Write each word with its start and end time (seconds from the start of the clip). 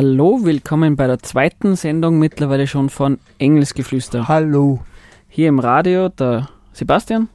Hallo, 0.00 0.44
willkommen 0.44 0.94
bei 0.94 1.08
der 1.08 1.18
zweiten 1.18 1.74
Sendung 1.74 2.20
mittlerweile 2.20 2.68
schon 2.68 2.88
von 2.88 3.18
Engelsgeflüster. 3.38 4.28
Hallo, 4.28 4.78
Hier 5.28 5.48
im 5.48 5.58
Radio 5.58 6.08
der 6.08 6.48
Sebastian 6.72 7.28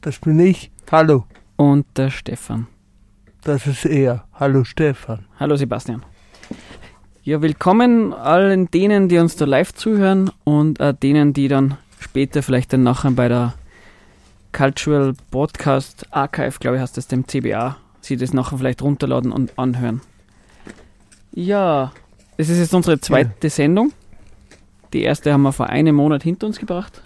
das 0.00 0.20
bin 0.20 0.38
ich. 0.38 0.70
Hallo, 0.92 1.24
und 1.56 1.86
der 1.96 2.10
Stefan. 2.10 2.68
das 3.42 3.66
ist 3.66 3.84
er. 3.84 4.22
Hallo 4.32 4.62
Stefan. 4.62 5.26
Hallo 5.40 5.56
Sebastian. 5.56 6.04
Ja, 7.24 7.42
willkommen 7.42 8.12
allen 8.12 8.70
denen, 8.70 9.08
die 9.08 9.18
uns 9.18 9.34
da 9.34 9.44
live 9.44 9.74
zuhören 9.74 10.30
und 10.44 10.78
äh, 10.78 10.94
denen, 10.94 11.32
die 11.32 11.48
dann 11.48 11.78
später 11.98 12.44
vielleicht 12.44 12.72
dann 12.72 12.84
nachher 12.84 13.10
bei 13.10 13.26
der 13.26 13.54
Cultural 14.52 15.14
Podcast 15.32 16.06
Archive, 16.12 16.60
glaube 16.60 16.76
ich, 16.76 16.82
heißt 16.82 16.96
das, 16.96 17.08
dem 17.08 17.26
CBA, 17.26 17.76
sie 18.00 18.16
das 18.16 18.32
nachher 18.32 18.56
vielleicht 18.56 18.82
runterladen 18.82 19.32
und 19.32 19.58
anhören. 19.58 20.00
Ja, 21.38 21.92
das 22.36 22.48
ist 22.48 22.58
jetzt 22.58 22.74
unsere 22.74 22.98
zweite 22.98 23.48
Sendung. 23.48 23.92
Die 24.92 25.02
erste 25.02 25.32
haben 25.32 25.42
wir 25.42 25.52
vor 25.52 25.68
einem 25.68 25.94
Monat 25.94 26.24
hinter 26.24 26.48
uns 26.48 26.58
gebracht. 26.58 27.00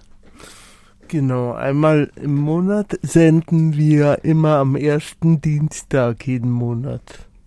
Genau, 1.08 1.52
einmal 1.52 2.10
im 2.16 2.36
Monat 2.36 2.98
senden 3.02 3.76
wir 3.76 4.24
immer 4.24 4.56
am 4.56 4.74
ersten 4.74 5.42
Dienstag 5.42 6.26
jeden 6.26 6.50
Monat. 6.50 7.02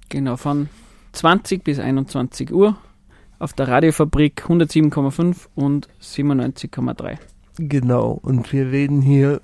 Genau, 0.10 0.38
von 0.38 0.70
20 1.14 1.64
bis 1.64 1.80
21 1.80 2.54
Uhr 2.54 2.78
auf 3.40 3.54
der 3.54 3.68
Radiofabrik 3.68 4.44
107,5 4.48 5.48
und 5.56 5.90
97,3. 6.04 7.18
Genau, 7.58 8.20
und 8.22 8.54
wir 8.54 8.70
reden 8.70 9.02
hier 9.02 9.42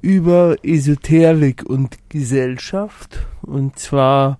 über 0.00 0.56
Esoterik 0.62 1.62
und 1.66 1.98
Gesellschaft. 2.08 3.18
Und 3.42 3.78
zwar 3.78 4.38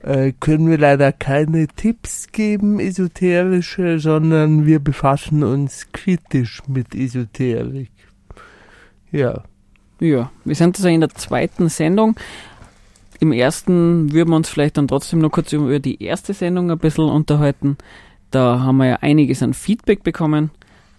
äh, 0.00 0.32
können 0.38 0.70
wir 0.70 0.78
leider 0.78 1.12
keine 1.12 1.66
Tipps 1.68 2.28
geben, 2.30 2.78
esoterische, 2.78 3.98
sondern 3.98 4.66
wir 4.66 4.78
befassen 4.78 5.42
uns 5.42 5.88
kritisch 5.92 6.62
mit 6.68 6.94
Esoterik. 6.94 7.90
Ja. 9.10 9.42
Ja, 10.00 10.30
wir 10.44 10.54
sind 10.54 10.76
also 10.76 10.88
in 10.88 11.00
der 11.00 11.10
zweiten 11.10 11.68
Sendung. 11.68 12.16
Im 13.20 13.32
ersten 13.32 14.12
würden 14.12 14.30
wir 14.30 14.36
uns 14.36 14.48
vielleicht 14.48 14.76
dann 14.76 14.86
trotzdem 14.86 15.18
noch 15.18 15.30
kurz 15.30 15.52
über 15.52 15.80
die 15.80 16.02
erste 16.02 16.34
Sendung 16.34 16.70
ein 16.70 16.78
bisschen 16.78 17.08
unterhalten. 17.08 17.76
Da 18.30 18.60
haben 18.60 18.76
wir 18.76 18.86
ja 18.86 18.96
einiges 19.00 19.42
an 19.42 19.54
Feedback 19.54 20.04
bekommen. 20.04 20.50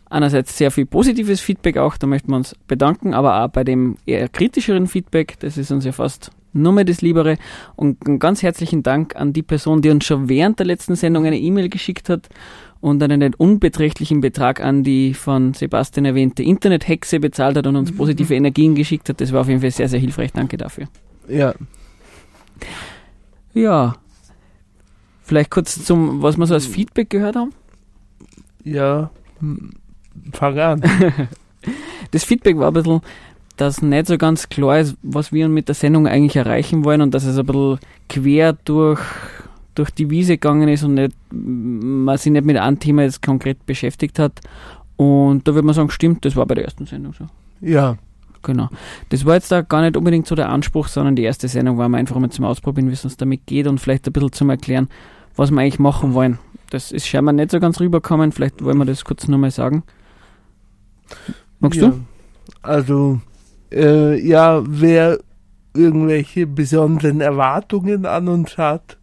Einerseits 0.09 0.57
sehr 0.57 0.71
viel 0.71 0.85
positives 0.85 1.39
Feedback 1.39 1.77
auch, 1.77 1.95
da 1.95 2.07
möchten 2.07 2.31
wir 2.31 2.35
uns 2.35 2.55
bedanken, 2.67 3.13
aber 3.13 3.45
auch 3.45 3.49
bei 3.49 3.63
dem 3.63 3.95
eher 4.05 4.27
kritischeren 4.27 4.87
Feedback, 4.87 5.39
das 5.39 5.55
ist 5.55 5.71
uns 5.71 5.85
ja 5.85 5.91
fast 5.91 6.31
nur 6.53 6.73
mehr 6.73 6.85
das 6.85 7.01
Liebere. 7.01 7.37
Und 7.75 8.05
einen 8.07 8.19
ganz 8.19 8.41
herzlichen 8.43 8.83
Dank 8.83 9.15
an 9.15 9.33
die 9.33 9.43
Person, 9.43 9.81
die 9.81 9.89
uns 9.89 10.05
schon 10.05 10.29
während 10.29 10.59
der 10.59 10.65
letzten 10.65 10.95
Sendung 10.95 11.25
eine 11.25 11.37
E-Mail 11.39 11.69
geschickt 11.69 12.09
hat 12.09 12.29
und 12.81 13.03
einen 13.03 13.19
nicht 13.19 13.39
unbeträchtlichen 13.39 14.21
Betrag 14.21 14.61
an 14.61 14.83
die 14.83 15.13
von 15.13 15.53
Sebastian 15.53 16.05
erwähnte 16.05 16.43
Internethexe 16.43 17.19
bezahlt 17.19 17.57
hat 17.57 17.67
und 17.67 17.75
uns 17.75 17.91
positive 17.95 18.33
Energien 18.35 18.75
geschickt 18.75 19.09
hat. 19.09 19.19
Das 19.21 19.31
war 19.33 19.41
auf 19.41 19.47
jeden 19.47 19.61
Fall 19.61 19.71
sehr, 19.71 19.89
sehr 19.89 19.99
hilfreich. 19.99 20.31
Danke 20.31 20.57
dafür. 20.57 20.87
Ja, 21.27 21.53
Ja. 23.53 23.95
Vielleicht 25.21 25.51
kurz 25.51 25.85
zum, 25.85 26.23
was 26.23 26.37
wir 26.37 26.47
so 26.47 26.55
als 26.55 26.65
Feedback 26.65 27.09
gehört 27.09 27.35
haben. 27.35 27.51
ja. 28.63 29.11
Hm, 29.39 29.71
Fang 30.33 30.57
an. 30.57 30.81
Das 32.11 32.23
Feedback 32.23 32.57
war 32.57 32.71
ein 32.71 32.73
bisschen, 32.73 33.01
dass 33.59 33.81
nicht 33.81 34.07
so 34.07 34.17
ganz 34.17 34.49
klar 34.49 34.79
ist, 34.79 34.95
was 35.01 35.31
wir 35.31 35.49
mit 35.49 35.67
der 35.67 35.75
Sendung 35.75 36.07
eigentlich 36.07 36.35
erreichen 36.35 36.85
wollen 36.85 37.01
und 37.01 37.13
dass 37.13 37.25
es 37.25 37.37
ein 37.37 37.45
bisschen 37.45 37.79
quer 38.07 38.53
durch, 38.53 39.01
durch 39.75 39.91
die 39.91 40.09
Wiese 40.09 40.33
gegangen 40.33 40.69
ist 40.69 40.83
und 40.83 40.95
nicht, 40.95 41.15
man 41.31 42.17
sich 42.17 42.31
nicht 42.31 42.45
mit 42.45 42.57
einem 42.57 42.79
Thema 42.79 43.03
jetzt 43.03 43.21
konkret 43.21 43.65
beschäftigt 43.65 44.19
hat. 44.19 44.39
Und 44.95 45.47
da 45.47 45.53
würde 45.53 45.65
man 45.65 45.75
sagen, 45.75 45.89
stimmt, 45.89 46.25
das 46.25 46.35
war 46.35 46.45
bei 46.45 46.55
der 46.55 46.65
ersten 46.65 46.85
Sendung 46.85 47.13
so. 47.13 47.25
Ja, 47.61 47.97
Genau. 48.41 48.69
Das 49.09 49.25
war 49.25 49.35
jetzt 49.35 49.51
da 49.51 49.61
gar 49.61 49.81
nicht 49.81 49.97
unbedingt 49.97 50.25
so 50.25 50.33
der 50.33 50.49
Anspruch, 50.49 50.87
sondern 50.87 51.17
die 51.17 51.23
erste 51.23 51.49
Sendung 51.49 51.77
war 51.77 51.93
einfach 51.93 52.17
mal 52.17 52.29
zum 52.29 52.45
Ausprobieren, 52.45 52.87
wie 52.87 52.93
es 52.93 53.03
uns 53.03 53.17
damit 53.17 53.45
geht 53.45 53.67
und 53.67 53.79
vielleicht 53.79 54.07
ein 54.07 54.13
bisschen 54.13 54.31
zum 54.31 54.49
Erklären, 54.49 54.87
was 55.35 55.51
wir 55.51 55.59
eigentlich 55.59 55.79
machen 55.79 56.13
wollen. 56.13 56.39
Das 56.69 56.91
ist 56.91 57.05
scheinbar 57.05 57.33
nicht 57.33 57.51
so 57.51 57.59
ganz 57.59 57.81
rübergekommen, 57.81 58.31
vielleicht 58.31 58.63
wollen 58.63 58.77
wir 58.77 58.85
das 58.85 59.03
kurz 59.03 59.27
nochmal 59.27 59.51
sagen. 59.51 59.83
Magst 61.59 61.81
ja. 61.81 61.89
du? 61.89 61.99
Also, 62.61 63.19
äh, 63.71 64.19
ja, 64.19 64.61
wer 64.65 65.19
irgendwelche 65.73 66.47
besonderen 66.47 67.21
Erwartungen 67.21 68.05
an 68.05 68.27
uns 68.27 68.57
hat, 68.57 68.97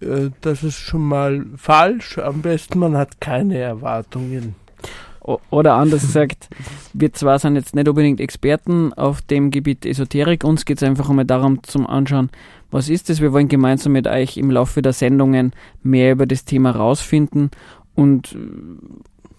äh, 0.00 0.30
das 0.40 0.62
ist 0.62 0.78
schon 0.78 1.02
mal 1.02 1.46
falsch. 1.56 2.18
Am 2.18 2.42
besten, 2.42 2.78
man 2.78 2.96
hat 2.96 3.20
keine 3.20 3.58
Erwartungen. 3.58 4.54
Oder 5.50 5.74
anders 5.74 6.02
gesagt, 6.02 6.48
wir 6.94 7.12
zwar 7.12 7.38
sind 7.38 7.56
jetzt 7.56 7.74
nicht 7.74 7.86
unbedingt 7.86 8.18
Experten 8.18 8.94
auf 8.94 9.20
dem 9.20 9.50
Gebiet 9.50 9.84
Esoterik, 9.84 10.42
uns 10.42 10.64
geht 10.64 10.78
es 10.78 10.82
einfach 10.82 11.10
einmal 11.10 11.26
darum 11.26 11.62
zum 11.64 11.86
Anschauen, 11.86 12.30
was 12.70 12.88
ist 12.88 13.10
es. 13.10 13.20
Wir 13.20 13.32
wollen 13.34 13.48
gemeinsam 13.48 13.92
mit 13.92 14.06
euch 14.06 14.38
im 14.38 14.50
Laufe 14.50 14.80
der 14.80 14.94
Sendungen 14.94 15.52
mehr 15.82 16.12
über 16.12 16.24
das 16.24 16.46
Thema 16.46 16.70
rausfinden 16.70 17.50
und, 17.94 18.38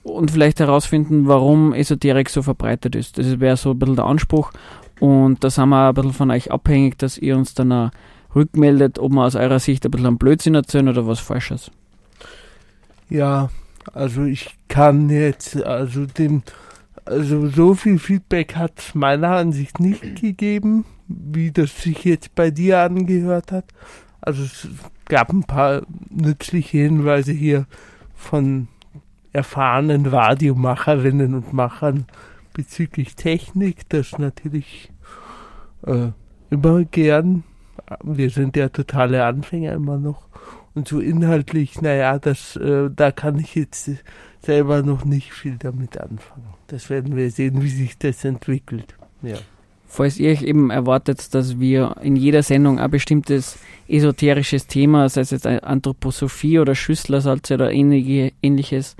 und 0.03 0.31
vielleicht 0.31 0.59
herausfinden, 0.59 1.27
warum 1.27 1.73
Esoterik 1.73 2.29
so 2.29 2.41
verbreitet 2.41 2.95
ist. 2.95 3.17
Das 3.17 3.39
wäre 3.39 3.57
so 3.57 3.71
ein 3.71 3.79
bisschen 3.79 3.95
der 3.95 4.05
Anspruch 4.05 4.51
und 4.99 5.43
da 5.43 5.49
sind 5.49 5.69
wir 5.69 5.89
ein 5.89 5.93
bisschen 5.93 6.13
von 6.13 6.31
euch 6.31 6.51
abhängig, 6.51 6.97
dass 6.97 7.17
ihr 7.17 7.37
uns 7.37 7.53
dann 7.53 7.91
rückmeldet, 8.35 8.99
ob 8.99 9.11
wir 9.11 9.25
aus 9.25 9.35
eurer 9.35 9.59
Sicht 9.59 9.85
ein 9.85 9.91
bisschen 9.91 10.07
am 10.07 10.17
Blödsinn 10.17 10.55
erzählen 10.55 10.87
oder 10.87 11.07
was 11.07 11.19
Falsches. 11.19 11.71
Ja, 13.09 13.49
also 13.93 14.23
ich 14.23 14.55
kann 14.67 15.09
jetzt, 15.09 15.63
also 15.63 16.05
dem, 16.05 16.43
also 17.05 17.47
so 17.47 17.73
viel 17.73 17.97
Feedback 17.97 18.55
hat 18.55 18.73
es 18.77 18.95
meiner 18.95 19.31
Ansicht 19.31 19.79
nicht 19.79 20.21
gegeben, 20.21 20.85
wie 21.07 21.51
das 21.51 21.81
sich 21.81 22.03
jetzt 22.03 22.35
bei 22.35 22.51
dir 22.51 22.79
angehört 22.79 23.51
hat. 23.51 23.65
Also 24.21 24.43
es 24.43 24.67
gab 25.05 25.31
ein 25.31 25.43
paar 25.43 25.81
nützliche 26.09 26.77
Hinweise 26.77 27.31
hier 27.31 27.65
von 28.15 28.67
erfahrenen 29.33 30.05
Radiomacherinnen 30.05 31.33
und 31.33 31.53
Machern 31.53 32.05
bezüglich 32.53 33.15
Technik, 33.15 33.87
das 33.89 34.17
natürlich 34.17 34.91
äh, 35.85 36.09
immer 36.49 36.83
gern. 36.85 37.43
Wir 38.03 38.29
sind 38.29 38.55
ja 38.57 38.69
totale 38.69 39.25
Anfänger 39.25 39.73
immer 39.73 39.97
noch. 39.97 40.27
Und 40.75 40.87
so 40.87 40.99
inhaltlich, 40.99 41.81
naja, 41.81 42.19
das, 42.19 42.55
äh, 42.55 42.89
da 42.95 43.11
kann 43.11 43.39
ich 43.39 43.55
jetzt 43.55 43.89
selber 44.41 44.83
noch 44.83 45.05
nicht 45.05 45.33
viel 45.33 45.57
damit 45.57 45.99
anfangen. 45.99 46.53
Das 46.67 46.89
werden 46.89 47.15
wir 47.15 47.31
sehen, 47.31 47.61
wie 47.61 47.69
sich 47.69 47.97
das 47.97 48.23
entwickelt. 48.23 48.95
Ja. 49.21 49.37
Falls 49.91 50.19
ihr 50.19 50.31
euch 50.31 50.43
eben 50.43 50.69
erwartet, 50.69 51.33
dass 51.33 51.59
wir 51.59 51.95
in 52.03 52.15
jeder 52.15 52.43
Sendung 52.43 52.79
ein 52.79 52.91
bestimmtes 52.91 53.57
esoterisches 53.87 54.67
Thema, 54.67 55.09
sei 55.09 55.21
es 55.21 55.31
jetzt 55.31 55.47
Anthroposophie 55.47 56.59
oder 56.59 56.75
Schüsslersalze 56.75 57.55
oder 57.55 57.71
ähnliche, 57.71 58.31
ähnliches, 58.43 58.95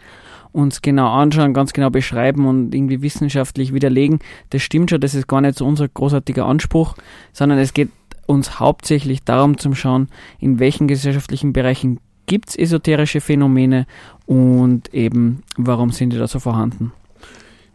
uns 0.52 0.82
genau 0.82 1.08
anschauen, 1.08 1.54
ganz 1.54 1.74
genau 1.74 1.92
beschreiben 1.92 2.48
und 2.48 2.74
irgendwie 2.74 3.04
wissenschaftlich 3.04 3.72
widerlegen, 3.72 4.18
das 4.50 4.64
stimmt 4.64 4.90
schon, 4.90 5.00
das 5.00 5.14
ist 5.14 5.28
gar 5.28 5.42
nicht 5.42 5.60
so 5.60 5.66
unser 5.68 5.88
großartiger 5.88 6.48
Anspruch, 6.48 6.96
sondern 7.34 7.60
es 7.60 7.76
geht 7.76 7.90
uns 8.26 8.60
hauptsächlich 8.60 9.24
darum 9.24 9.60
zu 9.60 9.76
schauen, 9.76 10.08
in 10.40 10.58
welchen 10.58 10.88
gesellschaftlichen 10.88 11.54
Bereichen 11.54 12.00
gibt 12.26 12.50
es 12.50 12.56
esoterische 12.56 13.22
Phänomene 13.22 13.86
und 14.26 14.92
eben 14.92 15.44
warum 15.56 15.92
sind 15.92 16.14
die 16.14 16.18
da 16.18 16.28
so 16.28 16.40
vorhanden. 16.40 16.92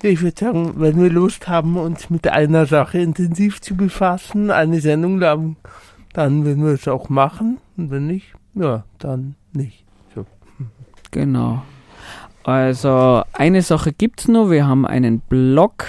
Ich 0.02 0.23
würde 0.23 0.38
sagen, 0.38 0.75
wenn 0.76 1.00
wir 1.00 1.11
Lust 1.11 1.49
haben, 1.49 1.76
uns 1.76 2.11
mit 2.11 2.29
einer 2.29 2.67
Sache 2.67 2.99
intensiv 2.99 3.61
zu 3.61 3.76
befassen, 3.76 4.50
eine 4.50 4.81
Sendung 4.81 5.19
lang, 5.19 5.56
dann 6.12 6.44
werden 6.44 6.64
wir 6.64 6.73
es 6.73 6.87
auch 6.88 7.08
machen. 7.08 7.58
Und 7.76 7.91
wenn 7.91 8.06
nicht, 8.06 8.35
ja, 8.55 8.85
dann 8.99 9.35
nicht. 9.52 9.85
So. 10.14 10.26
Genau. 11.11 11.62
Also 12.43 13.23
eine 13.32 13.62
Sache 13.62 13.93
gibt's 13.93 14.29
noch, 14.29 14.50
wir 14.50 14.67
haben 14.67 14.85
einen 14.87 15.20
Blog, 15.20 15.87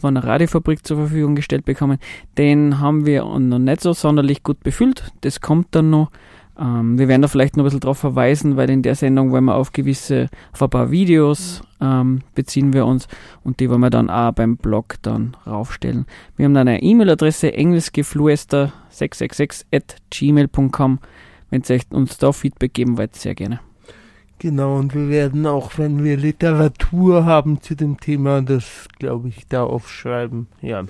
von 0.00 0.14
der 0.14 0.24
Radiofabrik 0.24 0.86
zur 0.86 0.96
Verfügung 0.96 1.34
gestellt 1.34 1.64
bekommen. 1.64 1.98
Den 2.38 2.80
haben 2.80 3.06
wir 3.06 3.24
noch 3.24 3.58
nicht 3.58 3.80
so 3.80 3.92
sonderlich 3.92 4.42
gut 4.42 4.60
befüllt. 4.60 5.12
Das 5.20 5.40
kommt 5.40 5.68
dann 5.72 5.90
noch. 5.90 6.10
Ähm, 6.58 6.98
wir 6.98 7.06
werden 7.08 7.22
da 7.22 7.28
vielleicht 7.28 7.56
noch 7.56 7.64
ein 7.64 7.66
bisschen 7.66 7.80
darauf 7.80 7.96
verweisen, 7.98 8.56
weil 8.56 8.68
in 8.68 8.82
der 8.82 8.94
Sendung 8.94 9.32
wollen 9.32 9.44
wir 9.44 9.54
auf 9.54 9.72
gewisse, 9.72 10.28
auf 10.52 10.62
ein 10.62 10.68
paar 10.70 10.90
Videos 10.90 11.62
ähm, 11.80 12.20
beziehen 12.34 12.74
wir 12.74 12.84
uns 12.86 13.08
und 13.42 13.58
die 13.60 13.70
wollen 13.70 13.80
wir 13.80 13.88
dann 13.90 14.10
auch 14.10 14.32
beim 14.32 14.58
Blog 14.58 14.96
dann 15.02 15.36
raufstellen. 15.46 16.06
Wir 16.36 16.44
haben 16.44 16.54
dann 16.54 16.68
eine 16.68 16.82
E-Mail-Adresse 16.82 17.54
englischgefluester666 17.54 19.64
at 19.72 19.96
gmail.com. 20.10 20.98
Wenn 21.50 21.62
ihr 21.68 21.80
uns 21.90 22.18
da 22.18 22.32
Feedback 22.32 22.74
geben 22.74 22.98
wollt, 22.98 23.16
sehr 23.16 23.34
gerne. 23.34 23.60
Genau, 24.38 24.76
und 24.76 24.94
wir 24.94 25.08
werden 25.08 25.46
auch, 25.46 25.78
wenn 25.78 26.02
wir 26.02 26.16
Literatur 26.16 27.24
haben 27.24 27.60
zu 27.60 27.76
dem 27.76 28.00
Thema, 28.00 28.42
das, 28.42 28.88
glaube 28.98 29.28
ich, 29.28 29.46
da 29.46 29.62
aufschreiben. 29.62 30.48
Ja. 30.60 30.82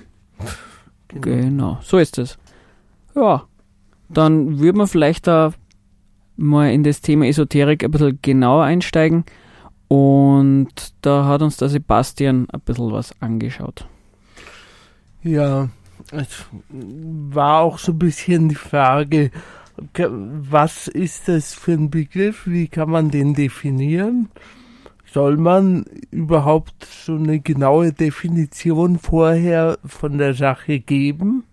Genau. 1.07 1.21
genau, 1.21 1.77
so 1.83 1.99
ist 1.99 2.17
es. 2.17 2.39
Ja, 3.15 3.43
dann 4.17 4.59
würde 4.59 4.77
man 4.77 4.87
vielleicht 4.87 5.27
da 5.27 5.53
mal 6.35 6.71
in 6.71 6.83
das 6.83 7.01
Thema 7.01 7.27
Esoterik 7.27 7.83
ein 7.83 7.91
bisschen 7.91 8.19
genauer 8.21 8.63
einsteigen. 8.63 9.25
Und 9.87 10.93
da 11.01 11.25
hat 11.25 11.41
uns 11.41 11.57
der 11.57 11.69
Sebastian 11.69 12.47
ein 12.51 12.61
bisschen 12.61 12.91
was 12.91 13.13
angeschaut. 13.21 13.87
Ja, 15.21 15.69
es 16.11 16.45
war 16.81 17.61
auch 17.61 17.77
so 17.77 17.91
ein 17.91 17.99
bisschen 17.99 18.49
die 18.49 18.55
Frage, 18.55 19.31
was 19.95 20.87
ist 20.87 21.27
das 21.27 21.53
für 21.53 21.73
ein 21.73 21.89
Begriff? 21.89 22.45
Wie 22.45 22.67
kann 22.67 22.89
man 22.89 23.09
den 23.09 23.33
definieren? 23.33 24.29
Soll 25.05 25.37
man 25.37 25.85
überhaupt 26.09 26.85
so 26.85 27.15
eine 27.15 27.39
genaue 27.39 27.93
Definition 27.93 28.97
vorher 28.97 29.77
von 29.85 30.17
der 30.17 30.33
Sache 30.33 30.79
geben? 30.79 31.43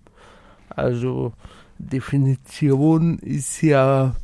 Also 0.70 1.32
Definition 1.88 3.18
ist 3.18 3.62
ja, 3.62 4.14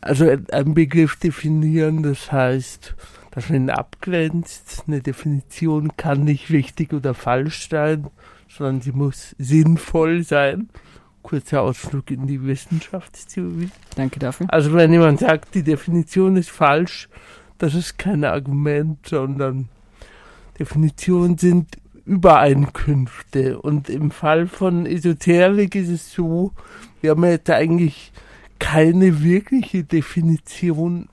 also 0.00 0.28
ein 0.52 0.74
Begriff 0.74 1.16
definieren, 1.16 2.02
das 2.02 2.30
heißt, 2.32 2.94
dass 3.30 3.48
man 3.48 3.62
ihn 3.62 3.70
abgrenzt. 3.70 4.84
Eine 4.86 5.00
Definition 5.00 5.96
kann 5.96 6.24
nicht 6.24 6.50
richtig 6.50 6.92
oder 6.92 7.14
falsch 7.14 7.68
sein, 7.68 8.08
sondern 8.48 8.80
sie 8.80 8.92
muss 8.92 9.34
sinnvoll 9.38 10.22
sein. 10.22 10.68
Kurzer 11.22 11.62
Ausflug 11.62 12.10
in 12.10 12.26
die 12.26 12.44
Wissenschaftstheorie. 12.44 13.70
Danke 13.96 14.18
dafür. 14.18 14.46
Also 14.50 14.72
wenn 14.72 14.92
jemand 14.92 15.20
sagt, 15.20 15.54
die 15.54 15.62
Definition 15.62 16.36
ist 16.36 16.50
falsch, 16.50 17.08
das 17.58 17.74
ist 17.74 17.96
kein 17.96 18.24
Argument, 18.24 19.06
sondern 19.06 19.68
Definitionen 20.58 21.38
sind 21.38 21.76
Übereinkünfte. 22.04 23.60
Und 23.60 23.88
im 23.88 24.10
Fall 24.10 24.46
von 24.46 24.86
Esoterik 24.86 25.74
ist 25.74 25.88
es 25.88 26.12
so, 26.12 26.52
wir 27.00 27.10
haben 27.10 27.24
jetzt 27.24 27.50
eigentlich 27.50 28.12
keine 28.58 29.22
wirkliche 29.22 29.84
Definition 29.84 31.08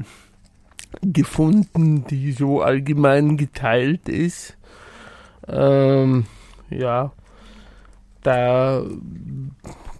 gefunden, 1.01 2.06
die 2.07 2.31
so 2.31 2.62
allgemein 2.62 3.38
geteilt 3.38 4.09
ist. 4.09 4.57
Ähm, 5.47 6.25
ja, 6.69 7.12
da 8.24 8.83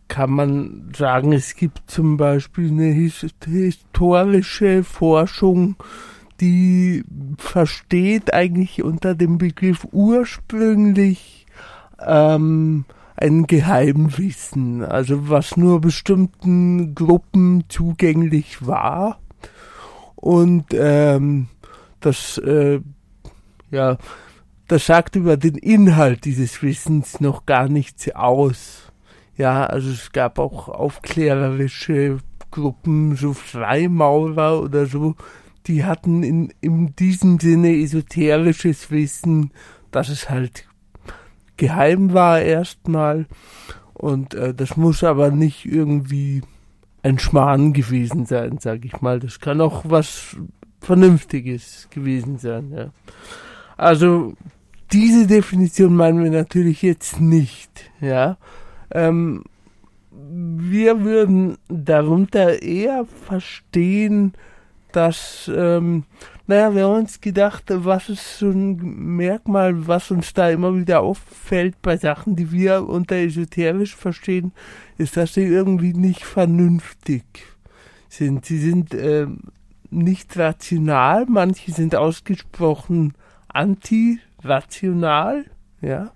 kann 0.08 0.32
man 0.32 0.92
sagen, 0.96 1.34
es 1.34 1.56
gibt 1.56 1.90
zum 1.90 2.18
Beispiel 2.18 2.70
eine 2.70 2.92
historische 2.92 4.84
Forschung 4.84 5.76
die 6.40 7.04
versteht 7.38 8.34
eigentlich 8.34 8.84
unter 8.84 9.16
dem 9.16 9.38
Begriff 9.38 9.88
ursprünglich 9.92 11.46
ähm, 12.06 12.86
ein 13.16 13.48
Geheimwissen, 13.48 14.84
also 14.84 15.30
was 15.30 15.58
nur 15.58 15.82
bestimmten 15.82 16.96
Gruppen 16.96 17.66
zugänglich 17.68 18.66
war. 18.66 19.20
Und 20.16 20.68
ähm, 20.74 21.48
das, 22.00 22.38
äh, 22.38 22.80
ja, 23.72 23.98
das 24.68 24.86
sagt 24.86 25.16
über 25.16 25.36
den 25.38 25.56
Inhalt 25.56 26.26
dieses 26.26 26.62
Wissens 26.64 27.20
noch 27.20 27.46
gar 27.46 27.68
nichts 27.68 28.10
aus. 28.16 28.92
Ja, 29.36 29.66
also 29.66 29.90
es 29.90 30.12
gab 30.12 30.40
auch 30.40 30.70
aufklärerische 30.70 32.20
Gruppen, 32.52 33.16
so 33.16 33.34
Freimaurer 33.34 34.62
oder 34.62 34.86
so, 34.86 35.16
die 35.68 35.86
hatten 35.86 36.24
in, 36.24 36.54
in 36.62 36.96
diesem 36.96 37.40
Sinne 37.40 37.76
esoterisches 37.76 38.92
Wissen, 38.92 39.52
dass 39.92 40.10
es 40.10 40.30
halt 40.30 40.68
geheim 41.58 42.14
war 42.14 42.42
erstmal. 42.42 43.28
Und 43.94 44.34
äh, 44.34 44.54
das 44.54 44.78
muss 44.78 45.04
aber 45.04 45.32
nicht 45.32 45.66
irgendwie 45.66 46.42
ein 47.04 47.20
Schmarrn 47.20 47.74
gewesen 47.74 48.26
sein, 48.26 48.58
sag 48.60 48.86
ich 48.86 49.02
mal. 49.02 49.20
Das 49.20 49.40
kann 49.40 49.62
auch 49.62 49.84
was 49.88 50.38
Vernünftiges 50.82 51.88
gewesen 51.92 52.38
sein, 52.38 52.72
ja. 52.72 52.92
Also, 53.78 54.34
diese 54.92 55.28
Definition 55.28 55.96
meinen 55.96 56.24
wir 56.24 56.32
natürlich 56.32 56.82
jetzt 56.82 57.20
nicht, 57.20 57.92
ja. 58.02 58.38
Ähm, 58.92 59.44
wir 60.12 61.04
würden 61.04 61.58
darunter 61.68 62.62
eher 62.62 63.06
verstehen, 63.06 64.34
dass, 64.92 65.50
ähm, 65.54 66.06
naja, 66.48 66.74
wir 66.74 66.86
haben 66.86 67.00
uns 67.00 67.22
gedacht, 67.22 67.66
was 67.68 68.10
ist 68.10 68.40
so 68.40 68.50
ein 68.50 68.76
Merkmal, 69.16 69.88
was 69.88 70.12
uns 70.12 70.34
da 70.34 70.50
immer 70.50 70.76
wieder 70.76 71.02
auffällt 71.02 71.82
bei 71.82 71.98
Sachen, 71.98 72.36
die 72.36 72.52
wir 72.52 72.88
unter 72.88 73.16
esoterisch 73.16 73.96
verstehen, 73.96 74.52
ist, 74.98 75.16
dass 75.18 75.36
sie 75.36 75.44
irgendwie 75.44 75.94
nicht 75.94 76.26
vernünftig 76.26 77.24
sind. 78.10 78.46
Sie 78.46 78.58
sind 78.58 78.94
ähm, 78.96 79.42
nicht 79.92 80.38
rational, 80.38 81.26
manche 81.28 81.72
sind 81.72 81.96
ausgesprochen 81.96 83.14
anti-rational, 83.48 85.46
ja. 85.82 86.12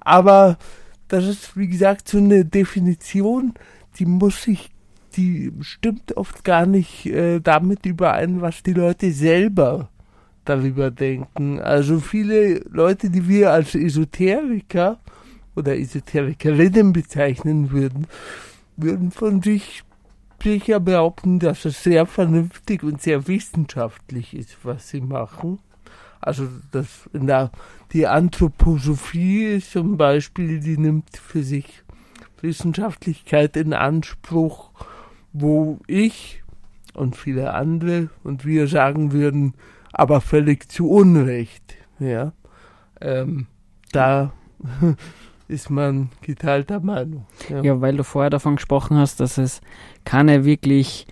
Aber 0.00 0.58
das 1.08 1.24
ist, 1.24 1.56
wie 1.56 1.68
gesagt, 1.68 2.08
so 2.08 2.18
eine 2.18 2.44
Definition, 2.44 3.54
die 3.98 4.06
muss 4.06 4.42
sich 4.42 4.70
die 5.16 5.52
stimmt 5.60 6.16
oft 6.16 6.44
gar 6.44 6.66
nicht 6.66 7.06
äh, 7.06 7.40
damit 7.40 7.86
überein, 7.86 8.40
was 8.40 8.62
die 8.62 8.72
Leute 8.72 9.10
selber 9.12 9.88
darüber 10.44 10.90
denken. 10.90 11.60
Also 11.60 12.00
viele 12.00 12.60
Leute, 12.70 13.10
die 13.10 13.28
wir 13.28 13.52
als 13.52 13.74
Esoteriker 13.74 15.00
oder 15.54 15.76
Esoterikerinnen 15.76 16.92
bezeichnen 16.92 17.70
würden, 17.70 18.06
würden 18.76 19.10
von 19.10 19.42
sich 19.42 19.82
sicher 20.42 20.78
behaupten, 20.78 21.40
dass 21.40 21.64
es 21.64 21.82
sehr 21.82 22.06
vernünftig 22.06 22.84
und 22.84 23.02
sehr 23.02 23.26
wissenschaftlich 23.26 24.36
ist, 24.36 24.58
was 24.62 24.88
sie 24.90 25.00
machen. 25.00 25.58
Also 26.20 26.48
das 26.70 27.08
der, 27.12 27.50
die 27.92 28.06
Anthroposophie 28.06 29.60
zum 29.60 29.96
Beispiel, 29.96 30.60
die 30.60 30.78
nimmt 30.78 31.16
für 31.16 31.42
sich 31.42 31.82
Wissenschaftlichkeit 32.40 33.56
in 33.56 33.72
Anspruch 33.72 34.70
wo 35.40 35.78
ich 35.86 36.42
und 36.94 37.16
viele 37.16 37.54
andere 37.54 38.08
und 38.24 38.44
wir 38.44 38.68
sagen 38.68 39.12
würden, 39.12 39.54
aber 39.92 40.20
völlig 40.20 40.70
zu 40.70 40.88
Unrecht, 40.88 41.76
ja, 41.98 42.32
ähm, 43.00 43.46
da 43.92 44.32
ist 45.48 45.70
man 45.70 46.10
geteilter 46.22 46.80
Meinung. 46.80 47.26
Ja. 47.48 47.62
ja. 47.62 47.80
weil 47.80 47.96
du 47.96 48.04
vorher 48.04 48.30
davon 48.30 48.56
gesprochen 48.56 48.96
hast, 48.96 49.20
dass 49.20 49.38
es 49.38 49.60
keine 50.04 50.44
wirklich 50.44 51.06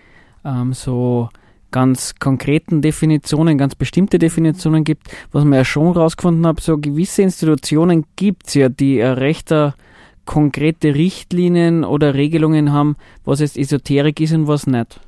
ähm, 0.44 0.72
so 0.72 1.28
ganz 1.70 2.14
konkreten 2.14 2.82
Definitionen, 2.82 3.58
ganz 3.58 3.74
bestimmte 3.74 4.18
Definitionen 4.18 4.84
gibt. 4.84 5.08
Was 5.32 5.44
man 5.44 5.54
ja 5.54 5.64
schon 5.64 5.92
rausgefunden 5.92 6.46
hat, 6.46 6.60
so 6.60 6.78
gewisse 6.78 7.22
Institutionen 7.22 8.06
gibt 8.16 8.46
es 8.46 8.54
ja, 8.54 8.68
die 8.68 9.02
ein 9.02 9.14
rechter 9.14 9.74
konkrete 10.24 10.94
Richtlinien 10.94 11.84
oder 11.84 12.14
Regelungen 12.14 12.72
haben, 12.72 12.96
was 13.24 13.40
jetzt 13.40 13.56
Esoterik 13.56 14.20
ist 14.20 14.32
und 14.32 14.46
was 14.46 14.66
nicht. 14.66 15.00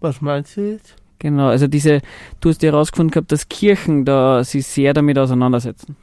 Was 0.00 0.20
meinst 0.20 0.56
du 0.56 0.72
jetzt? 0.72 0.96
Genau, 1.18 1.48
also 1.48 1.68
diese, 1.68 2.00
du 2.40 2.48
hast 2.48 2.62
ja 2.62 2.72
herausgefunden 2.72 3.12
gehabt, 3.12 3.30
dass 3.30 3.48
Kirchen 3.48 4.04
da 4.04 4.42
sich 4.42 4.66
sehr 4.66 4.92
damit 4.92 5.18
auseinandersetzen. 5.18 5.96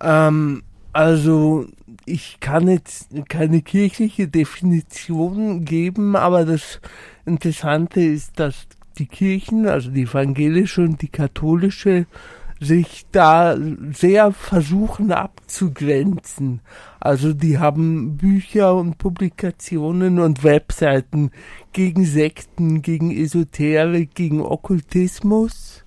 Ähm, 0.00 0.62
also 0.92 1.66
ich 2.06 2.38
kann 2.38 2.68
jetzt 2.68 3.08
keine 3.28 3.62
kirchliche 3.62 4.28
Definition 4.28 5.64
geben, 5.64 6.14
aber 6.14 6.44
das 6.44 6.80
Interessante 7.26 8.00
ist, 8.00 8.38
dass 8.38 8.68
die 8.98 9.06
Kirchen, 9.06 9.66
also 9.66 9.90
die 9.90 10.02
evangelische 10.02 10.82
und 10.82 11.02
die 11.02 11.08
katholische, 11.08 12.06
sich 12.60 13.06
da 13.12 13.56
sehr 13.92 14.32
versuchen 14.32 15.12
abzugrenzen. 15.12 16.60
Also 17.00 17.32
die 17.32 17.58
haben 17.58 18.16
Bücher 18.16 18.74
und 18.74 18.98
Publikationen 18.98 20.18
und 20.18 20.44
Webseiten 20.44 21.30
gegen 21.72 22.04
Sekten, 22.04 22.82
gegen 22.82 23.10
Esoterik, 23.10 24.14
gegen 24.14 24.40
Okkultismus 24.40 25.84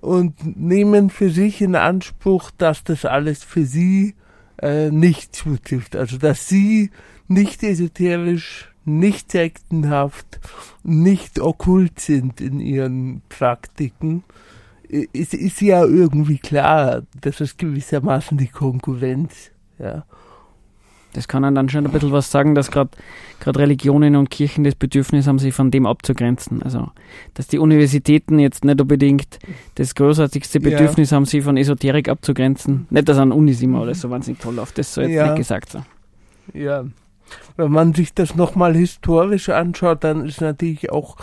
und 0.00 0.56
nehmen 0.60 1.10
für 1.10 1.30
sich 1.30 1.60
in 1.60 1.76
Anspruch, 1.76 2.50
dass 2.50 2.82
das 2.82 3.04
alles 3.04 3.44
für 3.44 3.64
sie 3.64 4.16
äh, 4.60 4.90
nicht 4.90 5.34
zutrifft. 5.36 5.94
Also 5.94 6.18
dass 6.18 6.48
sie 6.48 6.90
nicht 7.28 7.62
esoterisch, 7.62 8.72
nicht 8.84 9.30
sektenhaft, 9.30 10.40
nicht 10.82 11.38
okkult 11.38 12.00
sind 12.00 12.40
in 12.40 12.58
ihren 12.58 13.22
Praktiken. 13.28 14.24
Es 15.12 15.32
ist 15.32 15.60
ja 15.62 15.84
irgendwie 15.84 16.38
klar, 16.38 17.02
das 17.20 17.40
ist 17.40 17.58
gewissermaßen 17.58 18.36
die 18.36 18.48
Konkurrenz. 18.48 19.50
Ja. 19.78 20.04
Das 21.14 21.28
kann 21.28 21.44
einem 21.44 21.54
dann 21.54 21.68
schon 21.68 21.84
ein 21.84 21.92
bisschen 21.92 22.12
was 22.12 22.30
sagen, 22.30 22.54
dass 22.54 22.70
gerade 22.70 22.90
Religionen 23.46 24.16
und 24.16 24.30
Kirchen 24.30 24.64
das 24.64 24.74
Bedürfnis 24.74 25.26
haben, 25.26 25.38
sich 25.38 25.54
von 25.54 25.70
dem 25.70 25.84
abzugrenzen. 25.84 26.62
Also, 26.62 26.90
dass 27.34 27.48
die 27.48 27.58
Universitäten 27.58 28.38
jetzt 28.38 28.64
nicht 28.64 28.80
unbedingt 28.80 29.38
das 29.74 29.94
großartigste 29.94 30.60
Bedürfnis 30.60 31.10
ja. 31.10 31.16
haben, 31.16 31.26
sich 31.26 31.44
von 31.44 31.56
Esoterik 31.58 32.08
abzugrenzen. 32.08 32.86
Nicht, 32.88 33.08
dass 33.08 33.18
an 33.18 33.32
Unis 33.32 33.60
immer 33.60 33.82
alles 33.82 34.00
so 34.00 34.10
wahnsinnig 34.10 34.40
toll 34.40 34.54
läuft, 34.54 34.78
das 34.78 34.94
soll 34.94 35.04
jetzt 35.04 35.14
ja. 35.14 35.26
nicht 35.26 35.36
gesagt 35.36 35.70
sein. 35.70 35.84
Ja, 36.54 36.84
wenn 37.56 37.70
man 37.70 37.92
sich 37.94 38.14
das 38.14 38.34
nochmal 38.34 38.74
historisch 38.74 39.50
anschaut, 39.50 40.04
dann 40.04 40.24
ist 40.26 40.40
natürlich 40.40 40.90
auch 40.90 41.16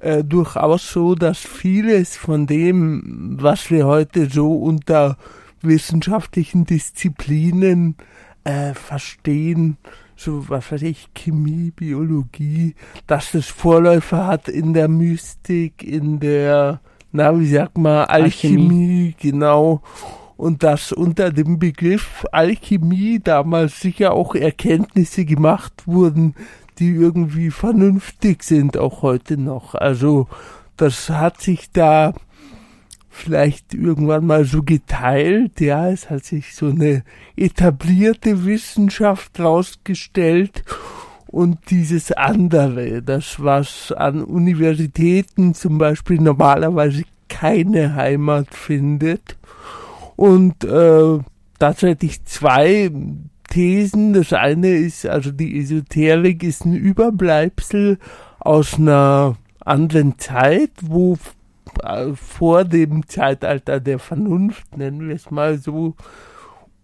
äh, 0.00 0.24
durchaus 0.24 0.92
so, 0.92 1.14
dass 1.14 1.38
vieles 1.38 2.16
von 2.16 2.46
dem, 2.46 3.36
was 3.40 3.70
wir 3.70 3.86
heute 3.86 4.28
so 4.28 4.54
unter 4.54 5.16
wissenschaftlichen 5.62 6.64
Disziplinen 6.64 7.96
äh, 8.44 8.74
verstehen, 8.74 9.76
so 10.16 10.48
was 10.48 10.70
weiß 10.72 10.82
ich, 10.82 11.08
Chemie, 11.14 11.70
Biologie, 11.70 12.74
dass 13.06 13.32
das 13.32 13.46
Vorläufer 13.46 14.26
hat 14.26 14.48
in 14.48 14.74
der 14.74 14.88
Mystik, 14.88 15.82
in 15.82 16.20
der, 16.20 16.80
na, 17.12 17.38
wie 17.38 17.46
sagt 17.46 17.78
man, 17.78 18.06
Alchemie, 18.06 18.56
Alchemie. 18.58 19.14
genau. 19.18 19.82
Und 20.36 20.62
dass 20.62 20.92
unter 20.92 21.30
dem 21.30 21.58
Begriff 21.58 22.24
Alchemie 22.32 23.18
damals 23.22 23.80
sicher 23.80 24.14
auch 24.14 24.34
Erkenntnisse 24.34 25.26
gemacht 25.26 25.82
wurden, 25.84 26.34
die 26.80 26.90
irgendwie 26.90 27.50
vernünftig 27.50 28.42
sind, 28.42 28.76
auch 28.76 29.02
heute 29.02 29.36
noch. 29.36 29.74
Also 29.74 30.26
das 30.76 31.10
hat 31.10 31.40
sich 31.40 31.70
da 31.70 32.14
vielleicht 33.10 33.74
irgendwann 33.74 34.26
mal 34.26 34.44
so 34.44 34.62
geteilt. 34.62 35.60
Ja, 35.60 35.90
es 35.90 36.08
hat 36.08 36.24
sich 36.24 36.54
so 36.54 36.68
eine 36.68 37.04
etablierte 37.36 38.44
Wissenschaft 38.46 39.38
rausgestellt 39.38 40.64
und 41.26 41.70
dieses 41.70 42.12
andere, 42.12 43.02
das 43.02 43.42
was 43.42 43.92
an 43.92 44.24
Universitäten 44.24 45.54
zum 45.54 45.78
Beispiel 45.78 46.18
normalerweise 46.18 47.04
keine 47.28 47.94
Heimat 47.94 48.54
findet. 48.54 49.36
Und 50.16 50.64
äh, 50.64 51.18
dazu 51.58 51.86
hätte 51.86 52.06
ich 52.06 52.24
zwei 52.24 52.90
Thesen. 53.50 54.14
Das 54.14 54.32
eine 54.32 54.70
ist, 54.70 55.04
also 55.04 55.30
die 55.30 55.58
Esoterik 55.58 56.42
ist 56.42 56.64
ein 56.64 56.74
Überbleibsel 56.74 57.98
aus 58.38 58.78
einer 58.78 59.36
anderen 59.60 60.18
Zeit, 60.18 60.70
wo 60.80 61.18
äh, 61.82 62.14
vor 62.14 62.64
dem 62.64 63.06
Zeitalter 63.06 63.80
der 63.80 63.98
Vernunft, 63.98 64.76
nennen 64.76 65.06
wir 65.06 65.14
es 65.14 65.30
mal 65.30 65.58
so. 65.58 65.94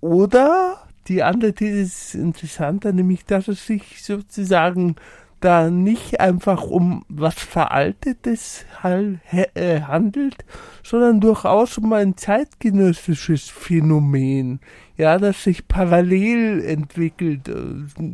Oder 0.03 0.83
die 1.09 1.23
andere 1.23 1.55
These 1.55 1.83
ist 1.83 2.15
interessanter, 2.15 2.93
nämlich 2.93 3.25
dass 3.25 3.49
es 3.49 3.67
sich 3.67 4.03
sozusagen 4.03 4.97
da 5.41 5.71
nicht 5.71 6.21
einfach 6.21 6.63
um 6.63 7.05
was 7.09 7.35
Veraltetes 7.35 8.65
äh, 8.83 9.81
handelt, 9.83 10.45
sondern 10.83 11.21
durchaus 11.21 11.79
um 11.79 11.93
ein 11.93 12.17
zeitgenössisches 12.17 13.49
Phänomen, 13.49 14.61
ja, 14.97 15.19
das 15.19 15.45
sich 15.45 15.69
parallel 15.69 16.65
entwickelt, 16.65 17.49
äh, 17.49 17.55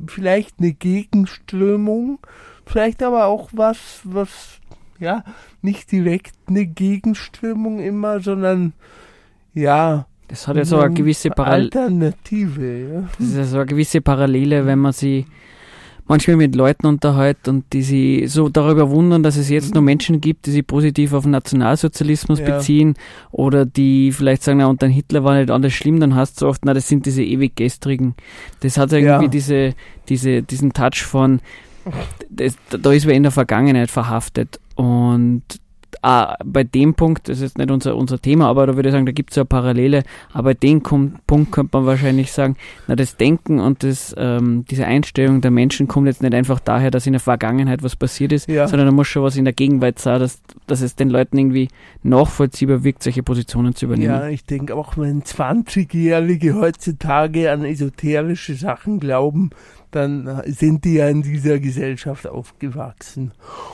vielleicht 0.09 0.59
eine 0.59 0.73
Gegenströmung, 0.73 2.19
vielleicht 2.67 3.03
aber 3.03 3.27
auch 3.27 3.51
was, 3.53 4.01
was 4.05 4.59
ja, 4.99 5.25
nicht 5.63 5.91
direkt 5.93 6.35
eine 6.49 6.67
Gegenströmung 6.67 7.81
immer, 7.81 8.21
sondern 8.21 8.73
ja. 9.55 10.07
Das 10.29 10.49
hat 10.49 10.57
ja 10.57 10.65
so 10.65 10.79
eine 10.79 10.95
gewisse 10.95 11.31
Parallele. 11.31 11.65
Alternative, 11.65 12.79
ja. 12.79 13.09
Das 13.19 13.29
ist 13.29 13.37
ja 13.37 13.45
so 13.45 13.57
eine 13.59 13.67
gewisse 13.67 14.01
Parallele, 14.01 14.65
wenn 14.65 14.79
man 14.79 14.93
sie 14.93 15.27
manchmal 16.07 16.37
mit 16.37 16.55
Leuten 16.55 16.87
unterhält 16.87 17.49
und 17.49 17.65
die 17.73 17.83
sich 17.83 18.31
so 18.31 18.49
darüber 18.49 18.91
wundern, 18.91 19.23
dass 19.23 19.37
es 19.37 19.49
jetzt 19.49 19.71
mhm. 19.71 19.75
noch 19.75 19.83
Menschen 19.83 20.21
gibt, 20.21 20.47
die 20.47 20.51
sich 20.51 20.67
positiv 20.67 21.13
auf 21.13 21.23
den 21.23 21.33
Nationalsozialismus 21.33 22.41
ja. 22.41 22.57
beziehen 22.57 22.95
oder 23.31 23.65
die 23.65 24.13
vielleicht 24.13 24.43
sagen, 24.43 24.59
na, 24.59 24.67
unter 24.67 24.87
Hitler 24.87 25.25
war 25.25 25.39
nicht 25.39 25.51
alles 25.51 25.73
schlimm, 25.73 26.01
dann 26.01 26.15
hast 26.15 26.43
du 26.43 26.47
oft, 26.49 26.65
na, 26.65 26.75
das 26.75 26.89
sind 26.89 27.07
diese 27.07 27.23
ewig 27.23 27.57
gestrigen. 27.57 28.15
Das 28.61 28.77
hat 28.77 28.93
irgendwie 28.93 29.25
ja. 29.25 29.29
diese, 29.29 29.75
diese, 30.09 30.43
diesen 30.43 30.73
Touch 30.73 31.03
von, 31.03 31.41
das, 32.31 32.57
da 32.69 32.93
ist 32.93 33.07
wer 33.07 33.15
in 33.15 33.23
der 33.23 33.33
Vergangenheit 33.33 33.91
verhaftet 33.91 34.61
und 34.75 35.43
ah, 36.03 36.37
bei 36.45 36.65
dem 36.65 36.95
Punkt, 36.95 37.29
das 37.29 37.39
ist 37.39 37.43
jetzt 37.43 37.59
nicht 37.59 37.71
unser, 37.71 37.97
unser 37.97 38.21
Thema, 38.21 38.47
aber 38.49 38.67
da 38.67 38.77
würde 38.77 38.89
ich 38.89 38.93
sagen, 38.93 39.07
da 39.07 39.13
gibt 39.13 39.31
es 39.31 39.37
ja 39.37 39.45
Parallele, 39.45 40.03
aber 40.33 40.51
bei 40.51 40.55
dem 40.55 40.83
Punkt 40.83 41.53
könnte 41.53 41.77
man 41.77 41.87
wahrscheinlich 41.87 42.33
sagen, 42.33 42.57
na, 42.89 42.97
das 42.97 43.17
Denken 43.17 43.61
und 43.61 43.83
das, 43.83 44.15
ähm, 44.19 44.65
diese 44.69 44.87
Einstellung 44.87 45.41
der 45.41 45.51
Menschen 45.51 45.89
kommt 45.89 46.09
jetzt 46.09 46.23
nicht 46.23 46.35
einfach 46.35 46.61
daher, 46.61 46.91
dass 46.91 47.07
in 47.07 47.13
der 47.13 47.21
Vergangenheit 47.21 47.83
was 47.83 47.97
passiert 47.97 48.33
ist, 48.33 48.49
ja. 48.49 48.67
sondern 48.67 48.89
da 48.89 48.93
muss 48.93 49.07
schon 49.07 49.23
was 49.23 49.37
in 49.37 49.45
der 49.45 49.55
Gegenwart 49.55 49.99
sein, 49.99 50.21
dass, 50.21 50.43
dass 50.67 50.83
es 50.83 50.97
den 50.97 51.09
Leuten 51.09 51.39
irgendwie 51.39 51.69
nachvollziehbar 52.03 52.85
wirkt, 52.85 53.03
solche 53.03 53.23
Positionen 53.23 53.75
zu 53.75 53.87
übernehmen. 53.87 54.13
Ja, 54.13 54.29
ich 54.29 54.45
denke 54.45 54.75
auch, 54.75 54.99
wenn 54.99 55.23
20-Jährige 55.23 56.57
heutzutage 56.57 57.53
an 57.53 57.65
esoterische 57.65 58.55
Sachen 58.55 58.99
glauben, 58.99 59.51
dann 59.95 60.43
sind 60.47 60.85
die 60.85 60.95
ja 60.95 61.09
in 61.09 61.23
dieser 61.23 61.59
Gesellschaft 61.59 62.27
aufgewachsen. 62.27 63.33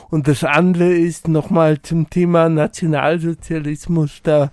Und 0.09 0.27
das 0.27 0.43
andere 0.43 0.93
ist 0.93 1.27
nochmal 1.27 1.81
zum 1.81 2.09
Thema 2.09 2.49
Nationalsozialismus, 2.49 4.21
da 4.23 4.51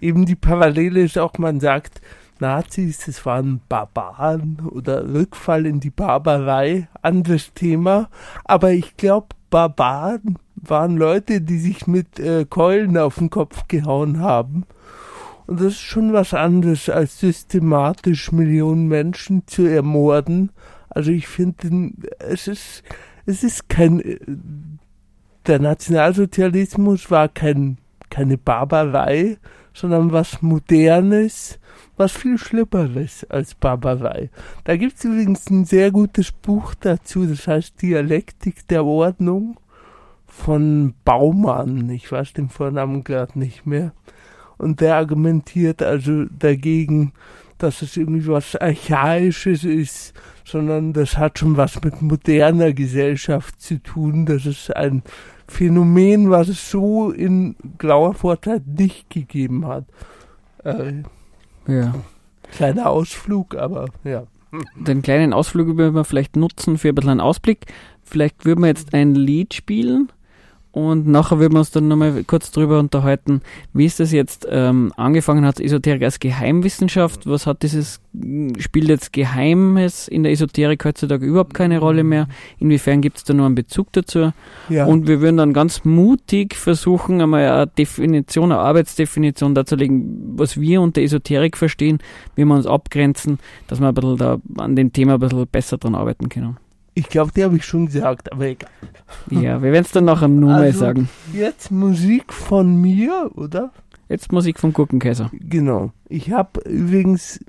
eben 0.00 0.26
die 0.26 0.36
Parallele 0.36 1.02
ist 1.02 1.18
auch, 1.18 1.38
man 1.38 1.60
sagt, 1.60 2.00
Nazis, 2.40 2.98
das 3.06 3.24
waren 3.24 3.60
Barbaren 3.68 4.58
oder 4.70 5.08
Rückfall 5.08 5.64
in 5.64 5.80
die 5.80 5.90
Barbarei, 5.90 6.88
anderes 7.00 7.54
Thema. 7.54 8.10
Aber 8.44 8.72
ich 8.72 8.96
glaube, 8.96 9.28
Barbaren 9.48 10.38
waren 10.56 10.96
Leute, 10.96 11.40
die 11.40 11.58
sich 11.58 11.86
mit 11.86 12.18
äh, 12.18 12.44
Keulen 12.44 12.98
auf 12.98 13.16
den 13.16 13.30
Kopf 13.30 13.68
gehauen 13.68 14.20
haben. 14.20 14.64
Und 15.46 15.60
das 15.60 15.74
ist 15.74 15.80
schon 15.80 16.12
was 16.12 16.34
anderes, 16.34 16.88
als 16.88 17.20
systematisch 17.20 18.32
Millionen 18.32 18.88
Menschen 18.88 19.46
zu 19.46 19.66
ermorden 19.66 20.50
also 20.94 21.10
ich 21.10 21.26
finde, 21.26 21.92
es 22.18 22.48
ist, 22.48 22.82
es 23.26 23.42
ist 23.42 23.68
kein, 23.68 24.02
der 25.46 25.58
Nationalsozialismus 25.58 27.10
war 27.10 27.28
kein, 27.28 27.78
keine 28.10 28.38
Barbarei, 28.38 29.38
sondern 29.74 30.12
was 30.12 30.42
Modernes, 30.42 31.58
was 31.96 32.12
viel 32.12 32.38
Schlimmeres 32.38 33.24
als 33.30 33.54
Barbarei. 33.54 34.30
Da 34.64 34.76
gibt 34.76 34.98
es 34.98 35.04
übrigens 35.04 35.48
ein 35.50 35.64
sehr 35.64 35.90
gutes 35.90 36.32
Buch 36.32 36.74
dazu, 36.74 37.26
das 37.26 37.46
heißt 37.46 37.80
Dialektik 37.80 38.68
der 38.68 38.84
Ordnung 38.84 39.58
von 40.26 40.94
Baumann. 41.04 41.88
Ich 41.90 42.10
weiß 42.10 42.32
den 42.34 42.48
Vornamen 42.48 43.04
gerade 43.04 43.38
nicht 43.38 43.66
mehr. 43.66 43.92
Und 44.58 44.80
der 44.80 44.96
argumentiert 44.96 45.82
also 45.82 46.24
dagegen, 46.26 47.12
dass 47.58 47.82
es 47.82 47.96
irgendwie 47.96 48.26
was 48.26 48.56
Archaisches 48.56 49.64
ist, 49.64 50.14
sondern 50.44 50.92
das 50.92 51.16
hat 51.18 51.38
schon 51.38 51.56
was 51.56 51.82
mit 51.82 52.02
moderner 52.02 52.72
Gesellschaft 52.72 53.60
zu 53.60 53.82
tun. 53.82 54.26
Das 54.26 54.46
ist 54.46 54.74
ein 54.74 55.02
Phänomen, 55.48 56.30
was 56.30 56.48
es 56.48 56.70
so 56.70 57.10
in 57.10 57.56
grauer 57.78 58.14
Vorzeit 58.14 58.66
nicht 58.66 59.10
gegeben 59.10 59.66
hat. 59.66 59.84
Äh, 60.64 61.02
ja. 61.66 61.94
Kleiner 62.52 62.90
Ausflug, 62.90 63.56
aber 63.56 63.86
ja. 64.04 64.24
Den 64.76 65.00
kleinen 65.00 65.32
Ausflug 65.32 65.78
würden 65.78 65.94
wir 65.94 66.04
vielleicht 66.04 66.36
nutzen 66.36 66.76
für 66.76 66.90
ein 66.90 66.94
bisschen 66.94 67.10
einen 67.10 67.20
Ausblick. 67.20 67.66
Vielleicht 68.02 68.44
würden 68.44 68.60
wir 68.60 68.68
jetzt 68.68 68.92
ein 68.92 69.14
Lied 69.14 69.54
spielen 69.54 70.12
und 70.72 71.06
nachher 71.06 71.38
würden 71.38 71.52
wir 71.52 71.58
uns 71.58 71.70
dann 71.70 71.86
nochmal 71.86 72.24
kurz 72.24 72.50
drüber 72.50 72.78
unterhalten, 72.78 73.42
wie 73.74 73.84
ist 73.84 74.00
das 74.00 74.10
jetzt 74.10 74.48
ähm, 74.50 74.90
angefangen 74.96 75.44
hat, 75.44 75.60
Esoterik 75.60 76.02
als 76.02 76.18
Geheimwissenschaft? 76.18 77.26
Was 77.26 77.46
hat 77.46 77.62
dieses, 77.62 78.00
spielt 78.58 78.88
jetzt 78.88 79.12
Geheimes 79.12 80.08
in 80.08 80.22
der 80.22 80.32
Esoterik 80.32 80.82
heutzutage 80.86 81.26
überhaupt 81.26 81.52
keine 81.52 81.78
Rolle 81.78 82.04
mehr? 82.04 82.26
Inwiefern 82.58 83.02
gibt 83.02 83.18
es 83.18 83.24
da 83.24 83.34
nur 83.34 83.44
einen 83.44 83.54
Bezug 83.54 83.92
dazu? 83.92 84.32
Ja. 84.70 84.86
Und 84.86 85.06
wir 85.06 85.20
würden 85.20 85.36
dann 85.36 85.52
ganz 85.52 85.84
mutig 85.84 86.54
versuchen, 86.54 87.20
einmal 87.20 87.46
eine 87.46 87.66
Definition, 87.66 88.50
eine 88.50 88.60
Arbeitsdefinition 88.62 89.54
darzulegen, 89.54 90.38
was 90.38 90.58
wir 90.58 90.80
unter 90.80 91.02
Esoterik 91.02 91.58
verstehen, 91.58 91.98
wie 92.34 92.46
wir 92.46 92.54
uns 92.54 92.66
abgrenzen, 92.66 93.40
dass 93.68 93.78
wir 93.78 93.88
ein 93.88 93.94
bisschen 93.94 94.16
da 94.16 94.38
an 94.56 94.74
dem 94.74 94.90
Thema 94.90 95.14
ein 95.14 95.20
bisschen 95.20 95.46
besser 95.48 95.76
dran 95.76 95.94
arbeiten 95.94 96.30
können. 96.30 96.56
Ich 96.94 97.08
glaube, 97.08 97.32
die 97.34 97.42
habe 97.42 97.56
ich 97.56 97.64
schon 97.64 97.86
gesagt, 97.86 98.32
aber 98.32 98.46
egal. 98.46 98.70
Ja, 99.30 99.62
wir 99.62 99.72
werden 99.72 99.84
es 99.84 99.92
dann 99.92 100.04
nachher 100.04 100.28
nur 100.28 100.54
also, 100.54 100.78
sagen. 100.78 101.08
Jetzt 101.32 101.70
Musik 101.70 102.32
von 102.32 102.76
mir, 102.76 103.30
oder? 103.34 103.70
Jetzt 104.08 104.30
Musik 104.30 104.58
vom 104.60 104.72
Gurkenkäser. 104.74 105.30
Genau. 105.32 105.92
Ich 106.08 106.32
habe 106.32 106.60
übrigens 106.68 107.40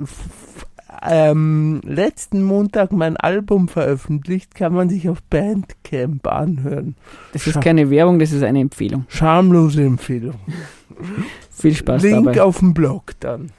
ähm, 1.01 1.81
letzten 1.83 2.43
Montag 2.43 2.91
mein 2.91 3.17
Album 3.17 3.67
veröffentlicht, 3.67 4.55
kann 4.55 4.73
man 4.73 4.89
sich 4.89 5.09
auf 5.09 5.21
Bandcamp 5.23 6.25
anhören. 6.27 6.95
Das 7.33 7.45
ist 7.47 7.59
keine 7.59 7.89
Werbung, 7.89 8.19
das 8.19 8.31
ist 8.31 8.43
eine 8.43 8.62
Empfehlung. 8.62 9.05
Schamlose 9.09 9.83
Empfehlung. 9.83 10.35
Viel 11.51 11.75
Spaß 11.75 12.03
Link 12.03 12.25
dabei. 12.25 12.41
auf 12.41 12.59
dem 12.59 12.73
Blog 12.73 13.13
dann. 13.19 13.51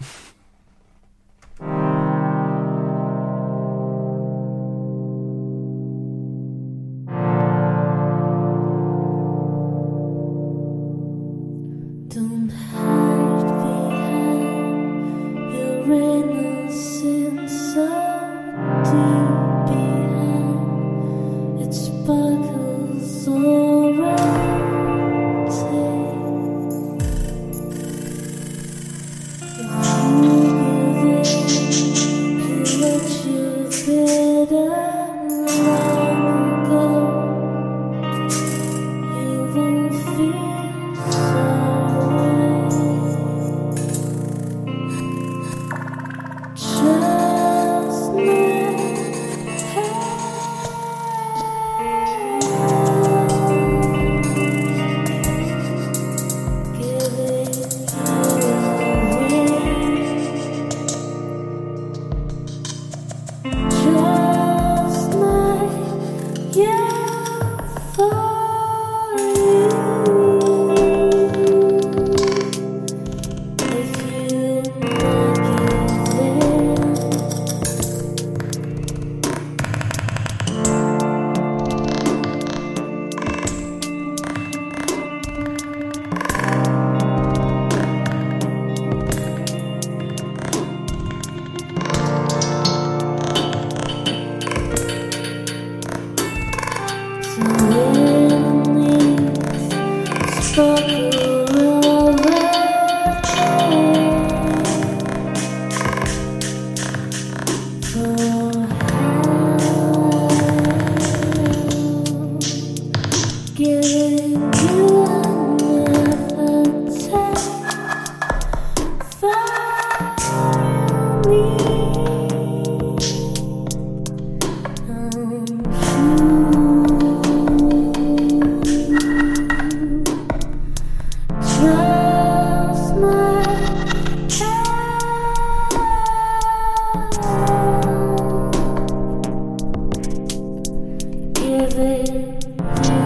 Hand. 141.74 143.03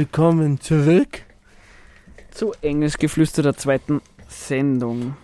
Willkommen 0.00 0.60
zurück. 0.60 1.22
zu 2.30 2.52
Engelsgeflüster 2.60 3.42
der 3.42 3.56
zweiten 3.56 4.02
Sendung. 4.28 5.16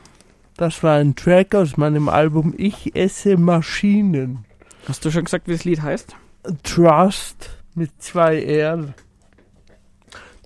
Das 0.56 0.82
war 0.82 0.96
ein 0.96 1.14
Track 1.14 1.54
aus 1.54 1.76
meinem 1.76 2.08
Album 2.08 2.54
Ich 2.56 2.96
esse 2.96 3.37
Maschinen. 3.37 4.46
Hast 4.88 5.04
du 5.04 5.11
schon 5.11 5.24
gesagt, 5.24 5.46
wie 5.46 5.52
das 5.52 5.64
Lied 5.66 5.82
heißt? 5.82 6.16
Trust 6.62 7.50
mit 7.74 7.90
zwei 7.98 8.42
R. 8.42 8.94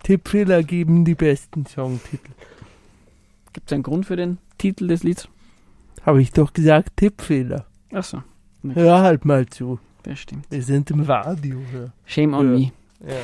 Tippfehler 0.02 0.64
geben 0.64 1.04
die 1.04 1.14
besten 1.14 1.64
Songtitel. 1.64 2.32
Gibt 3.52 3.70
es 3.70 3.74
einen 3.74 3.84
Grund 3.84 4.06
für 4.06 4.16
den 4.16 4.38
Titel 4.58 4.88
des 4.88 5.04
Lieds? 5.04 5.28
Habe 6.04 6.20
ich 6.20 6.32
doch 6.32 6.52
gesagt, 6.52 6.96
Tippfehler. 6.96 7.64
Achso, 7.92 8.24
Hör 8.64 9.02
halt 9.02 9.24
mal 9.24 9.46
zu. 9.46 9.78
das 10.02 10.18
stimmt. 10.18 10.46
Wir 10.50 10.64
sind 10.64 10.90
im 10.90 11.02
Radio. 11.02 11.60
Ja. 11.72 11.92
Shame 12.06 12.34
on 12.34 12.52
Ja. 12.52 12.58
me. 12.58 12.72
Ja. 13.08 13.14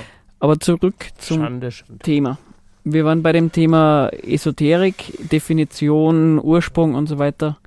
Aber 0.42 0.58
zurück 0.58 0.94
zum 1.18 1.38
Schande, 1.40 1.70
Schande. 1.70 1.98
Thema. 2.02 2.36
Wir 2.82 3.04
waren 3.04 3.22
bei 3.22 3.30
dem 3.30 3.52
Thema 3.52 4.08
Esoterik, 4.24 5.16
Definition, 5.30 6.40
Ursprung 6.42 6.96
und 6.96 7.06
so 7.06 7.20
weiter. 7.20 7.58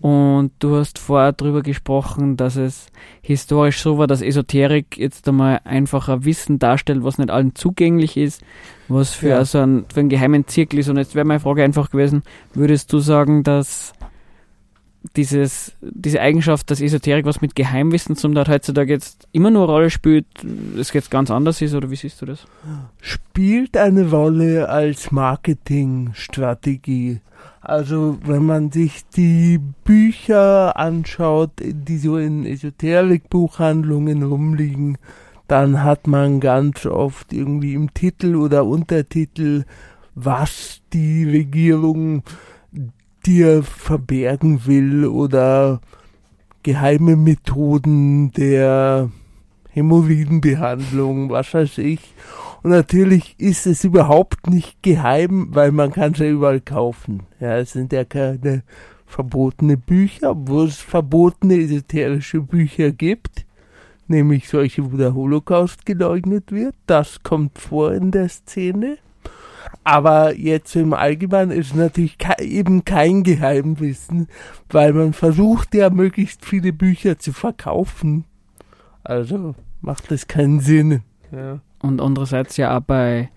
Und 0.00 0.50
du 0.58 0.76
hast 0.76 0.98
vorher 0.98 1.32
darüber 1.32 1.62
gesprochen, 1.62 2.36
dass 2.36 2.56
es 2.56 2.88
historisch 3.22 3.80
so 3.80 3.96
war, 3.96 4.06
dass 4.06 4.20
Esoterik 4.20 4.98
jetzt 4.98 5.26
einmal 5.28 5.60
einfacher 5.64 6.26
Wissen 6.26 6.58
darstellt, 6.58 7.04
was 7.04 7.16
nicht 7.16 7.30
allen 7.30 7.54
zugänglich 7.54 8.18
ist, 8.18 8.42
was 8.88 9.14
für, 9.14 9.28
Ja. 9.30 9.44
so 9.46 9.58
einen, 9.60 9.86
für 9.92 10.00
einen 10.00 10.10
geheimen 10.10 10.46
Zirkel 10.46 10.80
ist. 10.80 10.90
Und 10.90 10.98
jetzt 10.98 11.14
wäre 11.14 11.24
meine 11.26 11.40
Frage 11.40 11.64
einfach 11.64 11.90
gewesen, 11.90 12.22
würdest 12.52 12.92
du 12.92 12.98
sagen, 12.98 13.44
dass 13.44 13.94
dieses, 15.16 15.72
diese 15.80 16.20
Eigenschaft, 16.20 16.70
dass 16.70 16.80
Esoterik 16.80 17.24
was 17.24 17.40
mit 17.40 17.56
Geheimwissen 17.56 18.16
zum 18.16 18.34
Tat 18.34 18.48
heutzutage 18.48 18.92
jetzt 18.92 19.28
immer 19.32 19.50
nur 19.50 19.64
eine 19.64 19.72
Rolle 19.72 19.90
spielt, 19.90 20.26
es 20.78 20.92
jetzt 20.92 21.10
ganz 21.10 21.30
anders 21.30 21.62
ist, 21.62 21.74
oder 21.74 21.90
wie 21.90 21.96
siehst 21.96 22.20
du 22.20 22.26
das? 22.26 22.44
spielt 23.00 23.76
eine 23.76 24.10
Rolle 24.10 24.68
als 24.68 25.12
Marketingstrategie. 25.12 27.20
Also 27.62 28.18
wenn 28.24 28.44
man 28.44 28.70
sich 28.70 29.02
die 29.16 29.58
Bücher 29.84 30.76
anschaut, 30.76 31.52
die 31.60 31.98
so 31.98 32.18
in 32.18 32.44
Esoterik-Buchhandlungen 32.44 34.22
rumliegen, 34.22 34.98
dann 35.46 35.82
hat 35.82 36.06
man 36.06 36.40
ganz 36.40 36.86
oft 36.86 37.32
irgendwie 37.32 37.74
im 37.74 37.92
Titel 37.92 38.36
oder 38.36 38.64
Untertitel, 38.64 39.64
was 40.14 40.80
die 40.92 41.24
Regierung 41.24 42.22
dir 43.26 43.62
verbergen 43.62 44.66
will 44.66 45.06
oder 45.06 45.80
geheime 46.62 47.16
Methoden 47.16 48.32
der 48.32 49.10
Hämorrhoidenbehandlung, 49.70 51.30
was 51.30 51.54
weiß 51.54 51.78
ich. 51.78 52.14
Und 52.62 52.70
natürlich 52.70 53.36
ist 53.38 53.66
es 53.66 53.84
überhaupt 53.84 54.48
nicht 54.48 54.82
geheim, 54.82 55.48
weil 55.52 55.72
man 55.72 55.92
kann 55.92 56.12
es 56.12 56.18
ja 56.18 56.26
überall 56.26 56.60
kaufen. 56.60 57.22
Ja, 57.40 57.56
es 57.56 57.72
sind 57.72 57.92
ja 57.92 58.04
keine 58.04 58.62
verbotene 59.06 59.76
Bücher, 59.76 60.34
wo 60.36 60.62
es 60.64 60.76
verbotene 60.76 61.56
esoterische 61.56 62.40
Bücher 62.40 62.92
gibt, 62.92 63.46
nämlich 64.08 64.48
solche, 64.48 64.92
wo 64.92 64.96
der 64.96 65.14
Holocaust 65.14 65.86
geleugnet 65.86 66.52
wird. 66.52 66.74
Das 66.86 67.22
kommt 67.22 67.58
vor 67.58 67.92
in 67.92 68.10
der 68.10 68.28
Szene. 68.28 68.98
Aber 69.84 70.36
jetzt 70.36 70.74
im 70.76 70.92
Allgemeinen 70.92 71.50
ist 71.50 71.74
natürlich 71.74 72.18
ke 72.18 72.42
eben 72.42 72.84
kein 72.84 73.22
Geheimwissen, 73.22 74.28
weil 74.68 74.92
man 74.92 75.12
versucht 75.12 75.74
ja 75.74 75.90
möglichst 75.90 76.44
viele 76.44 76.72
Bücher 76.72 77.18
zu 77.18 77.32
verkaufen. 77.32 78.24
Also 79.02 79.54
macht 79.80 80.10
das 80.10 80.26
keinen 80.28 80.60
Sinn. 80.60 81.02
Ja. 81.32 81.60
Und 81.80 82.00
andererseits 82.00 82.56
ja 82.58 82.76
auch 82.76 82.82
bei, 82.82 83.30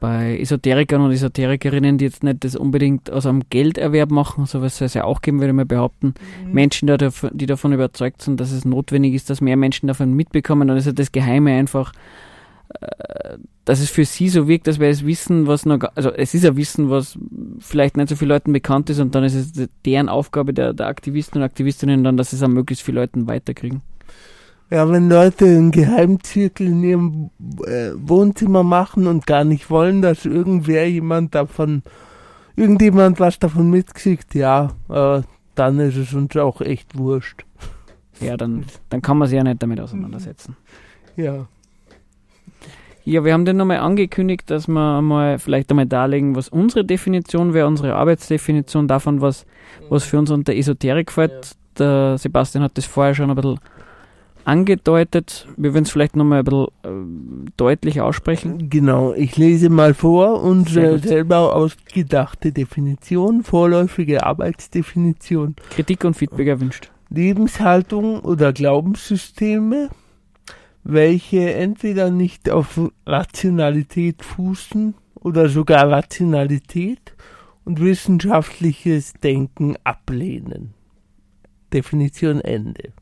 bei 0.00 0.38
Esoterikern 0.40 1.00
und 1.00 1.12
Esoterikerinnen, 1.12 1.98
die 1.98 2.06
jetzt 2.06 2.24
nicht 2.24 2.42
das 2.42 2.56
unbedingt 2.56 3.10
aus 3.10 3.26
einem 3.26 3.44
Gelderwerb 3.48 4.10
machen, 4.10 4.46
sowas 4.46 4.76
soll 4.76 4.86
es 4.86 4.94
ja 4.94 5.04
auch 5.04 5.20
geben, 5.20 5.38
würde 5.38 5.50
ich 5.50 5.56
mal 5.56 5.64
behaupten. 5.64 6.14
Menschen, 6.44 6.88
die, 6.88 6.94
dav- 6.94 7.30
die 7.32 7.46
davon 7.46 7.72
überzeugt 7.72 8.22
sind, 8.22 8.40
dass 8.40 8.50
es 8.50 8.64
notwendig 8.64 9.14
ist, 9.14 9.30
dass 9.30 9.40
mehr 9.40 9.56
Menschen 9.56 9.86
davon 9.86 10.14
mitbekommen. 10.14 10.66
Dann 10.66 10.76
ist 10.76 10.86
ja 10.86 10.92
das 10.92 11.12
Geheime 11.12 11.52
einfach, 11.56 11.92
dass 13.64 13.80
es 13.80 13.90
für 13.90 14.04
sie 14.04 14.28
so 14.28 14.48
wirkt, 14.48 14.66
dass 14.66 14.78
wir 14.78 14.88
es 14.88 15.04
wissen, 15.04 15.46
was 15.46 15.66
noch, 15.66 15.80
also 15.94 16.10
es 16.10 16.34
ist 16.34 16.44
ja 16.44 16.56
Wissen, 16.56 16.90
was 16.90 17.18
vielleicht 17.58 17.96
nicht 17.96 18.08
so 18.08 18.16
vielen 18.16 18.30
Leuten 18.30 18.52
bekannt 18.52 18.90
ist 18.90 19.00
und 19.00 19.14
dann 19.14 19.24
ist 19.24 19.34
es 19.34 19.68
deren 19.84 20.08
Aufgabe 20.08 20.54
der, 20.54 20.72
der 20.72 20.86
Aktivisten 20.86 21.40
und 21.40 21.44
Aktivistinnen 21.44 22.04
dann, 22.04 22.16
dass 22.16 22.30
sie 22.30 22.36
es 22.36 22.42
an 22.42 22.52
möglichst 22.52 22.84
vielen 22.84 22.96
Leuten 22.96 23.26
weiterkriegen. 23.26 23.82
Ja, 24.70 24.90
wenn 24.90 25.08
Leute 25.08 25.44
einen 25.44 25.70
Geheimzirkel 25.70 26.66
in 26.66 26.82
ihrem 26.82 27.30
äh, 27.66 27.90
Wohnzimmer 27.96 28.64
machen 28.64 29.06
und 29.06 29.26
gar 29.26 29.44
nicht 29.44 29.70
wollen, 29.70 30.02
dass 30.02 30.24
irgendwer 30.24 30.88
jemand 30.88 31.36
davon, 31.36 31.82
irgendjemand 32.56 33.20
was 33.20 33.38
davon 33.38 33.70
mitkriegt, 33.70 34.34
ja, 34.34 34.72
äh, 34.88 35.22
dann 35.54 35.78
ist 35.78 35.96
es 35.96 36.14
uns 36.14 36.36
auch 36.36 36.60
echt 36.60 36.98
wurscht. 36.98 37.44
Ja, 38.20 38.36
dann, 38.36 38.64
dann 38.88 39.02
kann 39.02 39.18
man 39.18 39.28
sich 39.28 39.36
ja 39.36 39.44
nicht 39.44 39.62
damit 39.62 39.80
auseinandersetzen. 39.80 40.56
Ja. 41.16 41.46
Ja, 43.06 43.24
wir 43.24 43.32
haben 43.32 43.44
den 43.44 43.56
nochmal 43.56 43.78
angekündigt, 43.78 44.50
dass 44.50 44.66
wir 44.66 45.00
mal 45.00 45.38
vielleicht 45.38 45.70
einmal 45.70 45.86
darlegen, 45.86 46.34
was 46.34 46.48
unsere 46.48 46.84
Definition 46.84 47.54
wäre, 47.54 47.68
unsere 47.68 47.94
Arbeitsdefinition 47.94 48.88
davon, 48.88 49.20
was, 49.20 49.46
was 49.88 50.02
für 50.02 50.18
uns 50.18 50.32
unter 50.32 50.52
Esoterik 50.52 51.12
fällt. 51.12 51.52
Der 51.78 52.18
Sebastian 52.18 52.64
hat 52.64 52.76
das 52.76 52.84
vorher 52.84 53.14
schon 53.14 53.30
ein 53.30 53.36
bisschen 53.36 53.60
angedeutet. 54.44 55.46
Wir 55.56 55.72
werden 55.72 55.84
es 55.84 55.90
vielleicht 55.92 56.16
nochmal 56.16 56.40
ein 56.40 56.44
bisschen 56.44 57.46
äh, 57.46 57.50
deutlich 57.56 58.00
aussprechen. 58.00 58.70
Genau, 58.70 59.12
ich 59.12 59.36
lese 59.36 59.70
mal 59.70 59.94
vor 59.94 60.42
unsere 60.42 60.98
selber 60.98 61.54
ausgedachte 61.54 62.50
Definition, 62.50 63.44
vorläufige 63.44 64.26
Arbeitsdefinition. 64.26 65.54
Kritik 65.70 66.02
und 66.02 66.14
Feedback 66.14 66.48
erwünscht. 66.48 66.90
Lebenshaltung 67.10 68.18
oder 68.18 68.52
Glaubenssysteme, 68.52 69.90
welche 70.88 71.52
entweder 71.54 72.10
nicht 72.10 72.48
auf 72.48 72.80
Rationalität 73.04 74.24
fußen 74.24 74.94
oder 75.14 75.48
sogar 75.48 75.90
Rationalität 75.90 77.14
und 77.64 77.80
wissenschaftliches 77.80 79.14
Denken 79.14 79.76
ablehnen. 79.82 80.74
Definition 81.72 82.40
Ende. 82.40 82.92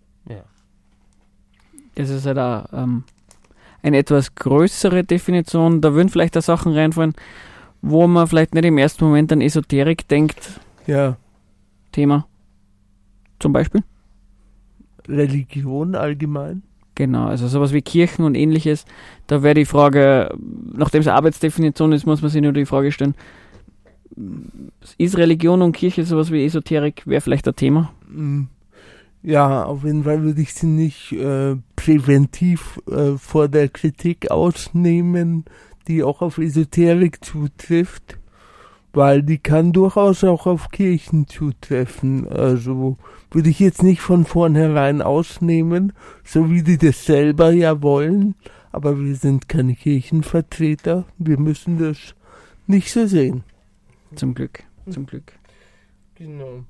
Das 1.94 2.10
ist 2.10 2.26
halt 2.26 2.38
auch, 2.38 2.64
ähm, 2.72 3.04
eine 3.82 3.98
etwas 3.98 4.34
größere 4.34 5.04
Definition. 5.04 5.80
Da 5.80 5.92
würden 5.92 6.08
vielleicht 6.08 6.36
auch 6.36 6.42
Sachen 6.42 6.72
reinfallen, 6.72 7.14
wo 7.82 8.06
man 8.06 8.26
vielleicht 8.26 8.54
nicht 8.54 8.64
im 8.64 8.78
ersten 8.78 9.04
Moment 9.04 9.30
an 9.30 9.40
Esoterik 9.40 10.08
denkt. 10.08 10.58
Ja, 10.86 11.16
Thema. 11.92 12.26
Zum 13.38 13.52
Beispiel. 13.52 13.84
Religion 15.06 15.94
allgemein. 15.94 16.62
Genau, 16.94 17.26
also 17.26 17.48
sowas 17.48 17.72
wie 17.72 17.82
Kirchen 17.82 18.24
und 18.24 18.36
ähnliches. 18.36 18.84
Da 19.26 19.42
wäre 19.42 19.54
die 19.54 19.64
Frage, 19.64 20.32
nachdem 20.72 21.00
es 21.00 21.08
Arbeitsdefinition 21.08 21.92
ist, 21.92 22.06
muss 22.06 22.22
man 22.22 22.30
sich 22.30 22.40
nur 22.40 22.52
die 22.52 22.66
Frage 22.66 22.92
stellen, 22.92 23.14
ist 24.98 25.16
Religion 25.16 25.62
und 25.62 25.72
Kirche 25.72 26.04
sowas 26.04 26.30
wie 26.30 26.44
Esoterik, 26.44 27.02
wäre 27.06 27.20
vielleicht 27.20 27.48
ein 27.48 27.56
Thema? 27.56 27.92
Mm, 28.08 28.44
Ja, 29.22 29.64
auf 29.64 29.84
jeden 29.84 30.04
Fall 30.04 30.22
würde 30.22 30.42
ich 30.42 30.54
sie 30.54 30.66
nicht 30.66 31.12
äh, 31.12 31.56
präventiv 31.76 32.80
äh, 32.90 33.16
vor 33.18 33.48
der 33.48 33.68
Kritik 33.70 34.30
ausnehmen, 34.30 35.44
die 35.88 36.02
auch 36.04 36.22
auf 36.22 36.38
Esoterik 36.38 37.24
zutrifft, 37.24 38.18
weil 38.92 39.22
die 39.22 39.38
kann 39.38 39.72
durchaus 39.72 40.24
auch 40.24 40.46
auf 40.46 40.70
Kirchen 40.70 41.26
zutreffen. 41.26 42.28
Also 42.28 42.98
würde 43.34 43.50
ich 43.50 43.58
jetzt 43.58 43.82
nicht 43.82 44.00
von 44.00 44.24
vornherein 44.24 45.02
ausnehmen, 45.02 45.92
so 46.24 46.50
wie 46.50 46.62
die 46.62 46.78
das 46.78 47.04
selber 47.04 47.50
ja 47.50 47.82
wollen, 47.82 48.34
aber 48.70 48.98
wir 48.98 49.16
sind 49.16 49.48
keine 49.48 49.74
Kirchenvertreter, 49.74 51.04
wir 51.18 51.38
müssen 51.38 51.78
das 51.78 52.14
nicht 52.66 52.92
so 52.92 53.06
sehen. 53.06 53.44
Zum 54.14 54.34
Glück, 54.34 54.62
zum 54.88 55.06
Glück. 55.06 55.32
Genau. 56.14 56.64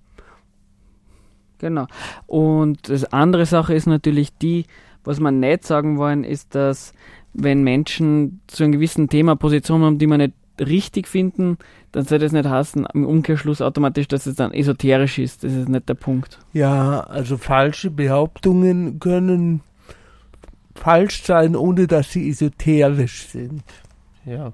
Genau. 1.58 1.86
Und 2.26 2.88
das 2.88 3.04
andere 3.04 3.46
Sache 3.46 3.74
ist 3.74 3.86
natürlich 3.86 4.36
die, 4.36 4.64
was 5.04 5.20
man 5.20 5.40
nicht 5.40 5.64
sagen 5.64 5.98
wollen, 5.98 6.24
ist, 6.24 6.54
dass 6.54 6.92
wenn 7.34 7.62
Menschen 7.62 8.40
zu 8.46 8.64
einem 8.64 8.72
gewissen 8.72 9.08
Thema 9.08 9.36
Positionen 9.36 9.84
haben, 9.84 9.98
die 9.98 10.06
man 10.06 10.18
nicht 10.18 10.34
richtig 10.60 11.08
finden, 11.08 11.58
dann 11.92 12.04
soll 12.04 12.18
das 12.18 12.32
nicht 12.32 12.48
heißen, 12.48 12.86
im 12.94 13.06
Umkehrschluss 13.06 13.60
automatisch, 13.60 14.08
dass 14.08 14.26
es 14.26 14.36
dann 14.36 14.52
esoterisch 14.52 15.18
ist. 15.18 15.44
Das 15.44 15.52
ist 15.52 15.68
nicht 15.68 15.88
der 15.88 15.94
Punkt. 15.94 16.38
Ja, 16.52 17.00
also 17.00 17.36
falsche 17.36 17.90
Behauptungen 17.90 19.00
können 19.00 19.60
falsch 20.74 21.22
sein, 21.22 21.56
ohne 21.56 21.86
dass 21.86 22.12
sie 22.12 22.28
esoterisch 22.28 23.26
sind. 23.28 23.62
Ja. 24.24 24.52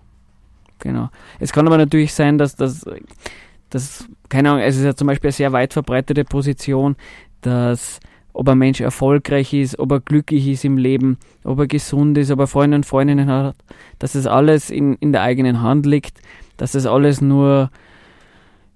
Genau. 0.79 1.11
Es 1.39 1.53
kann 1.53 1.67
aber 1.67 1.77
natürlich 1.77 2.15
sein, 2.15 2.39
dass 2.39 2.57
das, 2.57 2.87
das 3.69 4.09
keine 4.29 4.51
Ahnung, 4.51 4.63
es 4.63 4.77
ist 4.77 4.85
ja 4.85 4.95
zum 4.95 5.07
Beispiel 5.07 5.29
eine 5.29 5.33
sehr 5.33 5.53
weit 5.53 5.73
verbreitete 5.73 6.25
Position, 6.25 6.97
dass 7.43 8.01
ob 8.33 8.49
ein 8.49 8.59
Mensch 8.59 8.81
erfolgreich 8.81 9.53
ist, 9.53 9.79
ob 9.79 9.93
er 9.93 10.01
glücklich 10.01 10.49
ist 10.49 10.65
im 10.65 10.77
Leben, 10.79 11.19
ob 11.45 11.59
er 11.59 11.67
gesund 11.67 12.17
ist, 12.19 12.31
ob 12.31 12.39
er 12.41 12.47
Freunde 12.47 12.77
und 12.77 12.87
Freundinnen 12.87 13.29
hat, 13.29 13.57
dass 13.99 14.13
das 14.13 14.27
alles 14.27 14.71
in, 14.71 14.95
in 14.97 15.13
der 15.13 15.23
eigenen 15.23 15.61
Hand 15.63 15.87
liegt, 15.87 16.21
dass 16.57 16.73
das 16.73 16.87
alles 16.87 17.21
nur, 17.21 17.71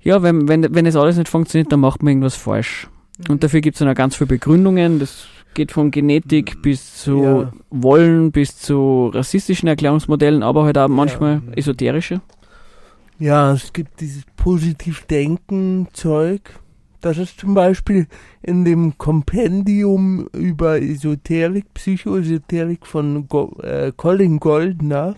ja, 0.02 0.22
wenn, 0.22 0.48
wenn, 0.48 0.74
wenn 0.74 0.84
das 0.84 0.96
alles 0.96 1.16
nicht 1.16 1.28
funktioniert, 1.28 1.72
dann 1.72 1.80
macht 1.80 2.02
man 2.02 2.10
irgendwas 2.12 2.36
falsch. 2.36 2.88
Und 3.28 3.44
dafür 3.44 3.60
gibt 3.60 3.76
es 3.76 3.78
dann 3.78 3.88
auch 3.88 3.94
ganz 3.94 4.16
viele 4.16 4.26
Begründungen, 4.28 4.98
das 4.98 5.26
geht 5.54 5.70
von 5.70 5.92
Genetik 5.92 6.60
bis 6.62 6.96
zu 6.96 7.22
Ja. 7.22 7.52
Wollen, 7.70 8.32
bis 8.32 8.58
zu 8.58 9.06
rassistischen 9.14 9.68
Erklärungsmodellen, 9.68 10.42
aber 10.42 10.64
halt 10.64 10.76
auch 10.78 10.88
manchmal 10.88 11.42
Ja. 11.46 11.52
esoterische. 11.54 12.20
Ja, 13.20 13.52
es 13.52 13.72
gibt 13.72 14.00
dieses 14.00 14.24
Positiv-Denken-Zeug. 14.36 16.40
Das 17.04 17.18
ist 17.18 17.38
zum 17.38 17.52
Beispiel 17.52 18.06
in 18.40 18.64
dem 18.64 18.96
Kompendium 18.96 20.26
über 20.32 20.80
Esoterik, 20.80 21.66
Psychoesoterik 21.74 22.86
von 22.86 23.28
Go 23.28 23.58
äh, 23.62 23.92
Colin 23.94 24.40
Goldner. 24.40 25.14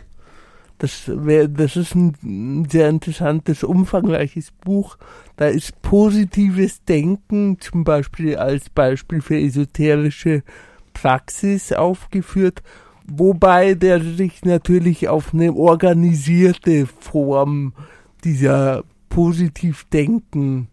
Das, 0.79 1.05
wär, 1.07 1.47
das 1.47 1.77
ist 1.77 1.95
ein, 1.95 2.67
sehr 2.69 2.89
interessantes, 2.89 3.63
umfangreiches 3.63 4.51
Buch. 4.51 4.97
Da 5.37 5.47
ist 5.47 5.81
positives 5.81 6.83
Denken 6.83 7.61
zum 7.61 7.85
Beispiel 7.85 8.35
als 8.35 8.69
Beispiel 8.69 9.21
für 9.21 9.39
esoterische 9.39 10.43
Praxis 10.93 11.73
aufgeführt, 11.73 12.65
wobei 13.07 13.75
der 13.75 14.01
sich 14.01 14.45
natürlich 14.45 15.07
auf 15.07 15.33
eine 15.33 15.53
organisierte 15.53 16.87
Form 16.87 17.75
dieser 18.25 18.83
Positivdenken 19.09 20.67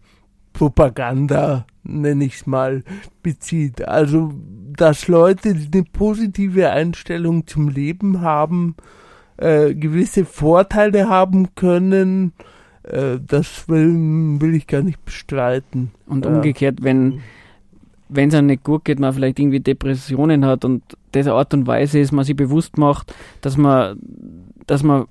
Propaganda, 0.54 1.66
nenne 1.82 2.24
ich 2.24 2.36
es 2.36 2.46
mal, 2.46 2.82
bezieht. 3.22 3.86
Also, 3.86 4.32
dass 4.74 5.08
Leute, 5.08 5.54
die 5.54 5.78
eine 5.78 5.86
positive 5.92 6.70
Einstellung 6.70 7.46
zum 7.46 7.68
Leben 7.68 8.22
haben, 8.22 8.76
äh, 9.36 9.74
gewisse 9.74 10.24
Vorteile 10.24 11.10
haben 11.10 11.54
können, 11.54 12.32
äh, 12.84 13.18
das 13.24 13.68
will, 13.68 14.40
will 14.40 14.54
ich 14.54 14.66
gar 14.66 14.82
nicht 14.82 15.04
bestreiten. 15.04 15.90
Und 16.06 16.24
umgekehrt, 16.24 16.82
wenn 16.82 17.20
wenn 18.08 18.28
es 18.28 18.34
einem 18.34 18.46
nicht 18.48 18.64
gut 18.64 18.84
geht, 18.84 19.00
man 19.00 19.12
vielleicht 19.12 19.38
irgendwie 19.38 19.60
Depressionen 19.60 20.44
hat 20.44 20.64
und 20.64 20.82
dieser 21.14 21.34
Art 21.34 21.54
und 21.54 21.66
Weise 21.66 21.98
ist, 21.98 22.12
man 22.12 22.24
sich 22.24 22.36
bewusst 22.36 22.78
macht, 22.78 23.14
dass 23.40 23.56
man, 23.56 23.98
dass 24.66 24.82
man 24.82 25.06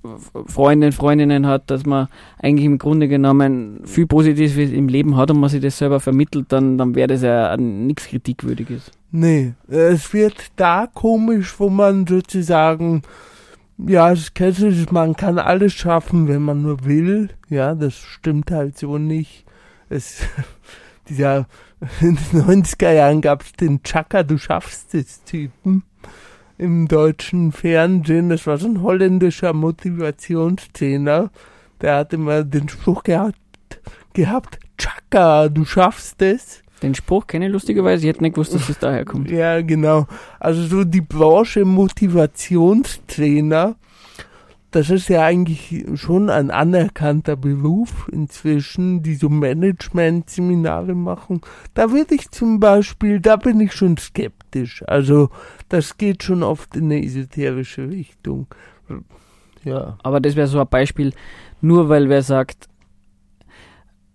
Freundinnen, 0.48 0.92
Freundinnen 0.92 1.48
hat, 1.48 1.70
dass 1.70 1.86
man 1.86 2.08
eigentlich 2.40 2.66
im 2.66 2.78
Grunde 2.78 3.08
genommen 3.08 3.82
viel 3.86 4.08
Positives 4.08 4.72
im 4.72 4.88
Leben 4.88 5.18
hat 5.18 5.32
und 5.32 5.40
man 5.40 5.50
sich 5.50 5.62
das 5.62 5.78
selber 5.78 6.00
vermittelt, 6.00 6.48
dann, 6.50 6.78
dann 6.78 6.96
wäre 6.96 7.08
das 7.08 7.22
ja 7.22 7.56
nichts 7.58 8.08
Kritikwürdiges. 8.08 8.92
Nee, 9.12 9.54
es 9.68 10.12
wird 10.14 10.52
da 10.56 10.88
komisch, 10.92 11.60
wo 11.60 11.70
man 11.70 12.08
sozusagen, 12.08 13.04
ja, 13.78 14.12
es 14.12 14.34
kennst 14.34 14.62
du, 14.62 14.72
man 14.92 15.16
kann 15.16 15.38
alles 15.38 15.74
schaffen, 15.74 16.28
wenn 16.28 16.42
man 16.42 16.64
nur 16.64 16.86
will. 16.86 17.30
Ja, 17.50 17.76
das 17.76 17.96
stimmt 17.96 18.50
halt 18.52 18.78
so 18.78 18.98
nicht. 18.98 19.46
Es, 19.90 20.22
dieser, 21.10 21.48
in 22.02 22.18
den 22.32 22.64
90er 22.64 22.92
Jahren 22.92 23.22
gab 23.22 23.44
es 23.44 23.54
den 23.54 23.84
Chaka, 23.84 24.24
du 24.24 24.38
schaffst 24.38 24.96
es 24.96 25.24
Typen 25.24 25.84
im 26.58 26.88
deutschen 26.88 27.52
Fernsehen. 27.52 28.30
Das 28.30 28.48
war 28.48 28.58
so 28.58 28.68
ein 28.68 28.82
holländischer 28.82 29.54
Motivationstrainer. 29.54 31.30
Der 31.82 31.98
hat 31.98 32.14
immer 32.14 32.44
den 32.44 32.70
Spruch 32.70 33.04
gehabt, 33.04 33.36
gehabt, 34.14 34.58
Chaka, 34.78 35.50
du 35.50 35.66
schaffst 35.66 36.22
es. 36.22 36.62
Den 36.82 36.96
Spruch 36.96 37.28
kenne 37.28 37.48
ich 37.48 37.52
lustigerweise, 37.52 38.04
ich 38.04 38.10
hätte 38.10 38.24
nicht 38.24 38.36
gewusst, 38.36 38.54
dass 38.54 38.68
das 38.68 38.80
daher 38.80 39.04
kommt. 39.06 39.32
Ja, 39.32 39.62
genau. 39.62 40.06
Also 40.40 40.66
so 40.66 40.84
die 40.84 41.02
Branche 41.02 41.64
Motivationstrainer, 41.64 43.76
das 44.74 44.90
ist 44.90 45.08
ja 45.08 45.24
eigentlich 45.24 45.86
schon 45.94 46.32
ein 46.32 46.50
anerkannter 46.50 47.36
Beruf 47.36 48.10
inzwischen, 48.12 49.04
die 49.04 49.14
so 49.14 49.30
Management-Seminare 49.30 50.96
machen. 50.96 51.42
Da 51.76 51.92
würde 51.92 52.16
ich 52.16 52.32
zum 52.32 52.60
Beispiel, 52.60 53.20
da 53.20 53.36
bin 53.36 53.60
ich 53.60 53.74
schon 53.74 53.98
skeptisch. 53.98 54.84
Also 54.88 55.30
das 55.70 55.98
geht 55.98 56.24
schon 56.24 56.42
oft 56.42 56.76
in 56.76 56.86
eine 56.86 57.06
esoterische 57.06 57.88
Richtung. 57.88 58.48
Ja. 59.64 60.00
Aber 60.02 60.20
das 60.20 60.36
wäre 60.36 60.48
so 60.48 60.60
ein 60.60 60.68
Beispiel, 60.68 61.14
nur 61.62 61.88
weil 61.88 62.10
wer 62.10 62.24
sagt, 62.24 62.68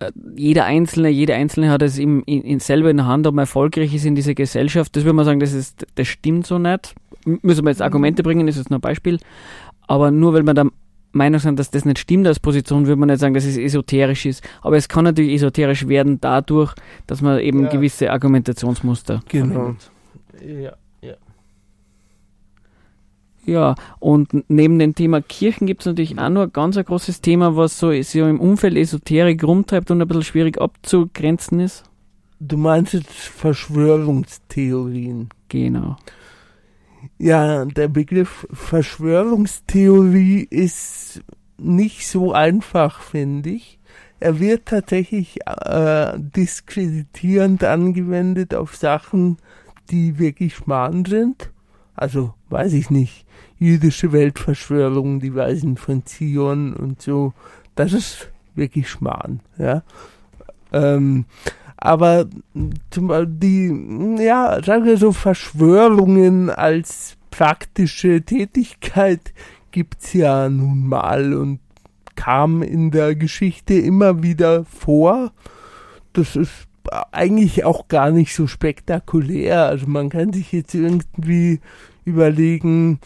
äh, 0.01 0.11
jeder 0.35 0.65
Einzelne, 0.65 1.09
jede 1.09 1.35
Einzelne 1.35 1.71
hat 1.71 1.83
es 1.83 1.99
im, 1.99 2.25
in, 2.27 2.43
in 2.43 2.59
selber 2.59 2.91
in 2.91 2.97
der 2.97 3.07
Hand, 3.07 3.29
ob 3.29 3.35
man 3.37 3.45
erfolgreich 3.45 3.95
ist 3.95 4.05
in 4.05 4.17
dieser 4.17 4.35
Gesellschaft. 4.35 4.97
Das 4.97 5.05
würde 5.05 5.15
man 5.15 5.25
sagen, 5.25 5.39
das, 5.39 5.53
ist, 5.53 5.87
das 5.95 6.09
stimmt 6.09 6.49
so 6.49 6.59
nicht. 6.59 6.97
Müssen 7.25 7.65
wir 7.65 7.71
jetzt 7.71 7.83
Argumente 7.83 8.25
bringen, 8.25 8.47
das 8.49 8.57
ist 8.57 8.71
nur 8.71 8.79
ein 8.79 8.83
Beispiel. 8.83 9.19
Aber 9.89 10.11
nur 10.13 10.35
weil 10.35 10.43
man 10.45 10.55
der 10.55 10.67
Meinung 11.13 11.41
sind, 11.41 11.59
dass 11.59 11.71
das 11.71 11.85
nicht 11.87 11.99
stimmt 11.99 12.27
als 12.27 12.39
Position, 12.39 12.87
würde 12.87 13.01
man 13.01 13.09
nicht 13.09 13.19
sagen, 13.21 13.33
dass 13.35 13.45
es 13.47 13.57
esoterisch 13.57 14.27
ist. 14.27 14.47
Aber 14.63 14.77
es 14.77 14.89
kann 14.89 15.05
natürlich 15.05 15.33
esoterisch 15.35 15.89
werden 15.89 16.21
dadurch, 16.21 16.75
dass 17.07 17.23
man 17.23 17.41
eben 17.41 17.65
Ja. 17.65 17.71
gewisse 17.71 18.13
Argumentationsmuster 18.13 19.21
Genau. 19.29 19.55
verwendet. 19.55 19.91
Ja. 21.03 21.15
Ja, 23.47 23.75
und 23.99 24.29
neben 24.51 24.79
dem 24.79 24.95
Thema 24.95 25.23
Kirchen 25.23 25.67
gibt 25.67 25.81
es 25.81 25.87
natürlich 25.87 26.19
auch 26.19 26.29
noch 26.29 26.43
ein 26.43 26.53
ganz 26.53 26.77
ein 26.77 26.85
großes 26.85 27.23
Thema, 27.23 27.57
was 27.57 27.79
so, 27.79 27.91
so 28.03 28.27
im 28.27 28.41
Umfeld 28.41 28.77
Esoterik 28.77 29.43
rumtreibt 29.43 29.91
und 29.91 30.03
ein 30.03 30.09
bisschen 30.09 30.25
schwierig 30.25 30.61
abzugrenzen 30.61 31.61
ist. 31.61 31.85
Du 32.41 32.59
meinst 32.59 32.93
jetzt 32.93 33.09
Verschwörungstheorien. 33.11 35.31
Genau. 35.49 35.97
Ja, 37.19 37.65
der 37.65 37.89
Begriff 37.89 38.47
Verschwörungstheorie 38.53 40.47
ist 40.51 41.23
nicht 41.57 42.09
so 42.09 42.33
einfach, 42.33 43.01
finde 43.01 43.51
ich. 43.51 43.79
Er 44.21 44.41
wird 44.41 44.67
tatsächlich 44.67 45.39
äh, 45.47 46.13
diskreditierend 46.19 47.63
angewendet 47.65 48.55
auf 48.55 48.77
Sachen, 48.77 49.37
die 49.91 50.19
wirklich 50.19 50.57
Schmarrn 50.57 51.05
sind. 51.05 51.51
Also, 51.95 52.35
weiß 52.51 52.73
ich 52.75 52.91
nicht. 52.91 53.27
Jüdische 53.59 54.13
Weltverschwörung, 54.13 55.21
die 55.21 55.35
Weisen 55.35 55.77
von 55.77 56.05
Zion 56.07 56.75
und 56.75 57.03
so. 57.03 57.33
Das 57.75 57.93
ist 57.93 58.31
wirklich 58.55 58.89
Schmarrn, 58.89 59.41
ja. 59.57 59.83
Ähm, 60.73 61.25
aber 61.79 62.27
zum 62.91 63.11
die, 63.41 64.23
ja, 64.23 64.63
sagen 64.63 64.85
wir 64.85 64.99
so, 64.99 65.13
Verschwörungen 65.13 66.51
als 66.51 67.17
praktische 67.31 68.23
Tätigkeit 68.23 69.33
gibt's 69.71 70.13
ja 70.13 70.49
nun 70.49 70.87
mal 70.87 71.35
und 71.35 71.61
kam 72.17 72.63
in 72.63 72.91
der 72.91 73.15
Geschichte 73.15 73.75
immer 73.75 74.23
wieder 74.25 74.65
vor. 74.65 75.33
Das 76.15 76.35
ist 76.35 76.68
eigentlich 77.13 77.65
auch 77.65 77.89
gar 77.89 78.11
nicht 78.11 78.35
so 78.35 78.47
spektakulär. 78.47 79.67
Also 79.67 79.87
man 79.87 80.11
kann 80.11 80.33
sich 80.33 80.53
jetzt 80.53 80.75
irgendwie 80.75 81.61
überlegen, 82.05 83.01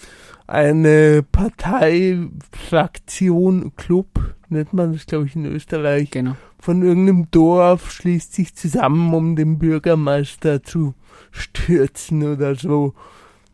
eine 0.47 1.23
Parteifraktion, 1.23 3.73
Club, 3.77 4.35
nennt 4.49 4.73
man 4.73 4.93
das, 4.93 5.07
glaube 5.07 5.27
ich, 5.27 5.37
in 5.37 5.47
Österreich, 5.47 6.11
Genau. 6.11 6.37
von 6.59 6.83
irgendeinem 6.83 7.31
Dorf 7.31 7.93
schließt 7.93 8.35
sich 8.35 8.55
zusammen, 8.55 9.15
um 9.15 9.37
den 9.37 9.59
Bürgermeister 9.59 10.63
zu 10.63 10.95
stürzen 11.31 12.23
oder 12.23 12.55
so. 12.55 12.95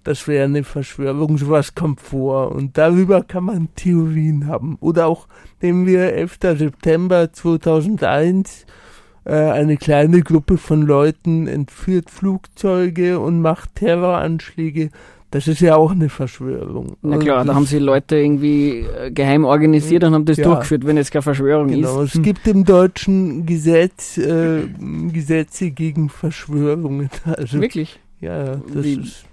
Das 0.04 0.26
wäre 0.26 0.44
eine 0.44 0.64
Verschwörung, 0.64 1.38
sowas 1.38 1.74
kommt 1.74 2.00
vor. 2.00 2.52
Und 2.52 2.78
darüber 2.78 3.22
kann 3.22 3.44
man 3.44 3.68
Theorien 3.74 4.46
haben. 4.46 4.76
Oder 4.80 5.06
auch, 5.06 5.28
nehmen 5.60 5.86
wir 5.86 6.14
11. 6.14 6.38
September 6.58 7.32
2001, 7.32 8.62
äh, 8.62 8.66
eine 9.32 9.76
kleine 9.76 10.22
Gruppe 10.22 10.56
von 10.58 10.82
Leuten 10.82 11.46
entführt 11.46 12.10
Flugzeuge 12.10 13.18
und 13.20 13.40
macht 13.42 13.74
Terroranschläge. 13.76 14.90
Das 15.30 15.46
ist 15.46 15.60
ja 15.60 15.76
auch 15.76 15.90
eine 15.90 16.08
Verschwörung. 16.08 16.96
Na 17.02 17.18
klar, 17.18 17.42
Und 17.42 17.48
da 17.48 17.54
haben 17.54 17.66
sie 17.66 17.78
Leute 17.78 18.16
irgendwie 18.16 18.78
äh, 18.80 19.10
geheim 19.10 19.44
organisiert 19.44 20.02
und 20.04 20.14
haben 20.14 20.24
das 20.24 20.38
Ja. 20.38 20.44
durchgeführt, 20.44 20.86
wenn 20.86 20.96
es 20.96 21.10
keine 21.10 21.22
Verschwörung 21.22 21.68
Genau, 21.68 22.00
ist. 22.00 22.14
es 22.14 22.22
gibt 22.22 22.46
im 22.46 22.64
deutschen 22.64 23.44
Gesetz 23.44 24.16
äh, 24.16 24.62
Gesetze 25.12 25.70
gegen 25.70 26.08
Verschwörungen. 26.08 27.10
Also, 27.26 27.60
Wirklich? 27.60 28.00
ja, 28.22 28.56
das 28.72 28.84
Wie- 28.84 29.00
ist. 29.00 29.26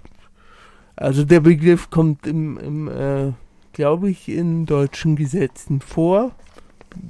Also 0.96 1.24
der 1.24 1.40
Begriff 1.40 1.88
kommt 1.90 2.26
im, 2.26 2.58
im 2.58 2.88
äh, 2.88 3.32
glaube 3.72 4.10
ich, 4.10 4.28
in 4.28 4.66
deutschen 4.66 5.16
Gesetzen 5.16 5.80
vor. 5.80 6.32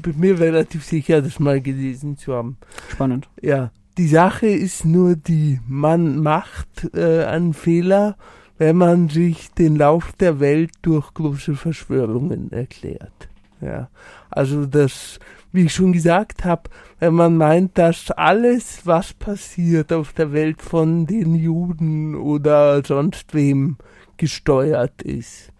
Bin 0.03 0.19
mir 0.19 0.39
relativ 0.39 0.85
sicher, 0.85 1.23
das 1.23 1.39
mal 1.41 1.61
gelesen 1.61 2.17
zu 2.17 2.35
haben. 2.35 2.57
Spannend. 2.89 3.29
Ja, 3.41 3.71
die 3.99 4.09
Sache 4.09 4.47
ist 4.47 4.85
nur 4.85 5.17
die, 5.17 5.61
man 5.67 6.23
macht 6.23 6.95
äh, 6.95 7.25
einen 7.25 7.55
Fehler, 7.55 8.17
wenn 8.59 8.77
man 8.77 9.09
sich 9.09 9.51
den 9.53 9.77
Lauf 9.77 10.13
der 10.13 10.41
Welt 10.41 10.73
durch 10.83 11.13
große 11.15 11.55
Verschwörungen 11.55 12.53
erklärt. 12.53 13.29
Ja, 13.61 13.89
also 14.31 14.67
das, 14.67 15.19
wie 15.53 15.65
ich 15.65 15.75
schon 15.75 15.93
gesagt 15.93 16.45
habe, 16.45 16.69
wenn 16.99 17.15
man 17.15 17.37
meint, 17.37 17.79
dass 17.79 18.11
alles, 18.11 18.85
was 18.85 19.15
passiert 19.15 19.93
auf 19.93 20.13
der 20.13 20.33
Welt 20.33 20.61
von 20.61 21.07
den 21.07 21.35
Juden 21.35 22.15
oder 22.15 22.85
sonst 22.85 23.33
wem 23.33 23.79
gesteuert 24.19 25.03
ist. 25.03 25.53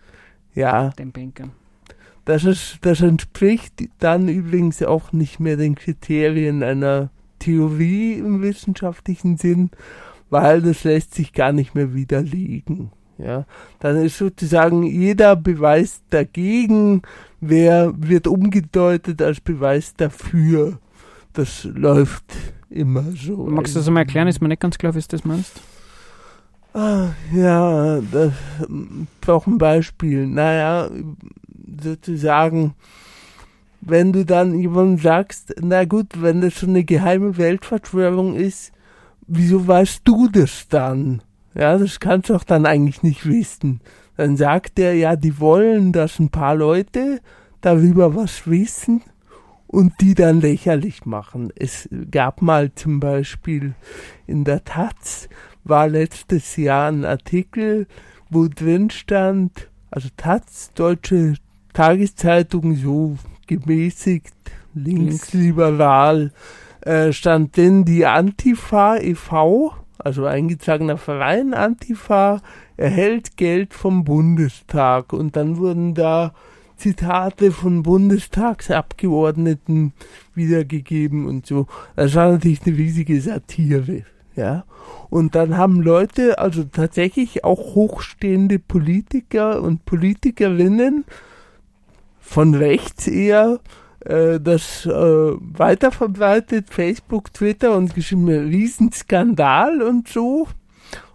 Ja, 0.55 0.91
Den 0.91 1.13
Banker. 1.13 1.49
Das 2.27 2.45
ist, 2.45 2.79
das 2.83 3.01
entspricht 3.01 3.89
dann 4.01 4.29
übrigens 4.29 4.83
auch 4.83 5.13
nicht 5.13 5.41
mehr 5.41 5.57
den 5.57 5.77
Kriterien 5.77 6.63
einer 6.63 7.11
Theorie 7.39 8.15
im 8.15 8.43
wissenschaftlichen 8.43 9.37
Sinn, 9.37 9.71
weil 10.29 10.61
das 10.61 10.83
lässt 10.85 11.15
sich 11.15 11.33
gar 11.33 11.53
nicht 11.53 11.75
mehr 11.75 11.95
widerlegen. 11.95 12.91
Ja, 13.17 13.47
dann 13.79 13.97
ist 13.97 14.19
sozusagen 14.19 14.83
jeder 14.83 15.37
Beweis 15.37 16.03
dagegen, 16.11 17.03
wer 17.41 17.95
wird 17.97 18.27
umgedeutet 18.27 19.23
als 19.23 19.41
Beweis 19.41 19.95
dafür. 19.95 20.79
Das 21.33 21.65
läuft 21.65 22.25
immer 22.69 23.05
so. 23.13 23.47
Magst 23.47 23.75
du 23.75 23.79
das 23.79 23.89
mal 23.89 24.01
erklären? 24.01 24.27
Ist 24.27 24.43
mir 24.43 24.49
nicht 24.49 24.61
ganz 24.61 24.77
klar, 24.77 24.95
wie 24.95 25.01
du 25.01 25.07
das 25.09 25.25
meinst. 25.25 25.61
Ah, 26.75 27.11
ja, 27.33 28.01
das 28.13 28.33
braucht 29.23 29.47
ein 29.47 29.57
Beispiel. 29.57 30.27
Naja, 30.27 30.91
sozusagen, 31.83 32.75
wenn 33.81 34.13
du 34.13 34.25
dann 34.25 34.59
jemandem 34.59 34.99
sagst, 34.99 35.55
na 35.61 35.85
gut, 35.85 36.21
wenn 36.21 36.41
das 36.41 36.61
so 36.61 36.67
eine 36.67 36.85
geheime 36.85 37.37
Weltverschwörung 37.37 38.35
ist, 38.35 38.73
wieso 39.27 39.67
weißt 39.67 40.03
du 40.05 40.29
das 40.29 40.69
dann? 40.69 41.23
Ja, 41.55 41.79
das 41.79 42.01
kannst 42.01 42.29
du 42.29 42.35
doch 42.35 42.45
dann 42.45 42.67
eigentlich 42.67 43.03
nicht 43.03 43.27
wissen. 43.27 43.81
Dann 44.17 44.37
sagt 44.37 44.79
er, 44.79 44.95
ja, 44.95 45.17
die 45.17 45.41
wollen, 45.41 45.93
dass 45.93 46.19
ein 46.19 46.31
paar 46.31 46.55
Leute 46.55 47.21
darüber 47.61 48.15
was 48.15 48.47
wissen 48.47 49.03
und 49.67 49.95
die 50.01 50.15
dann 50.15 50.41
lächerlich 50.41 51.05
machen. 51.07 51.53
Es 51.55 51.89
gab 52.11 52.43
mal 52.43 52.75
zum 52.75 53.01
Beispiel 53.01 53.75
in 54.27 54.45
der 54.45 54.65
Taz, 54.65 55.29
war 55.65 55.89
letztes 55.89 56.57
Jahr 56.57 56.91
ein 56.91 57.05
Artikel, 57.05 57.87
wo 58.31 58.49
drin 58.49 58.91
stand, 58.91 59.69
also 59.91 60.09
Taz, 60.17 60.73
deutsche 60.75 61.35
Tageszeitung, 61.77 62.75
so 62.75 63.17
gemäßigt, 63.47 64.33
linksliberal, 64.73 66.33
äh, 66.81 67.13
stand 67.13 67.55
drin, 67.55 67.85
die 67.85 68.07
Antifa 68.07 68.97
e.V., 68.97 69.75
also 69.99 70.25
eingetragener 70.25 70.97
Verein 70.97 71.53
Antifa, 71.53 72.41
erhält 72.79 73.37
Geld 73.37 73.75
vom 73.75 74.05
Bundestag. 74.05 75.13
Und 75.13 75.37
dann 75.37 75.59
wurden 75.59 75.93
da 75.93 76.33
Zitate 76.79 77.53
von 77.53 77.83
Bundestagsabgeordneten 77.83 79.93
wiedergegeben 80.35 81.27
und 81.27 81.45
so. 81.45 81.67
Das 81.95 82.15
war 82.15 82.33
natürlich 82.33 82.63
eine 82.65 82.79
riesige 82.79 83.21
Satire, 83.21 84.05
ja. 84.35 84.65
Und 85.11 85.35
dann 85.35 85.59
haben 85.59 85.83
Leute, 85.83 86.39
also 86.39 86.65
tatsächlich 86.65 87.45
auch 87.45 87.75
hochstehende 87.75 88.59
Politiker 88.59 89.61
und 89.61 89.85
Politikerinnen 89.85 91.05
von 92.27 92.55
rechts 92.55 93.07
eher, 93.07 93.61
äh, 94.01 94.41
das 94.41 94.85
äh, 94.85 94.91
weiterverbreitet, 94.91 96.67
Facebook, 96.71 97.33
Twitter 97.33 97.77
und 97.77 97.95
geschrieben, 97.95 98.29
Riesenskandal 98.29 99.81
und 99.81 100.09
so. 100.09 100.49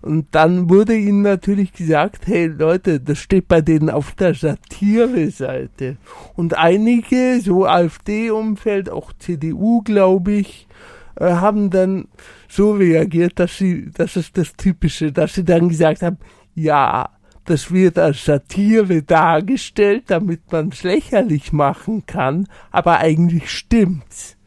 Und 0.02 0.28
dann 0.32 0.70
wurde 0.70 0.96
ihnen 0.96 1.22
natürlich 1.22 1.74
gesagt, 1.74 2.26
hey 2.26 2.48
Leute, 2.48 3.00
das 3.00 3.20
steht 3.20 3.48
bei 3.48 3.62
denen 3.62 3.90
auf 3.90 4.14
der 4.14 4.34
Satire-Seite. 4.34 5.98
Und 6.36 6.58
einige, 6.58 7.40
so 7.42 7.68
AfD-Umfeld, 7.68 8.90
auch 8.90 9.14
CDU, 9.20 9.82
glaube 9.82 10.32
ich, 10.32 10.68
äh, 11.16 11.34
haben 11.34 11.70
dann 11.70 12.08
so 12.50 12.72
reagiert, 12.72 13.38
dass 13.38 13.58
sie, 13.58 13.92
das 13.94 14.16
ist 14.16 14.38
das 14.38 14.56
Typische, 14.56 15.12
dass 15.12 15.36
sie 15.36 15.44
dann 15.44 15.70
gesagt 15.70 16.02
haben, 16.02 16.18
ja, 16.56 17.10
das 17.52 17.70
wird 17.74 18.00
als 18.00 18.24
Satire 18.24 19.04
dargestellt, 19.04 20.06
damit 20.08 20.54
man 20.54 20.70
es 20.70 20.84
lächerlich 20.84 21.52
machen 21.52 22.06
kann, 22.06 22.48
aber 22.72 23.00
eigentlich 23.00 23.52
stimmt's. 23.52 24.38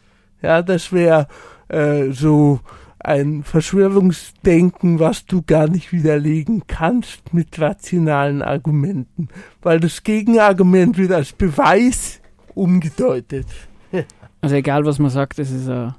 Ja, 0.40 0.62
das 0.62 0.90
wäre 0.90 1.28
äh, 1.68 2.12
so 2.12 2.60
ein 2.98 3.42
Verschwörungsdenken, 3.42 5.00
was 5.00 5.26
du 5.26 5.42
gar 5.42 5.68
nicht 5.68 5.92
widerlegen 5.92 6.62
kannst 6.66 7.34
mit 7.34 7.60
rationalen 7.60 8.40
Argumenten, 8.40 9.28
weil 9.60 9.80
das 9.80 10.02
Gegenargument 10.02 10.96
wird 10.96 11.12
als 11.12 11.32
Beweis 11.32 12.20
umgedeutet. 12.54 13.46
Also 14.40 14.56
egal, 14.56 14.84
was 14.84 14.98
man 14.98 15.08
sagt, 15.08 15.38
es 15.38 15.50
ist 15.50 15.70
ein 15.70 15.94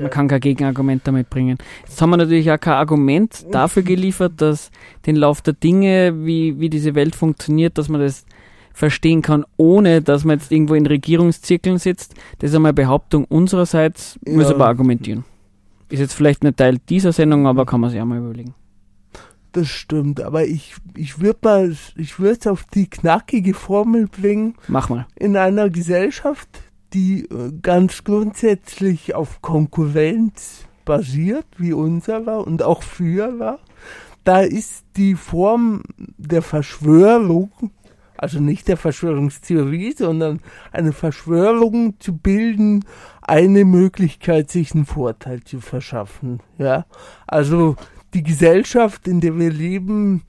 Man 0.00 0.10
kann 0.10 0.28
kein 0.28 0.40
Gegenargument 0.40 1.02
damit 1.04 1.28
bringen. 1.28 1.58
Jetzt 1.86 2.00
haben 2.00 2.10
wir 2.10 2.16
natürlich 2.16 2.50
auch 2.52 2.60
kein 2.60 2.74
Argument 2.74 3.44
dafür 3.50 3.82
geliefert, 3.92 4.34
dass 4.36 4.70
den 5.06 5.16
Lauf 5.16 5.40
der 5.42 5.54
Dinge, 5.54 6.24
wie, 6.24 6.60
wie 6.60 6.70
diese 6.70 6.94
Welt 6.94 7.16
funktioniert, 7.16 7.78
dass 7.78 7.88
man 7.88 8.00
das 8.00 8.24
verstehen 8.72 9.22
kann, 9.22 9.44
ohne 9.56 10.00
dass 10.00 10.24
man 10.24 10.38
jetzt 10.38 10.50
irgendwo 10.52 10.74
in 10.74 10.86
Regierungszirkeln 10.86 11.78
sitzt. 11.78 12.14
Das 12.38 12.50
ist 12.50 12.56
einmal 12.56 12.70
eine 12.70 12.74
Behauptung 12.74 13.24
unsererseits, 13.24 14.18
muss 14.26 14.44
Ja. 14.48 14.54
aber 14.54 14.66
argumentieren. 14.68 15.24
Ist 15.90 15.98
jetzt 16.00 16.14
vielleicht 16.14 16.42
nicht 16.42 16.56
Teil 16.56 16.78
dieser 16.88 17.12
Sendung, 17.12 17.46
aber 17.46 17.66
kann 17.66 17.80
man 17.80 17.90
sich 17.90 18.00
auch 18.00 18.06
mal 18.06 18.18
überlegen. 18.18 18.54
Das 19.52 19.68
stimmt, 19.68 20.22
aber 20.22 20.46
ich, 20.46 20.74
ich 20.96 21.20
würde 21.20 21.38
mal, 21.42 21.76
ich 21.96 22.18
würde 22.18 22.50
auf 22.50 22.64
die 22.72 22.88
knackige 22.88 23.52
Formel 23.52 24.06
bringen, 24.06 24.54
Mach 24.68 24.88
mal. 24.88 25.06
in 25.16 25.36
einer 25.36 25.68
Gesellschaft, 25.68 26.48
die 26.94 27.24
äh, 27.24 27.52
ganz 27.62 28.04
grundsätzlich 28.04 29.14
auf 29.14 29.42
Konkurrenz 29.42 30.66
basiert, 30.84 31.46
wie 31.56 31.72
unser 31.72 32.26
war 32.26 32.46
und 32.46 32.62
auch 32.62 32.82
früher 32.82 33.38
war, 33.38 33.58
da 34.24 34.40
ist 34.40 34.84
die 34.96 35.14
Form 35.14 35.82
der 36.16 36.42
Verschwörung, 36.42 37.50
also 38.16 38.38
nicht 38.40 38.68
der 38.68 38.76
Verschwörungstheorie, 38.76 39.94
sondern 39.96 40.40
eine 40.70 40.92
Verschwörung 40.92 41.98
zu 41.98 42.16
bilden, 42.16 42.84
eine 43.20 43.64
Möglichkeit, 43.64 44.50
sich 44.50 44.74
einen 44.74 44.86
Vorteil 44.86 45.42
zu 45.42 45.60
verschaffen. 45.60 46.40
Ja, 46.58 46.86
also 47.26 47.76
die 48.14 48.22
Gesellschaft, 48.22 49.08
in 49.08 49.20
der 49.20 49.38
wir 49.38 49.50
leben, 49.50 50.22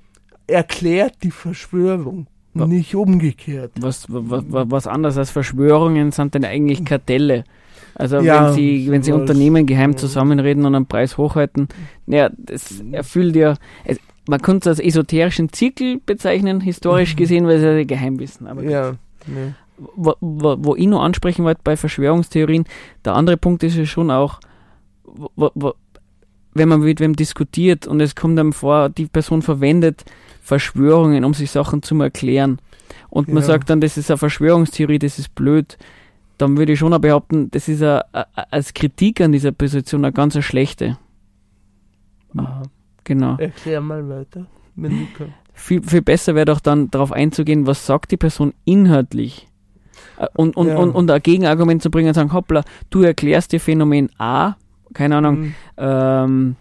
erklärt 0.48 1.18
die 1.22 1.32
Verschwörung. 1.32 2.28
Nicht 2.54 2.96
umgekehrt. 2.96 3.72
Was, 3.80 4.06
was, 4.10 4.44
was 4.48 4.88
anderes 4.88 5.18
als 5.18 5.32
Verschwörungen 5.32 6.12
sind 6.12 6.34
denn 6.36 6.46
eigentlich 6.46 6.86
Kartelle. 6.86 7.44
Also 7.96 8.18
Ja, 8.20 8.48
wenn 8.48 8.54
sie, 8.54 8.90
wenn 8.90 9.04
sie. 9.04 9.12
Unternehmen 9.12 9.66
geheim 9.66 9.92
Ja. 9.92 9.98
zusammenreden 9.98 10.66
und 10.66 10.76
einen 10.76 10.86
Preis 10.86 11.18
hochhalten, 11.18 11.68
ja, 12.08 12.30
das 12.38 12.84
erfüllt 12.92 13.36
ja, 13.36 13.56
es, 13.86 14.00
man 14.28 14.42
könnte 14.42 14.70
es 14.70 14.80
als 14.80 14.88
esoterischen 14.88 15.52
Zirkel 15.52 16.00
bezeichnen, 16.06 16.62
historisch 16.62 17.16
gesehen, 17.16 17.46
weil 17.46 17.60
sie 17.60 17.66
ja 17.68 17.84
Geheimwissen. 17.84 18.48
Aber 18.48 18.64
Ja, 18.64 18.96
wo, 19.78 20.14
wo, 20.22 20.56
wo 20.60 20.76
ich 20.76 20.88
nur 20.88 21.02
ansprechen 21.04 21.44
wollte 21.46 21.62
bei 21.64 21.76
Verschwörungstheorien, 21.78 22.66
der 23.06 23.14
andere 23.16 23.38
Punkt 23.38 23.64
ist 23.64 23.76
ja 23.76 23.86
schon 23.86 24.12
auch, 24.12 24.40
wo, 25.04 25.52
wo, 25.56 25.74
wenn 26.54 26.70
man 26.70 26.82
mit 26.82 27.00
wem 27.00 27.16
diskutiert 27.16 27.88
und 27.88 28.00
es 28.02 28.16
kommt 28.16 28.40
einem 28.40 28.54
vor, 28.54 28.90
die 28.90 29.06
Person 29.08 29.42
verwendet 29.42 30.06
Verschwörungen, 30.42 31.24
um 31.26 31.34
sich 31.34 31.52
Sachen 31.52 31.82
zu 31.84 32.00
erklären. 32.02 32.60
Und 33.10 33.28
man 33.28 33.38
Ja. 33.38 33.48
sagt 33.48 33.70
dann, 33.70 33.82
das 33.82 33.98
ist 33.98 34.10
eine 34.12 34.18
Verschwörungstheorie, 34.18 35.00
das 35.00 35.20
ist 35.20 35.34
blöd. 35.36 35.78
Dann 36.38 36.58
würde 36.58 36.74
ich 36.74 36.80
schon 36.80 36.94
auch 36.94 37.00
behaupten, 37.00 37.50
das 37.52 37.68
ist 37.68 37.82
a, 37.84 38.04
a, 38.12 38.26
als 38.52 38.74
Kritik 38.74 39.22
an 39.22 39.32
dieser 39.32 39.52
Position 39.52 40.04
eine 40.04 40.12
ganz 40.12 40.38
schlechte. 40.44 40.98
Aha. 42.36 42.64
Genau. 43.04 43.38
Erklär 43.38 43.82
mal 43.82 44.08
weiter, 44.10 44.46
wenn 44.76 44.92
du 44.92 45.08
kannst. 45.18 45.34
Viel, 45.54 45.84
viel 45.84 46.02
besser 46.02 46.34
wäre 46.34 46.46
doch 46.46 46.60
dann 46.60 46.90
darauf 46.90 47.12
einzugehen, 47.12 47.68
was 47.68 47.86
sagt 47.86 48.12
die 48.12 48.18
Person 48.18 48.54
inhaltlich. 48.66 49.48
Äh, 50.18 50.28
Und, 50.36 50.58
und, 50.58 50.68
Ja. 50.70 50.78
und, 50.78 50.92
und 50.92 51.12
ein 51.12 51.22
Gegenargument 51.22 51.82
zu 51.84 51.92
bringen 51.92 52.08
und 52.08 52.14
sagen, 52.16 52.34
hoppla, 52.34 52.64
du 52.90 53.04
erklärst 53.04 53.52
dir 53.52 53.60
Phänomen 53.60 54.10
A, 54.18 54.56
keine 54.94 55.18
Ahnung, 55.18 55.40
Mhm. 55.40 55.54
ähm, 55.78 56.56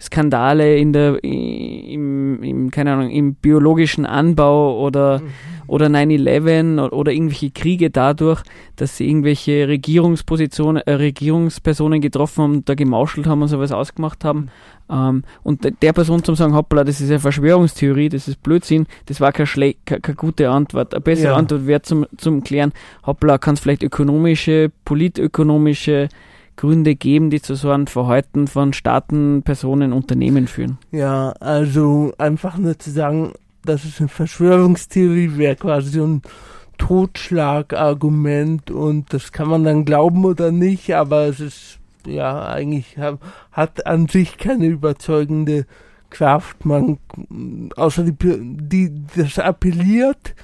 Skandale 0.00 0.78
in 0.78 0.92
der, 0.92 1.22
im, 1.22 2.42
im, 2.42 2.70
keine 2.72 2.92
Ahnung, 2.94 3.10
im 3.10 3.34
biologischen 3.34 4.04
Anbau 4.04 4.80
oder, 4.80 5.20
Mhm. 5.20 5.26
oder 5.68 5.88
9-11 5.88 6.80
o- 6.80 6.88
oder 6.88 7.12
irgendwelche 7.12 7.50
Kriege 7.52 7.88
dadurch, 7.90 8.42
dass 8.74 8.96
sie 8.96 9.08
irgendwelche 9.08 9.68
Regierungspositionen, 9.68 10.82
äh, 10.86 10.92
Regierungspersonen 10.94 12.00
getroffen 12.00 12.42
haben, 12.42 12.64
da 12.64 12.74
gemauschelt 12.74 13.28
haben 13.28 13.42
und 13.42 13.48
sowas 13.48 13.70
ausgemacht 13.70 14.24
haben. 14.24 14.48
Ähm, 14.90 15.22
und 15.44 15.62
de- 15.62 15.72
der 15.80 15.92
Person 15.92 16.24
zum 16.24 16.34
sagen, 16.34 16.54
hoppla, 16.56 16.82
das 16.82 17.00
ist 17.00 17.08
eine 17.08 17.20
Verschwörungstheorie, 17.20 18.08
das 18.08 18.26
ist 18.26 18.42
Blödsinn, 18.42 18.86
das 19.06 19.20
war 19.20 19.30
keine, 19.30 19.46
schle 19.46 19.74
keine, 19.86 20.00
keine 20.00 20.16
gute 20.16 20.50
Antwort. 20.50 20.94
Eine 20.94 21.00
bessere 21.00 21.32
Ja. 21.32 21.36
Antwort 21.36 21.68
wäre 21.68 21.80
zum, 21.82 22.06
zum 22.16 22.42
Klären, 22.42 22.72
hoppla, 23.06 23.38
kann 23.38 23.54
es 23.54 23.60
vielleicht 23.60 23.84
ökonomische, 23.84 24.72
politökonomische 24.84 26.08
Gründe 26.62 26.94
geben, 26.94 27.30
die 27.30 27.42
zu 27.42 27.56
so 27.56 27.72
einem 27.72 27.88
Verhalten 27.88 28.46
von 28.46 28.72
Staaten, 28.72 29.42
Personen, 29.42 29.92
Unternehmen 29.92 30.46
führen. 30.46 30.78
Ja, 30.92 31.30
also 31.40 32.12
einfach 32.18 32.56
nur 32.56 32.78
zu 32.78 32.92
sagen, 32.92 33.32
das 33.64 33.84
ist 33.84 33.98
eine 33.98 34.08
Verschwörungstheorie, 34.08 35.32
wäre 35.38 35.56
quasi 35.56 35.90
so 35.90 36.06
ein 36.06 36.22
Totschlagargument 36.78 38.70
und 38.70 39.12
das 39.12 39.32
kann 39.32 39.48
man 39.48 39.64
dann 39.64 39.84
glauben 39.84 40.24
oder 40.24 40.52
nicht, 40.52 40.94
aber 40.94 41.26
es 41.26 41.40
ist 41.40 41.78
ja 42.06 42.46
eigentlich 42.46 42.96
hat, 43.50 43.84
an 43.84 44.06
sich 44.06 44.38
keine 44.38 44.66
überzeugende 44.66 45.66
Kraft. 46.10 46.64
Man 46.64 46.98
außer 47.74 48.04
die, 48.04 48.14
die 48.16 48.92
das 49.16 49.40
appelliert 49.40 50.36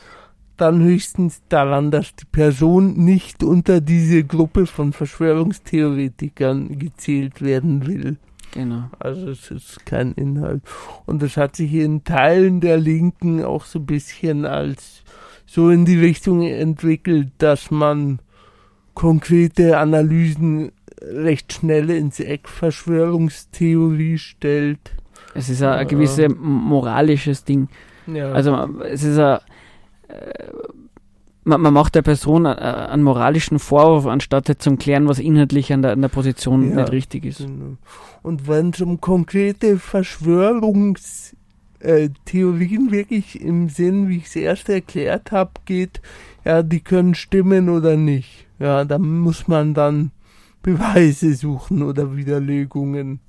dann 0.61 0.83
höchstens 0.83 1.43
daran, 1.49 1.91
dass 1.91 2.15
die 2.15 2.25
Person 2.25 2.95
nicht 3.05 3.43
unter 3.43 3.81
diese 3.81 4.25
Gruppe 4.25 4.67
von 4.67 4.93
Verschwörungstheoretikern 4.93 6.79
gezählt 6.79 7.43
werden 7.43 7.87
will. 7.87 8.17
Genau. 8.53 8.85
Also 8.99 9.31
es 9.31 9.51
ist 9.51 9.85
kein 9.87 10.13
Inhalt. 10.13 10.63
Und 11.07 11.23
es 11.23 11.37
hat 11.37 11.57
sich 11.57 11.75
in 11.75 12.05
Teilen 12.05 12.61
der 12.61 12.79
Linken 12.79 13.45
auch 13.45 13.65
so 13.65 13.79
ein 13.79 13.87
bisschen 13.87 14.47
als 14.47 15.03
so 15.47 15.71
in 15.71 15.85
die 15.85 15.99
Richtung 15.99 16.43
entwickelt, 16.43 17.29
dass 17.39 17.71
man 17.71 18.21
konkrete 18.95 19.79
Analysen 19.79 20.73
recht 21.01 21.53
schnell 21.53 21.91
ins 21.91 22.21
Eck 22.21 22.49
Verschwörungstheorie 22.49 24.19
stellt. 24.19 24.93
Es 25.35 25.49
ist 25.49 25.63
ein, 25.63 25.79
ein 25.79 25.89
gewisses 25.89 26.29
moralisches 26.37 27.45
Ding. 27.45 27.69
Ja. 28.07 28.33
Also 28.33 28.57
es 28.83 29.05
ist 29.05 29.19
ein, 29.19 29.39
man, 31.45 31.61
man 31.61 31.73
macht 31.73 31.95
der 31.95 32.03
Person 32.03 32.45
äh, 32.45 32.49
einen 32.51 33.03
moralischen 33.03 33.59
Vorwurf, 33.59 34.07
anstatt 34.07 34.51
zum 34.61 34.79
Klären, 34.79 35.09
was 35.09 35.19
inhaltlich 35.19 35.73
an 35.73 35.83
der, 35.83 35.93
an 35.93 36.03
der 36.03 36.09
Position 36.09 36.71
Ja. 36.71 36.77
nicht 36.77 36.93
richtig 36.93 37.25
ist. 37.25 37.39
Genau. 37.39 37.77
Und 38.23 38.47
wenn 38.47 38.71
es 38.71 38.81
um 38.81 39.01
konkrete 39.01 39.79
Verschwörungstheorien 39.79 41.39
äh, 41.81 42.11
Theorien 42.25 42.91
wirklich 42.91 43.41
im 43.41 43.69
Sinn, 43.69 44.09
wie 44.09 44.19
ich 44.19 44.27
es 44.27 44.37
erst 44.37 44.69
erklärt 44.69 45.31
habe, 45.33 45.53
geht, 45.65 46.01
ja, 46.45 46.63
die 46.63 46.81
können 46.81 47.15
stimmen 47.15 47.69
oder 47.69 47.97
nicht. 47.97 48.47
Ja, 48.59 48.85
da 48.85 48.99
muss 48.99 49.47
man 49.47 49.75
dann 49.75 50.11
Beweise 50.63 51.35
suchen 51.35 51.83
oder 51.83 52.17
Widerlegungen. 52.17 53.21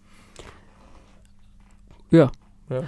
Ja. 2.09 2.31
Ja. 2.69 2.83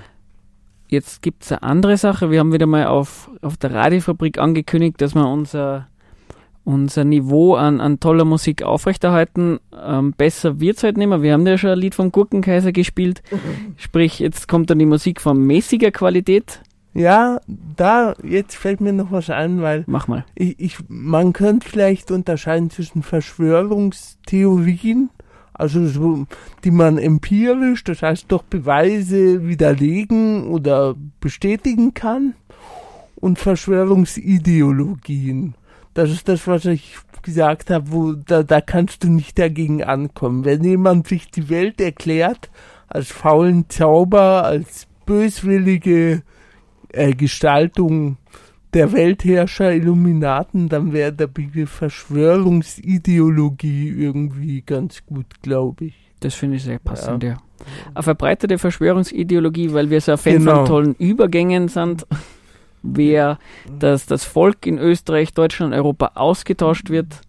Jetzt 0.91 1.21
gibt 1.21 1.43
es 1.43 1.51
eine 1.53 1.63
andere 1.63 1.95
Sache. 1.95 2.31
Wir 2.31 2.39
haben 2.39 2.51
wieder 2.51 2.67
mal 2.67 2.87
auf, 2.87 3.31
auf 3.41 3.55
der 3.55 3.73
Radiofabrik 3.73 4.37
angekündigt, 4.37 4.99
dass 4.99 5.15
wir 5.15 5.25
unser, 5.25 5.87
unser 6.65 7.05
Niveau 7.05 7.55
an, 7.55 7.79
an 7.79 8.01
toller 8.01 8.25
Musik 8.25 8.63
aufrechterhalten. 8.63 9.61
Ähm, 9.81 10.11
besser 10.11 10.59
wird's 10.59 10.83
halt 10.83 10.97
nicht 10.97 11.07
mehr. 11.07 11.21
Wir 11.21 11.31
haben 11.31 11.47
ja 11.47 11.57
schon 11.57 11.69
ein 11.69 11.79
Lied 11.79 11.95
vom 11.95 12.11
Gurkenkaiser 12.11 12.73
gespielt. 12.73 13.23
Sprich, 13.77 14.19
jetzt 14.19 14.49
kommt 14.49 14.69
dann 14.69 14.79
die 14.79 14.85
Musik 14.85 15.21
von 15.21 15.41
mäßiger 15.41 15.91
Qualität. 15.91 16.61
Ja, 16.93 17.39
da, 17.77 18.13
jetzt 18.21 18.57
fällt 18.57 18.81
mir 18.81 18.91
noch 18.91 19.13
was 19.13 19.29
ein, 19.29 19.61
weil 19.61 19.85
Mach 19.87 20.09
mal. 20.09 20.25
ich, 20.35 20.59
ich, 20.59 20.77
man 20.89 21.31
könnte 21.31 21.69
vielleicht 21.69 22.11
unterscheiden 22.11 22.69
zwischen 22.69 23.01
Verschwörungstheorien, 23.01 25.09
also 25.61 25.85
so, 25.87 26.25
die 26.63 26.71
man 26.71 26.97
empirisch, 26.97 27.83
das 27.83 28.01
heißt 28.01 28.31
durch 28.31 28.43
Beweise 28.43 29.47
widerlegen 29.47 30.47
oder 30.47 30.95
bestätigen 31.19 31.93
kann, 31.93 32.33
und 33.21 33.39
Verschwörungsideologien. 33.39 35.55
Das 35.93 36.09
ist 36.09 36.27
das, 36.27 36.45
was 36.47 36.65
ich 36.65 36.97
gesagt 37.21 37.69
habe, 37.69 37.91
wo 37.91 38.13
da, 38.13 38.41
da 38.43 38.59
kannst 38.61 39.03
du 39.03 39.09
nicht 39.09 39.37
dagegen 39.37 39.83
ankommen. 39.83 40.43
Wenn 40.43 40.63
jemand 40.63 41.07
sich 41.07 41.29
die 41.29 41.49
Welt 41.49 41.79
erklärt 41.79 42.49
als 42.87 43.11
faulen 43.11 43.69
Zauber, 43.69 44.43
als 44.43 44.87
böswillige 45.05 46.23
äh, 46.89 47.13
Gestaltung 47.13 48.17
der 48.73 48.93
Weltherrscher 48.93 49.73
Illuminaten, 49.73 50.69
dann 50.69 50.93
wäre 50.93 51.11
der 51.11 51.27
Begriff 51.27 51.71
Verschwörungsideologie 51.71 53.89
irgendwie 53.89 54.61
ganz 54.61 55.05
gut, 55.05 55.25
glaube 55.41 55.85
ich. 55.85 55.93
Das 56.19 56.35
finde 56.35 56.57
ich 56.57 56.63
sehr 56.63 56.79
passend, 56.79 57.23
ja. 57.23 57.37
Eine 57.93 58.03
verbreitete 58.03 58.57
Verschwörungsideologie, 58.57 59.73
weil 59.73 59.89
wir 59.89 60.01
so 60.01 60.13
ein 60.13 60.17
Fan 60.17 60.39
Genau. 60.39 60.55
von 60.57 60.65
tollen 60.65 60.95
Übergängen 60.95 61.67
sind, 61.67 62.05
wer 62.83 63.37
dass 63.79 64.05
das 64.05 64.23
Volk 64.23 64.65
in 64.65 64.77
Österreich, 64.79 65.33
Deutschland, 65.33 65.73
Europa 65.73 66.11
ausgetauscht 66.15 66.89
wird, 66.89 67.21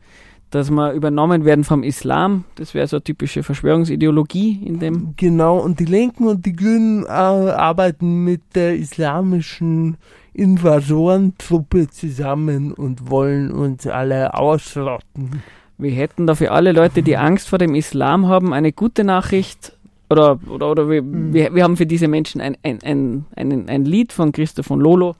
dass 0.50 0.70
wir 0.70 0.92
übernommen 0.92 1.44
werden 1.44 1.64
vom 1.64 1.82
Islam. 1.82 2.44
Das 2.56 2.74
wäre 2.74 2.86
so 2.86 2.96
eine 2.96 3.04
typische 3.04 3.42
Verschwörungsideologie 3.42 4.62
in 4.64 4.78
dem. 4.78 5.14
Genau, 5.16 5.58
und 5.58 5.80
die 5.80 5.86
Linken 5.86 6.28
und 6.28 6.46
die 6.46 6.54
Grünen 6.54 7.04
äh, 7.04 7.08
arbeiten 7.08 8.24
mit 8.24 8.42
der 8.54 8.76
islamischen 8.76 9.96
Invasorentruppe 10.34 11.88
zusammen 11.88 12.72
und 12.72 13.10
wollen 13.10 13.50
uns 13.50 13.86
alle 13.86 14.34
ausrotten. 14.34 15.42
Wir 15.78 15.92
hätten 15.92 16.26
da 16.26 16.34
für 16.34 16.52
alle 16.52 16.72
Leute, 16.72 17.02
die 17.02 17.16
Angst 17.16 17.48
vor 17.48 17.58
dem 17.58 17.74
Islam 17.74 18.28
haben, 18.28 18.52
eine 18.52 18.72
gute 18.72 19.04
Nachricht. 19.04 19.76
Oder, 20.08 20.38
oder, 20.48 20.70
oder 20.70 20.88
wir, 20.90 21.02
wir, 21.04 21.54
wir 21.54 21.64
haben 21.64 21.76
für 21.76 21.86
diese 21.86 22.08
Menschen 22.08 22.40
ein, 22.40 22.56
ein, 22.62 22.78
ein, 22.82 23.24
ein, 23.34 23.68
ein 23.68 23.84
Lied 23.84 24.12
von 24.12 24.32
Christoph 24.32 24.66
von 24.66 24.80
Lolo. 24.80 25.16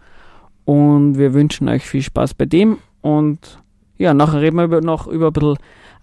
Und 0.65 1.19
wir 1.19 1.35
wünschen 1.35 1.69
euch 1.69 1.85
viel 1.85 2.03
Spaß 2.03 2.35
bei 2.35 2.47
dem. 2.47 2.79
Und 3.01 3.59
ja, 3.99 4.15
nachher 4.15 4.41
reden 4.41 4.57
wir 4.57 4.65
über, 4.65 4.81
noch 4.81 5.07
über 5.07 5.29
ein 5.29 5.33
bisschen 5.33 5.57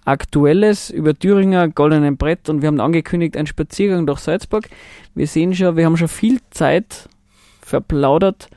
Aktuelles, 0.05 0.89
über 0.89 1.14
Thüringer, 1.14 1.70
Goldenen 1.70 2.18
Brett. 2.18 2.49
Und 2.49 2.62
wir 2.62 2.68
haben 2.68 2.80
angekündigt, 2.80 3.38
einen 3.38 3.47
Spaziergang 3.47 4.05
durch 4.05 4.20
Salzburg. 4.20 4.68
Wir 5.16 5.28
sehen 5.28 5.53
schon, 5.55 5.78
wir 5.78 5.86
haben 5.86 5.97
schon 5.97 6.07
viel 6.07 6.39
Zeit 6.49 7.07
verplaudert. 7.62 8.49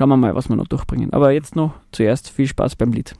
Schauen 0.00 0.08
wir 0.08 0.16
mal, 0.16 0.34
was 0.34 0.48
wir 0.48 0.56
noch 0.56 0.66
durchbringen. 0.66 1.12
Aber 1.12 1.30
jetzt 1.30 1.56
noch 1.56 1.74
zuerst 1.92 2.30
viel 2.30 2.46
Spaß 2.46 2.74
beim 2.74 2.90
Lied. 2.90 3.14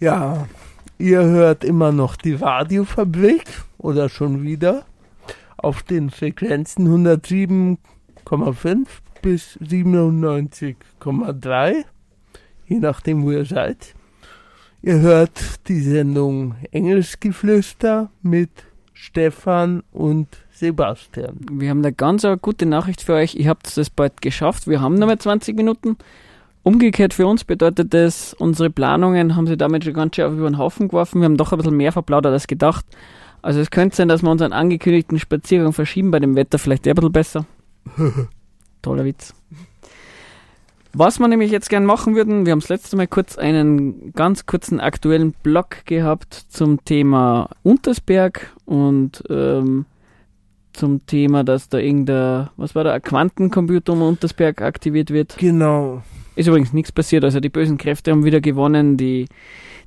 Ja, 0.00 0.48
ihr 0.98 1.22
hört 1.22 1.64
immer 1.64 1.92
noch 1.92 2.16
die 2.16 2.34
Radiofabrik 2.34 3.44
oder 3.78 4.08
schon 4.08 4.42
wieder 4.42 4.84
auf 5.56 5.82
den 5.82 6.10
Frequenzen 6.10 6.88
107,5 6.88 8.86
bis 9.22 9.58
97,3, 9.60 11.84
je 12.66 12.78
nachdem, 12.78 13.22
wo 13.22 13.30
ihr 13.30 13.44
seid. 13.44 13.94
Ihr 14.82 14.98
hört 14.98 15.68
die 15.68 15.80
Sendung 15.80 16.56
Engelsgeflüster 16.72 18.10
mit 18.22 18.50
Stefan 18.92 19.84
und 19.92 20.26
Sebastian. 20.62 21.40
Wir 21.50 21.70
haben 21.70 21.80
eine 21.80 21.92
ganz 21.92 22.24
eine 22.24 22.38
gute 22.38 22.66
Nachricht 22.66 23.02
für 23.02 23.14
euch. 23.14 23.34
Ihr 23.34 23.48
habt 23.48 23.76
das 23.76 23.90
bald 23.90 24.22
geschafft. 24.22 24.68
Wir 24.68 24.80
haben 24.80 24.94
noch 24.94 25.08
mal 25.08 25.18
20 25.18 25.56
Minuten. 25.56 25.96
Umgekehrt 26.62 27.14
für 27.14 27.26
uns 27.26 27.42
bedeutet 27.42 27.92
das, 27.92 28.32
unsere 28.34 28.70
Planungen 28.70 29.34
haben 29.34 29.48
sie 29.48 29.56
damit 29.56 29.82
schon 29.82 29.94
ganz 29.94 30.14
schön 30.14 30.26
auf 30.26 30.34
über 30.34 30.48
den 30.48 30.58
Haufen 30.58 30.86
geworfen. 30.86 31.20
Wir 31.20 31.24
haben 31.24 31.36
doch 31.36 31.50
ein 31.50 31.58
bisschen 31.58 31.76
mehr 31.76 31.90
verplaudert 31.90 32.32
als 32.32 32.46
gedacht. 32.46 32.86
Also 33.42 33.58
es 33.58 33.72
könnte 33.72 33.96
sein, 33.96 34.06
dass 34.06 34.22
wir 34.22 34.30
unseren 34.30 34.52
angekündigten 34.52 35.18
Spaziergang 35.18 35.72
verschieben 35.72 36.12
bei 36.12 36.20
dem 36.20 36.36
Wetter 36.36 36.60
vielleicht 36.60 36.86
eher 36.86 36.92
ein 36.92 36.94
bisschen 36.94 37.12
besser. 37.12 37.46
Toller 38.82 39.04
Witz. 39.04 39.34
Was 40.92 41.18
wir 41.18 41.26
nämlich 41.26 41.50
jetzt 41.50 41.70
gern 41.70 41.84
machen 41.84 42.14
würden, 42.14 42.46
wir 42.46 42.52
haben 42.52 42.60
das 42.60 42.68
letzte 42.68 42.96
Mal 42.96 43.08
kurz 43.08 43.36
einen 43.36 44.12
ganz 44.12 44.46
kurzen 44.46 44.78
aktuellen 44.78 45.32
Blog 45.32 45.84
gehabt 45.86 46.34
zum 46.50 46.84
Thema 46.84 47.48
Untersberg 47.64 48.52
und 48.64 49.24
ähm, 49.28 49.86
zum 50.72 51.06
Thema, 51.06 51.44
dass 51.44 51.68
da 51.68 51.78
irgendein, 51.78 52.48
was 52.56 52.74
war 52.74 52.84
da, 52.84 52.92
ein 52.92 53.02
Quantencomputer 53.02 53.92
um 53.92 54.02
Untersberg 54.02 54.62
aktiviert 54.62 55.10
wird. 55.10 55.36
Genau. 55.38 56.02
Ist 56.34 56.48
übrigens 56.48 56.72
nichts 56.72 56.92
passiert, 56.92 57.24
also 57.24 57.40
die 57.40 57.50
bösen 57.50 57.76
Kräfte 57.78 58.10
haben 58.10 58.24
wieder 58.24 58.40
gewonnen, 58.40 58.96
die, 58.96 59.26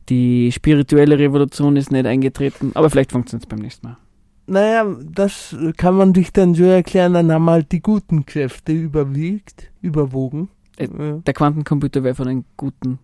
die 0.10 0.52
spirituelle 0.52 1.18
Revolution 1.18 1.76
ist 1.76 1.92
nicht 1.92 2.06
eingetreten, 2.06 2.72
aber 2.76 2.90
vielleicht 2.90 3.12
funktioniert 3.12 3.46
es 3.46 3.50
beim 3.50 3.60
nächsten 3.60 3.88
Mal. 3.88 3.98
Naja, 4.48 4.86
das 5.04 5.56
kann 5.78 5.96
man 5.96 6.14
sich 6.14 6.32
dann 6.32 6.54
so 6.54 6.66
erklären, 6.66 7.14
dann 7.14 7.32
haben 7.32 7.50
halt 7.50 7.72
die 7.72 7.82
guten 7.82 8.28
Kräfte 8.28 8.74
überwiegt, 8.74 9.72
überwogen. 9.82 10.50
Äh, 10.78 10.88
ja. 10.88 11.18
Der 11.26 11.34
Quantencomputer 11.34 12.04
wäre 12.04 12.16
von 12.16 12.28
den 12.28 12.46
guten. 12.58 13.00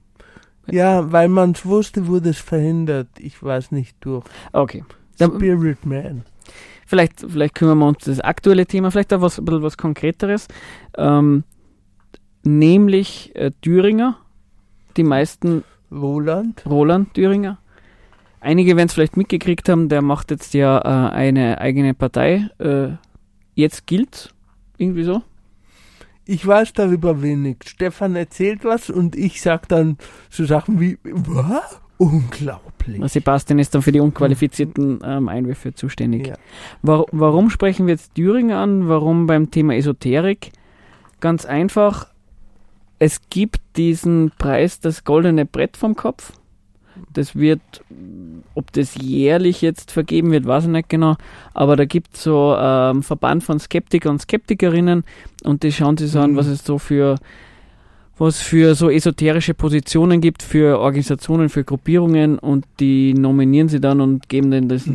ja, 0.69 1.11
weil 1.11 1.29
man 1.29 1.51
es 1.51 1.65
wusste, 1.65 2.05
wurde 2.07 2.29
es 2.29 2.37
verhindert. 2.37 3.07
Ich 3.17 3.41
weiß 3.41 3.71
nicht 3.71 3.97
durch. 4.01 4.23
Okay. 4.51 4.83
Spirit 5.15 5.85
Man. 5.85 6.23
Vielleicht, 6.91 7.21
vielleicht 7.21 7.55
kümmern 7.55 7.79
wir 7.79 7.87
uns 7.87 8.03
das 8.03 8.19
aktuelle 8.19 8.65
Thema, 8.65 8.91
vielleicht 8.91 9.13
auch 9.13 9.21
was, 9.21 9.39
ein 9.39 9.45
bisschen 9.45 9.63
was 9.63 9.77
Konkreteres. 9.77 10.47
Ähm, 10.97 11.45
nämlich 12.43 13.33
äh, 13.35 13.51
Thüringer. 13.61 14.17
Die 14.97 15.03
meisten 15.03 15.63
Roland. 15.89 16.63
Roland 16.65 17.13
Thüringer. 17.13 17.59
Einige 18.41 18.75
werden 18.75 18.87
es 18.87 18.93
vielleicht 18.93 19.15
mitgekriegt 19.15 19.69
haben, 19.69 19.87
der 19.87 20.01
macht 20.01 20.31
jetzt 20.31 20.53
ja 20.53 20.79
äh, 20.79 21.13
eine 21.13 21.61
eigene 21.61 21.93
Partei. 21.93 22.49
Äh, 22.59 22.89
jetzt 23.55 23.87
gilt 23.87 24.33
irgendwie 24.77 25.03
so. 25.03 25.23
Ich 26.25 26.45
weiß 26.45 26.73
darüber 26.73 27.21
wenig. 27.21 27.57
Stefan 27.65 28.17
erzählt 28.17 28.65
was 28.65 28.89
und 28.89 29.15
ich 29.15 29.41
sag 29.41 29.69
dann 29.69 29.97
so 30.29 30.43
Sachen 30.43 30.81
wie, 30.81 30.97
was? 31.03 31.80
Unglaublich. 32.01 32.99
Sebastian 33.11 33.59
ist 33.59 33.75
dann 33.75 33.83
für 33.83 33.91
die 33.91 33.99
unqualifizierten 33.99 35.01
ähm, 35.05 35.29
Einwürfe 35.29 35.75
zuständig. 35.75 36.27
Ja. 36.27 36.35
War, 36.81 37.05
warum 37.11 37.51
sprechen 37.51 37.85
wir 37.85 37.93
jetzt 37.93 38.15
Thüringer 38.15 38.57
an? 38.57 38.89
Warum 38.89 39.27
beim 39.27 39.51
Thema 39.51 39.75
Esoterik? 39.75 40.51
Ganz 41.19 41.45
einfach, 41.45 42.07
es 42.97 43.21
gibt 43.29 43.59
diesen 43.75 44.31
Preis, 44.39 44.79
das 44.79 45.03
goldene 45.03 45.45
Brett 45.45 45.77
vom 45.77 45.95
Kopf. 45.95 46.33
Das 47.13 47.35
wird, 47.35 47.61
ob 48.55 48.71
das 48.73 48.95
jährlich 48.95 49.61
jetzt 49.61 49.91
vergeben 49.91 50.31
wird, 50.31 50.47
weiß 50.47 50.63
ich 50.63 50.69
nicht 50.71 50.89
genau, 50.89 51.17
aber 51.53 51.75
da 51.75 51.85
gibt 51.85 52.15
es 52.15 52.23
so 52.23 52.55
ähm, 52.57 53.03
Verband 53.03 53.43
von 53.43 53.59
Skeptiker 53.59 54.09
und 54.09 54.23
Skeptikerinnen 54.23 55.03
und 55.43 55.61
die 55.61 55.71
schauen 55.71 55.97
sich 55.97 56.09
so 56.11 56.19
an, 56.19 56.31
Mhm. 56.31 56.35
was 56.37 56.47
es 56.47 56.65
so 56.65 56.79
für 56.79 57.15
was 58.21 58.39
für 58.39 58.75
so 58.75 58.91
esoterische 58.91 59.55
Positionen 59.55 60.21
gibt, 60.21 60.43
für 60.43 60.77
Organisationen, 60.79 61.49
für 61.49 61.63
Gruppierungen 61.63 62.37
und 62.37 62.67
die 62.79 63.15
nominieren 63.15 63.67
sie 63.67 63.81
dann 63.81 63.99
und 63.99 64.29
geben 64.29 64.51
denen 64.51 64.69
das 64.69 64.87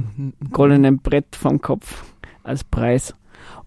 goldenen 0.52 0.98
Brett 0.98 1.34
vom 1.34 1.62
Kopf 1.62 2.04
als 2.42 2.62
Preis. 2.62 3.14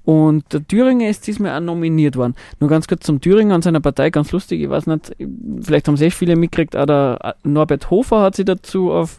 Und 0.03 0.53
der 0.53 0.65
Thüringer 0.65 1.09
ist 1.09 1.25
diesmal 1.25 1.57
auch 1.57 1.65
nominiert 1.65 2.15
worden. 2.15 2.35
Nur 2.59 2.69
ganz 2.69 2.87
kurz 2.87 3.07
zum 3.07 3.19
Thüringer 3.19 3.55
und 3.55 3.63
seiner 3.63 3.79
Partei, 3.79 4.11
ganz 4.11 4.31
lustig, 4.31 4.61
ich 4.61 4.69
weiß 4.69 4.85
nicht, 4.85 5.15
vielleicht 5.61 5.87
haben 5.87 5.97
eh 5.97 6.11
viele 6.11 6.35
mitgekriegt, 6.35 6.75
auch 6.75 6.85
der 6.85 7.35
Norbert 7.43 7.89
Hofer 7.89 8.21
hat 8.21 8.35
sich 8.35 8.45
dazu 8.45 8.91
auf, 8.91 9.17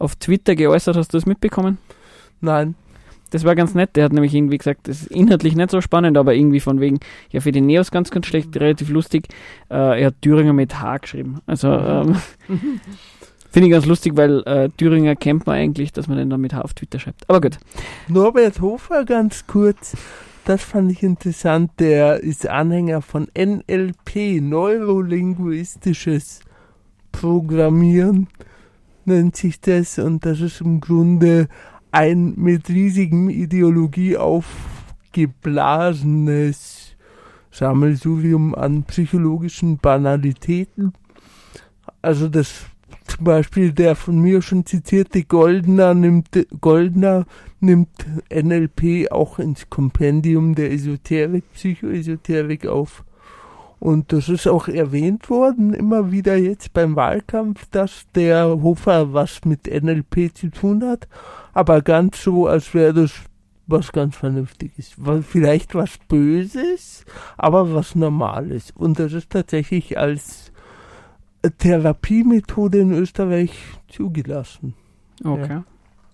auf 0.00 0.16
Twitter 0.16 0.56
geäußert, 0.56 0.96
hast 0.96 1.14
du 1.14 1.18
das 1.18 1.24
mitbekommen? 1.24 1.78
Nein. 2.40 2.74
Das 3.30 3.44
war 3.44 3.54
ganz 3.54 3.74
nett. 3.74 3.96
Der 3.96 4.04
hat 4.04 4.12
nämlich 4.12 4.34
irgendwie 4.34 4.58
gesagt, 4.58 4.88
das 4.88 5.02
ist 5.02 5.10
inhaltlich 5.10 5.56
nicht 5.56 5.70
so 5.70 5.80
spannend, 5.80 6.16
aber 6.16 6.34
irgendwie 6.34 6.60
von 6.60 6.80
wegen, 6.80 7.00
ja, 7.30 7.40
für 7.40 7.52
die 7.52 7.60
Neos 7.60 7.90
ganz, 7.90 8.10
ganz 8.10 8.26
schlecht, 8.26 8.56
relativ 8.56 8.88
lustig. 8.88 9.28
Äh, 9.68 10.00
er 10.00 10.06
hat 10.06 10.22
Thüringer 10.22 10.52
mit 10.52 10.80
H 10.80 10.98
geschrieben. 10.98 11.40
Also, 11.46 11.68
ähm, 11.68 12.16
finde 13.50 13.68
ich 13.68 13.72
ganz 13.72 13.86
lustig, 13.86 14.16
weil 14.16 14.42
äh, 14.46 14.68
Thüringer 14.76 15.16
kennt 15.16 15.46
man 15.46 15.56
eigentlich, 15.56 15.92
dass 15.92 16.08
man 16.08 16.18
den 16.18 16.30
dann 16.30 16.40
mit 16.40 16.54
H 16.54 16.60
auf 16.60 16.74
Twitter 16.74 16.98
schreibt. 16.98 17.28
Aber 17.28 17.40
gut. 17.40 17.58
Norbert 18.08 18.60
Hofer 18.60 19.04
ganz 19.04 19.46
kurz. 19.46 19.96
Das 20.44 20.62
fand 20.62 20.92
ich 20.92 21.02
interessant. 21.02 21.72
Der 21.80 22.20
ist 22.20 22.46
Anhänger 22.46 23.02
von 23.02 23.26
NLP, 23.36 24.40
neurolinguistisches 24.40 26.40
Programmieren 27.10 28.28
nennt 29.06 29.36
sich 29.36 29.60
das. 29.60 29.98
Und 29.98 30.24
das 30.24 30.40
ist 30.40 30.60
im 30.60 30.80
Grunde 30.80 31.48
ein 31.96 32.34
mit 32.36 32.68
riesigem 32.68 33.30
Ideologie 33.30 34.18
aufgeblasenes 34.18 36.94
Sammelsurium 37.50 38.54
an 38.54 38.82
psychologischen 38.82 39.78
Banalitäten. 39.78 40.92
Also 42.02 42.28
das 42.28 42.66
zum 43.06 43.24
Beispiel 43.24 43.72
der 43.72 43.96
von 43.96 44.18
mir 44.18 44.42
schon 44.42 44.66
zitierte 44.66 45.24
Goldner 45.24 45.94
nimmt 45.94 46.46
Goldner 46.60 47.24
nimmt 47.60 47.88
NLP 48.30 49.10
auch 49.10 49.38
ins 49.38 49.70
Kompendium 49.70 50.54
der 50.54 50.72
Esoterik, 50.72 51.50
Psychoesoterik 51.54 52.66
auf. 52.66 53.05
Und 53.86 54.12
das 54.12 54.28
ist 54.28 54.48
auch 54.48 54.66
erwähnt 54.66 55.30
worden, 55.30 55.72
immer 55.72 56.10
wieder 56.10 56.34
jetzt 56.34 56.72
beim 56.72 56.96
Wahlkampf, 56.96 57.68
dass 57.70 58.04
der 58.16 58.60
Hofer 58.60 59.12
was 59.12 59.44
mit 59.44 59.68
NLP 59.68 60.34
zu 60.34 60.50
tun 60.50 60.82
hat, 60.82 61.06
aber 61.52 61.82
ganz 61.82 62.20
so, 62.20 62.48
als 62.48 62.74
wäre 62.74 62.92
das 62.92 63.12
was 63.68 63.92
ganz 63.92 64.16
Vernünftiges. 64.16 64.96
Vielleicht 65.22 65.76
was 65.76 65.98
Böses, 66.08 67.04
aber 67.36 67.72
was 67.74 67.94
Normales. 67.94 68.72
Und 68.72 68.98
das 68.98 69.12
ist 69.12 69.30
tatsächlich 69.30 69.96
als 69.96 70.50
Therapiemethode 71.58 72.80
in 72.80 72.90
Österreich 72.90 73.52
zugelassen. 73.86 74.74
Okay. 75.22 75.60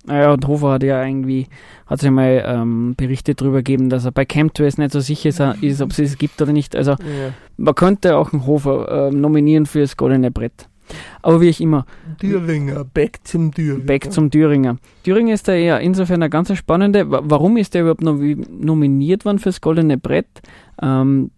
Naja, 0.05 0.33
und 0.33 0.47
Hofer 0.49 0.73
hat 0.73 0.83
ja 0.83 1.05
irgendwie, 1.05 1.47
hat 1.87 2.01
sich 2.01 2.11
mal 2.11 2.43
ähm, 2.45 2.95
Berichte 2.97 3.35
darüber 3.37 3.59
gegeben, 3.59 3.89
dass 3.89 4.05
er 4.05 4.11
bei 4.13 4.25
Chemtrails 4.25 4.77
nicht 4.79 4.91
so 4.93 4.99
sicher 5.01 5.29
ist, 5.29 5.41
ist, 5.63 5.81
ob 5.81 5.91
es 5.93 5.99
es 6.01 6.19
gibt 6.19 6.43
oder 6.43 6.53
nicht. 6.53 6.75
Also 6.75 6.97
man 7.57 7.75
könnte 7.75 8.17
auch 8.17 8.33
einen 8.33 8.45
Hofer 8.47 9.09
ähm, 9.11 9.21
nominieren 9.21 9.67
für 9.67 9.81
das 9.81 9.97
Goldene 9.97 10.31
Brett. 10.33 10.67
Aber 11.23 11.41
wie 11.41 11.49
ich 11.49 11.61
immer, 11.61 11.87
Thüringer, 12.19 12.85
back 12.85 13.21
zum 13.23 13.55
Thüringer. 13.55 13.85
back 13.85 14.13
zum 14.13 14.31
Thüringer. 14.31 14.77
Thüringer 15.05 15.33
ist 15.35 15.47
da 15.49 15.55
ja 15.55 15.79
insofern 15.79 16.17
eine 16.23 16.29
ganz 16.29 16.55
spannende. 16.57 17.09
Wa- 17.11 17.23
Warum 17.25 17.57
ist 17.57 17.73
der 17.75 17.83
überhaupt 17.83 18.03
nomi 18.03 18.37
nominiert 18.51 19.25
worden 19.25 19.39
fürs 19.39 19.61
Goldene 19.61 19.97
Brett? 19.97 20.27
Ähm, 20.83 21.31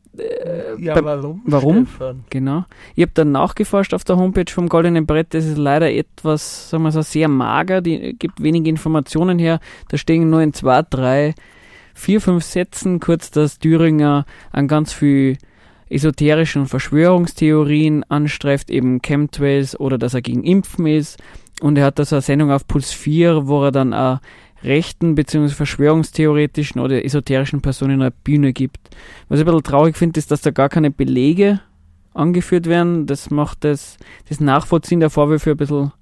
Ja, 0.79 0.95
Beim- 0.95 1.05
warum? 1.05 1.43
warum? 1.45 1.87
Stefan? 1.87 2.25
Genau. 2.31 2.65
Ich 2.95 3.03
habe 3.03 3.13
dann 3.15 3.33
nachgeforscht 3.33 3.95
auf 3.95 4.05
der 4.05 4.17
Homepage 4.17 4.51
vom 4.51 4.69
Goldenen 4.69 5.07
Brett. 5.07 5.35
Das 5.35 5.45
ist 5.45 5.59
leider 5.59 5.91
etwas, 5.93 6.71
sagen 6.71 6.85
wir 6.85 6.93
so, 6.93 7.03
sehr 7.03 7.29
mager. 7.29 7.81
Die 7.81 8.15
gibt 8.19 8.43
wenig 8.43 8.67
Informationen 8.67 9.39
her. 9.39 9.61
Da 9.89 9.97
stehen 9.97 10.31
nur 10.31 10.41
in 10.43 10.53
zwei, 10.53 10.83
drei, 10.83 11.35
vier, 11.95 12.21
fünf 12.21 12.45
Sätzen 12.45 13.01
kurz, 13.01 13.31
dass 13.31 13.59
Thüringer 13.59 14.27
an 14.53 14.69
ganz 14.69 14.93
viel 14.93 15.39
esoterischen 15.89 16.67
Verschwörungstheorien 16.67 18.05
anstreift, 18.09 18.71
eben 18.71 19.01
Chemtrails 19.03 19.79
oder 19.79 19.99
dass 19.99 20.15
er 20.15 20.23
gegen 20.23 20.43
Impfen 20.45 20.87
ist. 20.87 21.19
Und 21.61 21.79
er 21.79 21.87
hat 21.87 21.99
da 21.99 22.05
so 22.05 22.17
eine 22.17 22.23
Sendung 22.23 22.51
auf 22.51 22.67
Puls 22.67 22.93
4, 22.93 23.47
wo 23.47 23.65
er 23.65 23.71
dann 23.73 23.95
auch 23.95 24.19
rechten 24.65 25.15
bzw. 25.15 25.49
verschwörungstheoretischen 25.49 26.81
oder 26.81 27.05
esoterischen 27.05 27.61
Personen 27.61 28.01
eine 28.03 28.11
Bühne 28.11 28.53
gibt. 28.53 28.79
Was 29.29 29.39
ich 29.39 29.45
ein 29.45 29.47
bisschen 29.47 29.63
traurig 29.65 29.97
finde, 29.97 30.19
ist, 30.19 30.31
dass 30.31 30.41
da 30.41 30.51
gar 30.51 30.69
keine 30.69 30.91
Belege 30.91 31.61
angeführt 32.15 32.67
werden. 32.67 33.07
Das 33.07 33.31
macht 33.31 33.65
das, 33.65 33.97
das 34.29 34.41
Nachvollziehen 34.41 35.01
der 35.01 35.11
Vorwürfe 35.11 35.51
ein 35.53 35.57
bisschen 35.57 35.93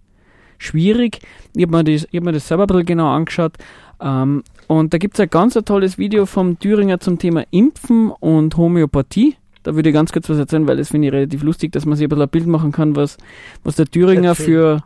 schwierig. 0.58 1.20
Ich 1.56 1.62
habe 1.64 1.76
mir, 1.76 1.84
das- 1.84 2.06
ich 2.10 2.16
hab 2.16 2.24
mir 2.24 2.32
das 2.32 2.48
selber 2.48 2.64
ein 2.64 2.66
bisschen 2.68 2.86
genau 2.86 3.08
angeschaut. 3.12 3.54
Ähm, 4.00 4.42
und 4.68 4.92
da 4.94 4.98
gibt 4.98 5.14
es 5.14 5.20
ein 5.20 5.30
ganz 5.30 5.56
ein 5.56 5.64
tolles 5.64 5.98
Video 5.98 6.26
vom 6.26 6.58
Thüringer 6.58 7.00
zum 7.00 7.18
Thema 7.18 7.44
Impfen 7.50 8.10
und 8.10 8.56
Homöopathie. 8.56 9.36
Da 9.62 9.74
würde 9.76 9.90
ich 9.90 9.94
ganz 9.94 10.12
kurz 10.12 10.28
was 10.28 10.38
erzählen, 10.38 10.66
weil 10.66 10.76
das 10.76 10.88
finde 10.88 11.08
ich 11.08 11.14
relativ 11.14 11.42
lustig, 11.44 11.70
dass 11.72 11.86
man 11.86 11.96
sich 11.96 12.04
ein 12.06 12.08
bisschen 12.08 12.22
ein 12.22 12.28
Bild 12.28 12.46
machen 12.48 12.72
kann, 12.72 12.96
was, 12.96 13.16
was 13.62 13.76
der 13.76 13.86
Thüringer 13.86 14.34
für, 14.44 14.82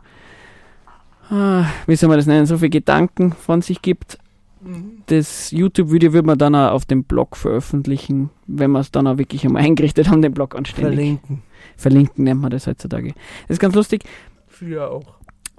wie 1.29 1.95
soll 1.95 2.09
man 2.09 2.17
das 2.17 2.25
nennen, 2.27 2.45
so 2.45 2.57
viele 2.57 2.69
Gedanken 2.69 3.33
von 3.33 3.61
sich 3.61 3.81
gibt. 3.81 4.17
Das 5.05 5.51
YouTube-Video 5.51 6.11
wird 6.13 6.25
man 6.25 6.37
dann 6.37 6.55
auch 6.55 6.71
auf 6.71 6.85
dem 6.85 7.03
Blog 7.03 7.37
veröffentlichen, 7.37 8.31
wenn 8.47 8.71
wir 8.71 8.79
es 8.79 8.91
dann 8.91 9.07
auch 9.07 9.17
wirklich 9.17 9.45
einmal 9.45 9.61
eingerichtet 9.65 10.09
haben, 10.09 10.21
den 10.21 10.33
Blog 10.33 10.55
anständig. 10.55 10.93
Verlinken. 10.95 11.43
Verlinken 11.77 12.23
nennt 12.23 12.41
man 12.41 12.51
das 12.51 12.67
heutzutage. 12.67 13.13
Das 13.47 13.55
ist 13.55 13.59
ganz 13.59 13.75
lustig. 13.75 14.03
Früher 14.47 14.89
auch. 14.91 15.03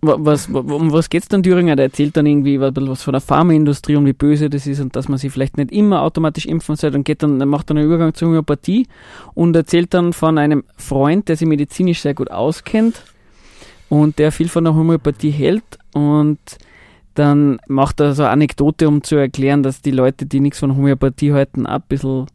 Wa- 0.00 0.16
Was, 0.18 0.52
wa- 0.52 0.58
um 0.60 0.92
was 0.92 1.08
geht's 1.10 1.28
dann 1.28 1.42
Thüringer? 1.42 1.74
Der 1.76 1.86
erzählt 1.86 2.16
dann 2.16 2.26
irgendwie 2.26 2.60
was 2.60 3.02
von 3.02 3.12
der 3.12 3.20
Pharmaindustrie 3.20 3.96
und 3.96 4.06
wie 4.06 4.12
böse 4.12 4.50
das 4.50 4.66
ist 4.66 4.80
und 4.80 4.94
dass 4.94 5.08
man 5.08 5.18
sich 5.18 5.32
vielleicht 5.32 5.56
nicht 5.56 5.72
immer 5.72 6.02
automatisch 6.02 6.46
impfen 6.46 6.76
sollte 6.76 6.96
und 6.96 7.04
geht 7.04 7.22
dann, 7.22 7.36
macht 7.48 7.70
dann 7.70 7.78
einen 7.78 7.86
Übergang 7.86 8.14
zur 8.14 8.28
Homöopathie 8.28 8.86
und 9.34 9.56
erzählt 9.56 9.94
dann 9.94 10.12
von 10.12 10.38
einem 10.38 10.64
Freund, 10.76 11.28
der 11.28 11.36
sich 11.36 11.48
medizinisch 11.48 12.00
sehr 12.00 12.14
gut 12.14 12.30
auskennt 12.30 13.04
und 13.88 14.18
der 14.18 14.32
viel 14.32 14.48
von 14.48 14.64
der 14.64 14.74
Homöopathie 14.74 15.30
hält 15.30 15.78
und 15.92 16.38
dann 17.14 17.58
macht 17.66 18.00
er 18.00 18.14
so 18.14 18.22
eine 18.22 18.30
Anekdote, 18.30 18.86
um 18.86 19.02
zu 19.02 19.16
erklären, 19.16 19.62
dass 19.62 19.82
die 19.82 19.90
Leute, 19.90 20.26
die 20.26 20.40
nichts 20.40 20.60
von 20.60 20.76
Homöopathie 20.76 21.32
halten, 21.32 21.66
ein 21.66 21.82
bisschen, 21.88 22.26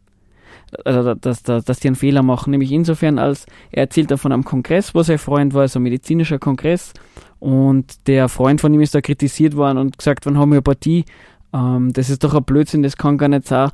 also 0.84 1.14
dass, 1.14 1.42
dass, 1.42 1.64
dass 1.64 1.80
die 1.80 1.88
einen 1.88 1.96
Fehler 1.96 2.22
machen. 2.22 2.50
Nämlich 2.50 2.70
insofern, 2.70 3.18
als 3.18 3.46
er 3.70 3.84
erzählt 3.84 4.10
dann 4.10 4.18
von 4.18 4.32
einem 4.32 4.44
Kongress, 4.44 4.94
wo 4.94 5.02
sein 5.02 5.16
Freund 5.16 5.54
war, 5.54 5.66
so 5.68 5.78
ein 5.78 5.84
medizinischer 5.84 6.38
Kongress, 6.38 6.92
und 7.40 8.06
der 8.06 8.28
Freund 8.28 8.60
von 8.60 8.72
ihm 8.72 8.80
ist 8.80 8.94
da 8.94 9.00
kritisiert 9.00 9.56
worden 9.56 9.78
und 9.78 9.98
gesagt 9.98 10.24
von 10.24 10.38
Homöopathie, 10.38 11.04
ähm, 11.54 11.92
das 11.92 12.10
ist 12.10 12.24
doch 12.24 12.34
ein 12.34 12.44
Blödsinn, 12.44 12.82
das 12.82 12.96
kann 12.96 13.18
gar 13.18 13.28
nicht 13.28 13.46
sein. 13.46 13.70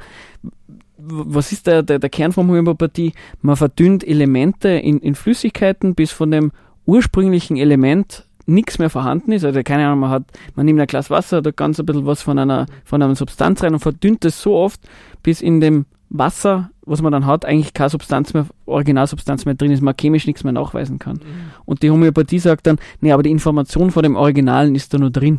Was 0.96 1.50
ist 1.50 1.66
der, 1.66 1.82
der, 1.82 1.98
der 1.98 2.10
Kern 2.10 2.32
von 2.32 2.48
Homöopathie? 2.48 3.12
Man 3.42 3.56
verdünnt 3.56 4.06
Elemente 4.06 4.68
in, 4.68 4.98
in 4.98 5.14
Flüssigkeiten, 5.14 5.94
bis 5.94 6.12
von 6.12 6.30
dem 6.30 6.52
ursprünglichen 6.86 7.56
Element 7.56 8.24
nichts 8.46 8.78
mehr 8.78 8.90
vorhanden 8.90 9.32
ist. 9.32 9.44
Also 9.44 9.62
keine 9.62 9.86
Ahnung, 9.86 10.00
man 10.00 10.10
hat, 10.10 10.24
man 10.56 10.66
nimmt 10.66 10.80
ein 10.80 10.86
Glas 10.86 11.10
Wasser, 11.10 11.42
da 11.42 11.50
ganz 11.50 11.78
ein 11.78 11.86
bisschen 11.86 12.06
was 12.06 12.22
von 12.22 12.38
einer, 12.38 12.66
von 12.84 13.02
einer 13.02 13.14
Substanz 13.14 13.62
rein 13.62 13.74
und 13.74 13.80
verdünnt 13.80 14.24
es 14.24 14.42
so 14.42 14.56
oft, 14.56 14.80
bis 15.22 15.40
in 15.40 15.60
dem 15.60 15.86
Wasser, 16.08 16.70
was 16.84 17.02
man 17.02 17.12
dann 17.12 17.26
hat, 17.26 17.44
eigentlich 17.44 17.72
keine 17.72 17.90
Substanz 17.90 18.34
mehr, 18.34 18.46
Originalsubstanz 18.66 19.44
mehr 19.44 19.54
drin 19.54 19.70
ist, 19.70 19.80
man 19.80 19.94
chemisch 19.98 20.26
nichts 20.26 20.42
mehr 20.42 20.52
nachweisen 20.52 20.98
kann. 20.98 21.20
Und 21.64 21.82
die 21.82 21.90
Homöopathie 21.90 22.40
sagt 22.40 22.66
dann, 22.66 22.78
nee, 23.00 23.12
aber 23.12 23.22
die 23.22 23.30
Information 23.30 23.92
von 23.92 24.02
dem 24.02 24.16
Originalen 24.16 24.74
ist 24.74 24.92
da 24.92 24.98
nur 24.98 25.10
drin. 25.10 25.38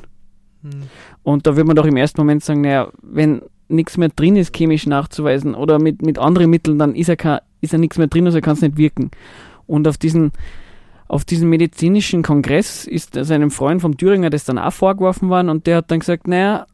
Hm. 0.63 0.83
Und 1.23 1.45
da 1.45 1.55
würde 1.57 1.67
man 1.67 1.75
doch 1.75 1.85
im 1.85 1.97
ersten 1.97 2.21
Moment 2.21 2.43
sagen, 2.43 2.61
naja, 2.61 2.87
wenn 3.01 3.41
nichts 3.67 3.97
mehr 3.97 4.09
drin 4.09 4.37
ist, 4.37 4.55
chemisch 4.55 4.85
nachzuweisen 4.85 5.55
oder 5.55 5.79
mit, 5.79 6.01
mit 6.01 6.17
anderen 6.19 6.49
Mitteln, 6.49 6.79
dann 6.79 6.95
ist 6.95 7.15
kein, 7.17 7.39
ist 7.59 7.73
ja 7.73 7.79
nichts 7.79 7.97
mehr 7.97 8.07
drin, 8.07 8.25
also 8.25 8.39
kann 8.39 8.53
es 8.53 8.61
nicht 8.61 8.77
wirken. 8.77 9.11
Und 9.67 9.87
auf 9.87 9.97
diesen, 9.97 10.31
auf 11.11 11.25
diesem 11.25 11.49
medizinischen 11.49 12.23
Kongress 12.23 12.87
ist 12.87 13.15
seinem 13.15 13.51
Freund 13.51 13.81
vom 13.81 13.97
Thüringer 13.97 14.29
das 14.29 14.45
dann 14.45 14.57
auch 14.57 14.71
vorgeworfen 14.71 15.27
worden 15.27 15.49
und 15.49 15.67
der 15.67 15.77
hat 15.77 15.91
dann 15.91 15.99
gesagt, 15.99 16.25
naja, 16.25 16.65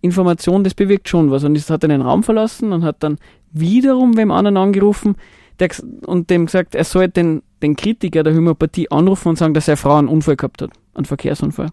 Information, 0.00 0.62
das 0.62 0.74
bewirkt 0.74 1.08
schon 1.08 1.32
was. 1.32 1.42
Und 1.42 1.54
das 1.54 1.68
hat 1.68 1.82
er 1.82 1.88
den 1.88 2.00
Raum 2.00 2.22
verlassen 2.22 2.72
und 2.72 2.84
hat 2.84 3.02
dann 3.02 3.18
wiederum 3.50 4.16
wem 4.16 4.30
anderen 4.30 4.56
angerufen 4.56 5.16
der, 5.58 5.70
und 6.06 6.30
dem 6.30 6.46
gesagt, 6.46 6.76
er 6.76 6.84
soll 6.84 7.08
den, 7.08 7.42
den 7.60 7.74
Kritiker 7.74 8.22
der 8.22 8.36
Homöopathie 8.36 8.88
anrufen 8.92 9.30
und 9.30 9.36
sagen, 9.36 9.52
dass 9.52 9.66
seine 9.66 9.76
Frau 9.76 9.96
einen 9.96 10.06
Unfall 10.06 10.36
gehabt 10.36 10.62
hat, 10.62 10.70
einen 10.94 11.04
Verkehrsunfall. 11.04 11.70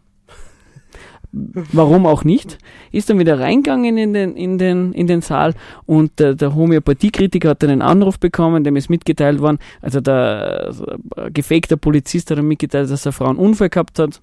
Warum 1.32 2.08
auch 2.08 2.24
nicht? 2.24 2.58
Ist 2.92 3.10
dann 3.10 3.20
wieder 3.20 3.40
reingegangen 3.40 3.98
in 3.98 4.14
den, 4.14 4.36
in 4.36 4.58
den, 4.58 4.94
in 4.94 5.06
den 5.06 5.22
Saal 5.22 5.54
und 5.86 6.20
der, 6.20 6.34
der 6.34 6.56
Homöopathiekritiker 6.56 7.50
hat 7.50 7.62
dann 7.62 7.70
einen 7.70 7.84
Anruf 7.84 8.20
bekommen, 8.20 8.64
dem 8.64 8.76
ist 8.76 8.90
mitgeteilt 8.90 9.40
worden, 9.40 9.60
also 9.82 10.02
der 10.02 10.64
also 10.66 10.86
ein 10.88 11.32
gefakter 11.32 11.78
Polizist 11.78 12.32
hat 12.32 12.40
ihm 12.40 12.48
mitgeteilt, 12.48 12.90
dass 12.90 13.04
seine 13.04 13.14
Frau 13.14 13.26
einen 13.28 13.38
Unfall 13.38 13.70
gehabt 13.70 14.00
hat. 14.00 14.20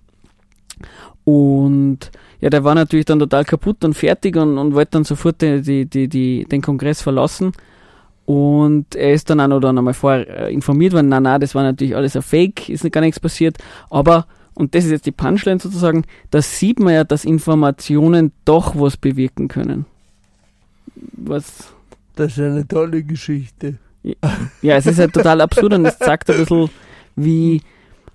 Und 1.23 2.11
ja, 2.41 2.51
der 2.51 2.65
war 2.65 2.75
natürlich 2.75 3.07
dann 3.07 3.19
total 3.19 3.45
kaputt 3.45 3.85
und 3.85 3.95
fertig 3.95 4.37
und, 4.37 4.59
und 4.59 4.75
wollte 4.75 4.93
dann 4.93 5.05
sofort 5.05 5.43
die, 5.43 5.63
die, 5.63 5.87
die, 5.87 6.09
die, 6.09 6.45
den 6.45 6.63
Kongress 6.63 7.03
verlassen. 7.03 7.53
Und 8.27 8.97
er 8.97 9.13
ist 9.13 9.31
dann 9.31 9.41
auch 9.41 9.47
noch 9.47 9.61
dann 9.61 9.79
einmal 9.79 9.95
vorher 9.95 10.49
äh, 10.49 10.53
informiert 10.53 10.93
worden, 10.93 11.09
na 11.09 11.21
na, 11.21 11.39
das 11.39 11.55
war 11.55 11.63
natürlich 11.63 11.95
alles 11.95 12.17
ein 12.17 12.23
Fake, 12.23 12.69
ist 12.69 12.91
gar 12.91 13.01
nichts 13.01 13.21
passiert. 13.21 13.57
Aber, 13.89 14.27
und 14.57 14.75
das 14.75 14.85
ist 14.85 14.91
jetzt 14.91 15.07
die 15.07 15.13
Punchline 15.13 15.61
sozusagen, 15.61 16.05
da 16.33 16.43
sieht 16.43 16.81
man 16.81 16.93
ja, 16.95 17.05
dass 17.05 17.25
Informationen 17.25 18.33
doch 18.45 18.75
was 18.75 18.97
bewirken 18.97 19.47
können. 19.49 19.87
Was, 21.13 21.73
Das 22.17 22.33
ist 22.33 22.39
eine 22.41 22.67
tolle 22.67 23.03
Geschichte. 23.05 23.77
ja, 24.63 24.77
es 24.77 24.87
ist 24.87 24.99
halt 24.99 25.13
total 25.13 25.41
absurd 25.41 25.75
und 25.75 25.85
es 25.87 25.99
zeigt 25.99 26.31
ein 26.31 26.39
bisschen, 26.39 26.71
wie, 27.17 27.61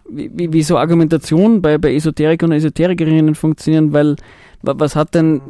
wie, 0.09 0.51
wie, 0.53 0.63
so 0.63 0.77
Argumentationen 0.77 1.61
bei, 1.61 1.77
bei 1.77 1.93
Esoterikern 1.95 2.49
und 2.51 2.57
Esoterikerinnen 2.57 3.35
funktionieren, 3.35 3.93
weil 3.93 4.15
wa- 4.61 4.73
was 4.77 4.95
hat 4.95 5.13
denn, 5.15 5.41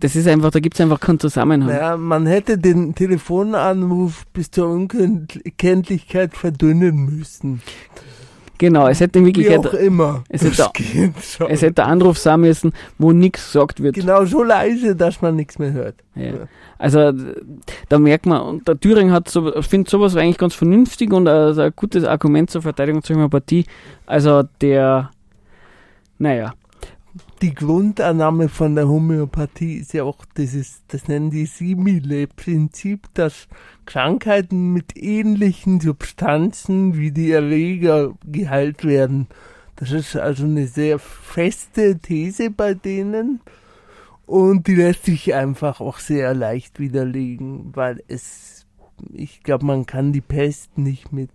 das 0.00 0.16
ist 0.16 0.28
einfach, 0.28 0.50
da 0.50 0.60
gibt 0.60 0.74
es 0.74 0.80
einfach 0.80 1.00
keinen 1.00 1.18
Zusammenhang. 1.20 1.70
Naja, 1.70 1.96
man 1.96 2.26
hätte 2.26 2.58
den 2.58 2.94
Telefonanruf 2.94 4.26
bis 4.32 4.50
zur 4.50 4.68
Unkenntlichkeit 4.68 6.34
verdünnen 6.36 7.06
müssen. 7.16 7.62
Genau, 8.58 8.88
es 8.88 9.00
hätte 9.00 9.18
in 9.18 9.24
Wie 9.24 9.28
Wirklichkeit, 9.28 9.66
auch 9.66 9.74
immer. 9.74 10.24
es 10.30 10.42
hätte- 10.42 11.12
es 11.48 11.62
hätte 11.62 11.84
Anruf 11.84 12.18
sein 12.18 12.40
müssen, 12.40 12.72
wo 12.98 13.12
nichts 13.12 13.52
gesagt 13.52 13.82
wird. 13.82 13.94
genau 13.96 14.24
so 14.24 14.42
leise, 14.42 14.96
dass 14.96 15.20
man 15.20 15.36
nichts 15.36 15.58
mehr 15.58 15.72
hört. 15.72 15.96
Ja. 16.14 16.32
Also 16.78 17.12
d- 17.12 17.34
da 17.88 17.98
merkt 17.98 18.26
man, 18.26 18.40
und 18.42 18.68
der 18.68 18.78
Thüring 18.80 19.10
hat 19.12 19.28
so, 19.28 19.54
ich 19.54 19.66
finde 19.66 19.90
sowas 19.90 20.16
eigentlich 20.16 20.38
ganz 20.38 20.54
vernünftig 20.54 21.12
und 21.12 21.28
also 21.28 21.62
ein 21.62 21.72
gutes 21.76 22.04
Argument 22.04 22.50
zur 22.50 22.62
Verteidigung 22.62 23.02
zur 23.02 23.16
Homöopathie. 23.16 23.64
Also 24.06 24.42
der, 24.60 25.10
naja, 26.18 26.52
Die 27.42 27.54
Grundannahme 27.54 28.48
von 28.48 28.74
der 28.74 28.88
Homöopathie 28.88 29.74
ist 29.74 29.92
ja 29.92 30.04
auch 30.04 30.24
dieses, 30.38 30.82
das 30.88 31.06
nennen 31.06 31.30
die 31.30 31.44
Simile-Prinzip, 31.44 33.08
dass 33.12 33.48
Krankheiten 33.84 34.72
mit 34.72 34.96
ähnlichen 34.96 35.80
Substanzen 35.80 36.96
wie 36.96 37.10
die 37.10 37.32
Erreger 37.32 38.14
geheilt 38.24 38.84
werden. 38.84 39.26
Das 39.76 39.92
ist 39.92 40.16
also 40.16 40.44
eine 40.44 40.66
sehr 40.66 40.98
feste 40.98 41.98
These 41.98 42.50
bei 42.50 42.72
denen 42.72 43.40
und 44.24 44.66
die 44.66 44.74
lässt 44.74 45.04
sich 45.04 45.34
einfach 45.34 45.82
auch 45.82 45.98
sehr 45.98 46.34
leicht 46.34 46.80
widerlegen, 46.80 47.76
weil 47.76 48.02
es, 48.08 48.66
ich 49.12 49.42
glaube, 49.42 49.66
man 49.66 49.84
kann 49.84 50.14
die 50.14 50.22
Pest 50.22 50.78
nicht 50.78 51.12
mit 51.12 51.30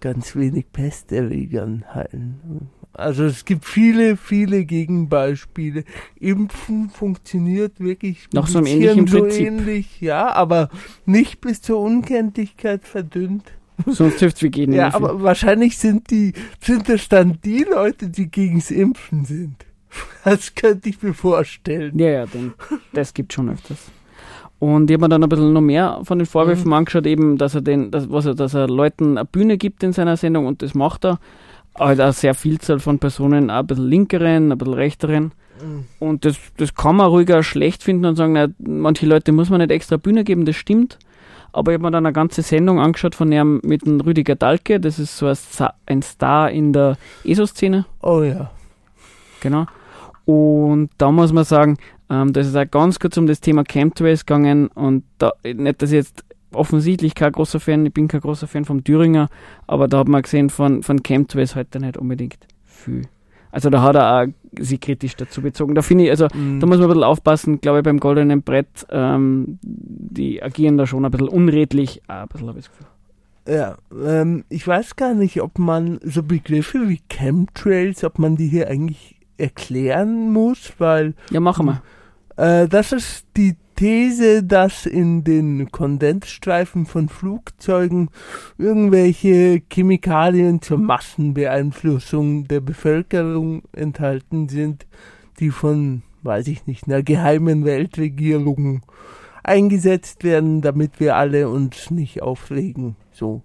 ganz 0.00 0.36
wenig 0.36 0.70
Pesterregern 0.72 1.86
heilen. 1.94 2.68
Also 2.96 3.24
es 3.24 3.44
gibt 3.44 3.64
viele, 3.64 4.16
viele 4.16 4.64
Gegenbeispiele. 4.64 5.84
Impfen 6.18 6.90
funktioniert 6.90 7.78
wirklich 7.80 8.28
Nach 8.32 8.46
so 8.46 8.64
ähnlichen 8.64 9.06
so 9.06 9.20
Prinzip. 9.20 9.46
ähnlich, 9.46 10.00
ja, 10.00 10.32
aber 10.32 10.70
nicht 11.04 11.40
bis 11.40 11.60
zur 11.62 11.80
Unkenntlichkeit 11.80 12.86
verdünnt. 12.86 13.52
sonst 13.86 14.20
hilft 14.20 14.36
es 14.36 14.42
wie 14.42 14.50
gehen. 14.50 14.72
Ja, 14.72 14.94
aber 14.94 15.22
wahrscheinlich 15.22 15.76
sind 15.78 16.10
die, 16.10 16.32
sind 16.60 16.88
das 16.88 17.08
dann 17.08 17.38
die 17.44 17.64
Leute, 17.64 18.08
die 18.08 18.30
gegens 18.30 18.70
Impfen 18.70 19.24
sind. 19.24 19.56
Das 20.24 20.54
könnte 20.54 20.88
ich 20.88 21.02
mir 21.02 21.14
vorstellen. 21.14 21.98
Ja, 21.98 22.08
ja, 22.08 22.26
den, 22.26 22.52
das 22.92 23.14
gibt 23.14 23.32
schon 23.32 23.48
öfters. 23.50 23.78
Und 24.58 24.90
ich 24.90 24.94
habe 24.94 25.04
mir 25.04 25.08
dann 25.10 25.22
ein 25.22 25.28
bisschen 25.28 25.52
noch 25.52 25.60
mehr 25.60 26.00
von 26.04 26.18
den 26.18 26.26
Vorwürfen 26.26 26.66
Mhm. 26.68 26.72
angeschaut, 26.72 27.06
eben, 27.06 27.36
dass 27.38 27.54
er 27.54 27.60
den, 27.60 27.90
dass, 27.90 28.10
was 28.10 28.26
er, 28.26 28.34
dass 28.34 28.54
er 28.54 28.68
Leuten 28.68 29.16
eine 29.18 29.24
Bühne 29.26 29.56
gibt 29.58 29.82
in 29.82 29.92
seiner 29.92 30.16
Sendung 30.16 30.46
und 30.46 30.62
das 30.62 30.74
macht 30.74 31.04
er. 31.04 31.18
Halt 31.78 32.00
auch 32.00 32.12
sehr 32.12 32.34
Vielzahl 32.34 32.78
von 32.78 32.98
Personen, 32.98 33.50
ein 33.50 33.66
bisschen 33.66 33.88
linkeren, 33.88 34.52
ein 34.52 34.58
bisschen 34.58 34.74
rechteren. 34.74 35.32
Und 35.98 36.24
das, 36.24 36.36
das 36.56 36.74
kann 36.74 36.96
man 36.96 37.06
ruhiger 37.06 37.42
schlecht 37.42 37.82
finden 37.82 38.04
und 38.04 38.16
sagen, 38.16 38.34
na, 38.34 38.48
manche 38.58 39.06
Leute 39.06 39.32
muss 39.32 39.50
man 39.50 39.60
nicht 39.60 39.70
extra 39.70 39.96
Bühne 39.96 40.24
geben, 40.24 40.44
das 40.44 40.56
stimmt. 40.56 40.98
Aber 41.52 41.72
ich 41.72 41.76
habe 41.76 41.84
mir 41.84 41.90
dann 41.90 42.04
eine 42.04 42.12
ganze 42.12 42.42
Sendung 42.42 42.78
angeschaut 42.78 43.14
von 43.14 43.32
ihm 43.32 43.60
mit 43.64 43.86
dem 43.86 44.00
Rüdiger 44.00 44.34
Dahlke, 44.34 44.78
das 44.78 44.98
ist 44.98 45.16
so 45.16 45.32
ein 45.86 46.02
Star 46.02 46.50
in 46.50 46.72
der 46.74 46.98
ESO-Szene. 47.24 47.86
Oh 48.02 48.22
ja. 48.22 48.50
Genau. 49.40 49.66
Und 50.26 50.90
da 50.98 51.10
muss 51.10 51.32
man 51.32 51.44
sagen, 51.44 51.78
ähm, 52.10 52.32
da 52.32 52.40
ist 52.40 52.48
es 52.48 52.56
auch 52.56 52.70
ganz 52.70 52.98
kurz 52.98 53.16
um 53.16 53.26
das 53.26 53.40
Thema 53.40 53.64
Chemtrails 53.64 54.26
gegangen 54.26 54.68
und 54.68 55.04
da, 55.18 55.32
nicht, 55.42 55.80
dass 55.80 55.90
ich 55.90 55.96
jetzt 55.96 56.24
offensichtlich 56.52 57.14
kein 57.14 57.32
großer 57.32 57.60
Fan, 57.60 57.84
ich 57.86 57.92
bin 57.92 58.08
kein 58.08 58.20
großer 58.20 58.46
Fan 58.46 58.64
vom 58.64 58.82
Thüringer, 58.84 59.28
aber 59.66 59.88
da 59.88 59.98
hat 59.98 60.08
man 60.08 60.22
gesehen, 60.22 60.50
von, 60.50 60.82
von 60.82 61.02
Chemtrails 61.02 61.54
heute 61.56 61.80
nicht 61.80 61.96
unbedingt 61.96 62.38
viel. 62.64 63.02
Also 63.52 63.70
da 63.70 63.80
hat 63.82 63.96
er 63.96 64.22
auch 64.22 64.26
sich 64.58 64.80
kritisch 64.80 65.16
dazu 65.16 65.40
bezogen. 65.40 65.74
Da 65.74 65.80
finde 65.82 66.04
ich, 66.04 66.10
also 66.10 66.28
Mhm. 66.34 66.60
da 66.60 66.66
muss 66.66 66.76
man 66.78 66.84
ein 66.86 66.88
bisschen 66.88 67.04
aufpassen, 67.04 67.60
glaube 67.60 67.78
ich, 67.78 67.84
beim 67.84 68.00
goldenen 68.00 68.42
Brett, 68.42 68.86
ähm, 68.90 69.58
die 69.62 70.42
agieren 70.42 70.76
da 70.76 70.86
schon 70.86 71.04
ein 71.04 71.10
bisschen 71.10 71.28
unredlich, 71.28 72.02
auch 72.08 72.14
ein 72.22 72.28
bisschen 72.28 72.48
habe 72.48 72.58
ich 72.58 72.66
das 72.66 72.72
Gefühl. 72.76 72.86
Ja, 73.48 73.76
ähm, 74.04 74.44
ich 74.48 74.66
weiß 74.66 74.96
gar 74.96 75.14
nicht, 75.14 75.40
ob 75.40 75.58
man 75.58 76.00
so 76.02 76.22
Begriffe 76.22 76.88
wie 76.88 77.00
Chemtrails, 77.08 78.02
ob 78.04 78.18
man 78.18 78.36
die 78.36 78.48
hier 78.48 78.68
eigentlich 78.68 79.16
erklären 79.38 80.32
muss, 80.32 80.72
weil 80.78 81.14
Ja, 81.30 81.40
machen 81.40 81.66
wir. 81.66 81.82
äh, 82.62 82.68
das 82.68 82.92
ist 82.92 83.24
die 83.36 83.54
These, 83.76 84.42
dass 84.42 84.86
in 84.86 85.22
den 85.22 85.70
Kondensstreifen 85.70 86.86
von 86.86 87.10
Flugzeugen 87.10 88.08
irgendwelche 88.56 89.62
Chemikalien 89.70 90.62
zur 90.62 90.78
Massenbeeinflussung 90.78 92.48
der 92.48 92.60
Bevölkerung 92.60 93.62
enthalten 93.72 94.48
sind, 94.48 94.86
die 95.38 95.50
von, 95.50 96.02
weiß 96.22 96.48
ich 96.48 96.66
nicht, 96.66 96.86
einer 96.86 97.02
geheimen 97.02 97.66
Weltregierung 97.66 98.80
eingesetzt 99.42 100.24
werden, 100.24 100.62
damit 100.62 100.98
wir 100.98 101.16
alle 101.16 101.48
uns 101.48 101.90
nicht 101.90 102.22
aufregen. 102.22 102.96
So, 103.12 103.42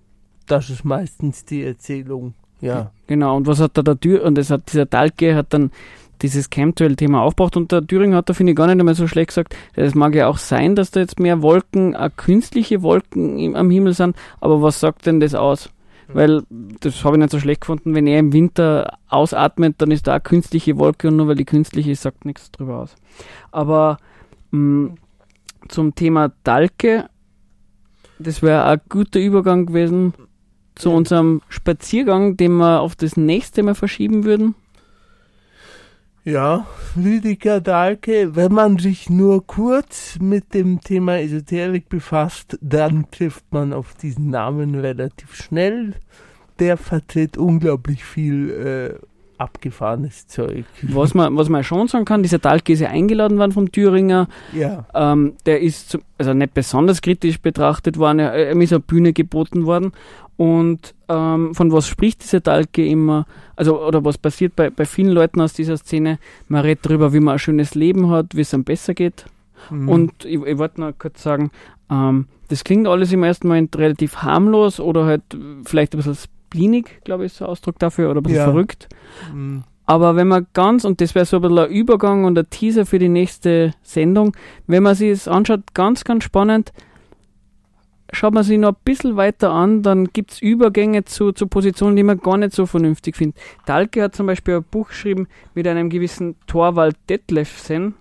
das 0.47 0.69
ist 0.69 0.85
meistens 0.85 1.45
die 1.45 1.63
Erzählung. 1.63 2.33
Ja. 2.61 2.91
Genau, 3.07 3.37
und 3.37 3.47
was 3.47 3.59
hat 3.59 3.77
da 3.77 3.81
der 3.81 3.99
Tür, 3.99 4.23
und 4.23 4.35
das 4.37 4.49
hat 4.49 4.71
dieser 4.71 4.85
Dalke 4.85 5.35
hat 5.35 5.53
dann 5.53 5.71
dieses 6.21 6.49
Chemtrail-Thema 6.49 7.21
aufgebracht 7.21 7.57
und 7.57 7.71
der 7.71 7.85
Thüring 7.85 8.13
hat 8.13 8.29
da, 8.29 8.33
finde 8.33 8.51
ich, 8.51 8.57
gar 8.57 8.67
nicht 8.67 8.79
einmal 8.79 8.95
so 8.95 9.07
schlecht 9.07 9.29
gesagt. 9.29 9.55
Es 9.73 9.95
mag 9.95 10.15
ja 10.15 10.27
auch 10.27 10.37
sein, 10.37 10.75
dass 10.75 10.91
da 10.91 10.99
jetzt 10.99 11.19
mehr 11.19 11.41
Wolken, 11.41 11.95
auch 11.95 12.09
künstliche 12.15 12.81
Wolken 12.81 13.39
im, 13.39 13.55
am 13.55 13.69
Himmel 13.69 13.93
sind, 13.93 14.15
aber 14.39 14.61
was 14.61 14.79
sagt 14.79 15.05
denn 15.05 15.19
das 15.19 15.35
aus? 15.35 15.69
Weil, 16.13 16.43
das 16.49 17.03
habe 17.05 17.15
ich 17.15 17.21
nicht 17.21 17.31
so 17.31 17.39
schlecht 17.39 17.61
gefunden, 17.61 17.95
wenn 17.95 18.05
er 18.05 18.19
im 18.19 18.33
Winter 18.33 18.97
ausatmet, 19.07 19.75
dann 19.77 19.91
ist 19.91 20.07
da 20.07 20.13
eine 20.13 20.21
künstliche 20.21 20.77
Wolke 20.77 21.07
und 21.07 21.15
nur 21.15 21.27
weil 21.27 21.35
die 21.35 21.45
künstliche 21.45 21.91
ist, 21.91 22.01
sagt 22.01 22.25
nichts 22.25 22.51
drüber 22.51 22.79
aus. 22.79 22.95
Aber 23.51 23.97
mh, 24.51 24.95
zum 25.69 25.95
Thema 25.95 26.33
Dalke, 26.43 27.09
das 28.19 28.41
wäre 28.41 28.65
ein 28.65 28.81
guter 28.89 29.19
Übergang 29.19 29.67
gewesen 29.67 30.13
zu 30.75 30.91
unserem 30.91 31.41
Spaziergang, 31.49 32.37
den 32.37 32.53
wir 32.53 32.81
auf 32.81 32.95
das 32.95 33.17
nächste 33.17 33.63
Mal 33.63 33.75
verschieben 33.75 34.23
würden. 34.23 34.55
Ja, 36.23 36.67
Rüdiger 36.95 37.61
Dahlke, 37.61 38.35
wenn 38.35 38.53
man 38.53 38.77
sich 38.77 39.09
nur 39.09 39.47
kurz 39.47 40.19
mit 40.19 40.53
dem 40.53 40.79
Thema 40.79 41.19
Esoterik 41.19 41.89
befasst, 41.89 42.59
dann 42.61 43.09
trifft 43.09 43.45
man 43.51 43.73
auf 43.73 43.95
diesen 43.95 44.29
Namen 44.29 44.75
relativ 44.75 45.33
schnell. 45.33 45.95
Der 46.59 46.77
vertritt 46.77 47.39
unglaublich 47.39 48.05
viel 48.05 48.51
äh, 48.51 49.05
abgefahrenes 49.41 50.27
Zeug. 50.27 50.65
Was 50.83 51.13
man, 51.13 51.35
was 51.35 51.49
man 51.49 51.63
schon 51.63 51.87
sagen 51.87 52.05
kann, 52.05 52.23
dieser 52.23 52.39
Dalke 52.39 52.73
ist 52.73 52.79
ja 52.79 52.89
eingeladen 52.89 53.37
worden 53.37 53.51
vom 53.51 53.71
Thüringer. 53.71 54.27
Ja, 54.53 54.85
Ähm, 54.93 55.33
der 55.45 55.61
ist 55.61 55.89
zum, 55.89 56.01
also 56.17 56.33
nicht 56.33 56.53
besonders 56.53 57.01
kritisch 57.01 57.39
betrachtet 57.39 57.97
worden, 57.97 58.19
er, 58.19 58.51
ihm 58.51 58.61
ist 58.61 58.73
eine 58.73 58.79
Bühne 58.79 59.13
geboten 59.13 59.65
worden. 59.65 59.91
Und 60.37 60.95
ähm, 61.07 61.53
von 61.53 61.71
was 61.71 61.87
spricht 61.87 62.23
dieser 62.23 62.39
Dalke 62.39 62.85
immer? 62.85 63.25
Also, 63.55 63.79
oder 63.85 64.03
was 64.03 64.17
passiert 64.17 64.55
bei, 64.55 64.69
bei 64.69 64.85
vielen 64.85 65.11
Leuten 65.11 65.41
aus 65.41 65.53
dieser 65.53 65.77
Szene? 65.77 66.17
Man 66.47 66.61
redet 66.61 66.85
darüber, 66.85 67.13
wie 67.13 67.19
man 67.19 67.33
ein 67.33 67.39
schönes 67.39 67.75
Leben 67.75 68.09
hat, 68.09 68.35
wie 68.35 68.41
es 68.41 68.53
einem 68.53 68.63
besser 68.63 68.93
geht. 68.93 69.25
mhm. 69.69 69.89
Und 69.89 70.25
ich, 70.25 70.41
ich 70.41 70.57
wollte 70.57 70.81
noch 70.81 70.93
kurz 70.97 71.21
sagen, 71.21 71.51
ähm, 71.91 72.27
das 72.47 72.63
klingt 72.63 72.87
alles 72.87 73.13
im 73.13 73.23
ersten 73.23 73.47
Moment 73.47 73.77
relativ 73.77 74.17
harmlos 74.17 74.79
oder 74.79 75.05
halt 75.05 75.21
vielleicht 75.63 75.93
ein 75.93 75.97
bisschen 75.97 76.17
spleenig, 76.51 77.01
glaube 77.03 77.25
ich, 77.25 77.31
ist 77.31 77.39
der 77.39 77.49
Ausdruck 77.49 77.79
dafür, 77.79 78.09
oder 78.11 78.19
ein 78.19 78.23
bisschen 78.23 78.37
Ja. 78.39 78.45
verrückt. 78.45 78.89
Mhm. 79.33 79.63
Aber 79.85 80.15
wenn 80.15 80.27
man 80.27 80.47
ganz, 80.53 80.85
und 80.85 81.01
das 81.01 81.15
wäre 81.15 81.25
so 81.25 81.37
ein 81.37 81.41
bisschen 81.41 81.59
ein 81.59 81.69
Übergang 81.71 82.25
und 82.25 82.37
ein 82.37 82.49
Teaser 82.49 82.85
für 82.85 82.99
die 82.99 83.09
nächste 83.09 83.73
Sendung, 83.81 84.35
wenn 84.67 84.83
man 84.83 84.95
sich 84.95 85.09
es 85.09 85.27
anschaut, 85.27 85.61
ganz, 85.73 86.03
ganz 86.03 86.23
spannend, 86.23 86.71
schaut 88.13 88.33
man 88.33 88.43
sich 88.43 88.57
noch 88.57 88.69
ein 88.69 88.77
bisschen 88.83 89.15
weiter 89.15 89.51
an, 89.51 89.81
dann 89.83 90.07
gibt 90.07 90.31
es 90.33 90.41
Übergänge 90.41 91.05
zu, 91.05 91.31
zu 91.31 91.47
Positionen, 91.47 91.95
die 91.95 92.03
man 92.03 92.19
gar 92.19 92.37
nicht 92.37 92.53
so 92.53 92.65
vernünftig 92.65 93.15
findet. 93.15 93.37
Dahlke 93.65 94.03
hat 94.03 94.15
zum 94.15 94.27
Beispiel 94.27 94.55
ein 94.57 94.63
Buch 94.69 94.89
geschrieben 94.89 95.27
mit 95.55 95.67
einem 95.67 95.89
gewissen 95.89 96.35
Torwald 96.47 96.95
Detlefsen. 97.09 97.95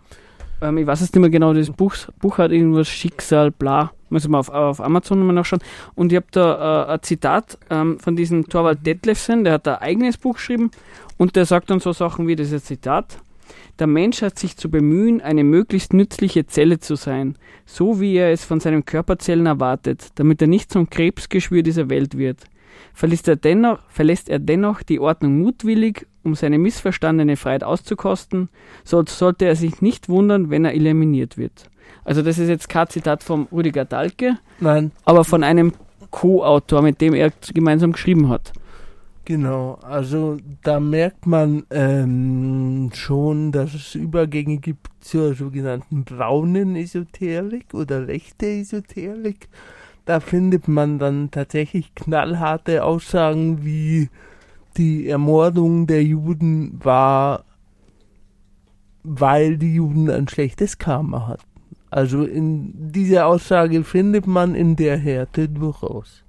Ähm, 0.61 0.79
ich 0.79 0.87
weiß 0.87 1.01
jetzt 1.01 1.15
nicht 1.15 1.21
mehr 1.21 1.31
genau, 1.31 1.55
das 1.55 1.71
Buch, 1.71 1.95
Buch 2.21 2.39
hat 2.39 2.51
irgendwas 2.53 2.89
Schicksal, 2.89 3.51
bla. 3.51 3.93
Muss 4.11 4.29
man 4.29 4.41
auf, 4.41 4.49
auf 4.49 4.81
Amazon 4.81 5.25
mal 5.27 5.33
nachschauen. 5.33 5.63
Und 5.95 6.13
ich 6.13 6.17
habe 6.17 6.27
da 6.31 6.85
äh, 6.89 6.93
ein 6.93 7.03
Zitat 7.03 7.59
ähm, 7.71 7.99
von 7.99 8.17
diesem 8.17 8.49
Torwald 8.49 8.85
Detlefsen, 8.85 9.45
der 9.45 9.55
hat 9.55 9.69
ein 9.69 9.77
eigenes 9.77 10.19
Buch 10.19 10.35
geschrieben 10.35 10.71
und 11.17 11.37
der 11.37 11.47
sagt 11.47 11.71
dann 11.71 11.81
so 11.81 11.93
Sachen 11.93 12.27
wie 12.27 12.37
dieses 12.37 12.65
Zitat. 12.65 13.19
Der 13.79 13.87
Mensch 13.87 14.21
hat 14.21 14.39
sich 14.39 14.57
zu 14.57 14.71
bemühen, 14.71 15.23
eine 15.23 15.43
möglichst 15.43 15.95
nützliche 15.95 16.47
Zelle 16.47 16.81
zu 16.81 16.97
sein, 16.97 17.37
so 17.65 18.01
wie 18.01 18.17
er 18.17 18.31
es 18.31 18.45
von 18.45 18.61
seinen 18.61 18.85
Körperzellen 18.85 19.47
erwartet, 19.47 20.09
damit 20.17 20.43
er 20.43 20.49
nicht 20.49 20.71
zum 20.71 20.91
Krebsgeschwür 20.91 21.63
dieser 21.63 21.89
Welt 21.89 22.19
wird. 22.19 22.45
Verlässt 23.01 23.29
er 23.29 23.37
dennoch, 23.37 23.79
verlässt 23.89 24.29
er 24.29 24.39
dennoch 24.39 24.83
die 24.83 25.01
Ordnung 25.01 25.39
mutwillig, 25.39 26.07
um 26.23 26.35
seine 26.35 26.59
missverstandene 26.59 27.39
Freiheit 27.39 27.65
auszukosten, 27.65 28.51
so 28.85 29.03
sollte 29.07 29.47
er 29.47 29.57
sich 29.57 29.81
nicht 29.81 30.11
wundern, 30.11 30.51
wenn 30.51 30.67
er 30.67 30.75
eliminiert 30.75 31.39
wird. 31.39 31.71
Also 32.05 32.21
das 32.21 32.39
ist 32.39 32.51
jetzt 32.51 32.69
kein 32.69 32.89
Zitat 32.89 33.23
vom 33.23 33.49
Rüdiger 33.51 33.87
Dahlke, 33.87 34.37
Nein, 34.61 34.93
aber 35.07 35.25
von 35.25 35.43
einem 35.45 35.73
Co-Autor, 36.11 36.83
mit 36.83 37.01
dem 37.01 37.15
er 37.15 37.33
gemeinsam 37.55 37.93
geschrieben 37.93 38.29
hat. 38.29 38.53
Genau, 39.25 39.79
also 39.81 40.37
da 40.63 40.79
merkt 40.79 41.25
man 41.25 41.65
ähm, 41.71 42.91
schon, 42.93 43.51
dass 43.51 43.73
es 43.73 43.95
Übergänge 43.95 44.59
gibt 44.59 44.89
zur 45.01 45.35
sogenannten 45.35 46.05
braunen 46.05 46.77
Esoterik 46.77 47.73
oder 47.73 48.07
rechte 48.07 48.45
Esoterik. 48.45 49.49
Da 50.11 50.19
findet 50.19 50.67
man 50.67 50.99
dann 50.99 51.31
tatsächlich 51.31 51.95
knallharte 51.95 52.83
Aussagen 52.83 53.65
wie 53.65 54.09
die 54.77 55.07
Ermordung 55.07 55.87
der 55.87 56.03
Juden 56.03 56.81
war, 56.83 57.45
weil 59.05 59.57
die 59.57 59.77
Juden 59.77 60.11
ein 60.11 60.27
schlechtes 60.27 60.79
Karma 60.79 61.29
hatten. 61.29 61.45
Also 61.91 62.25
in 62.25 62.91
dieser 62.91 63.27
Aussage 63.27 63.85
findet 63.85 64.27
man 64.27 64.57
in 64.57 64.75
der 64.75 64.97
Härte 64.97 65.49
durchaus. 65.49 66.25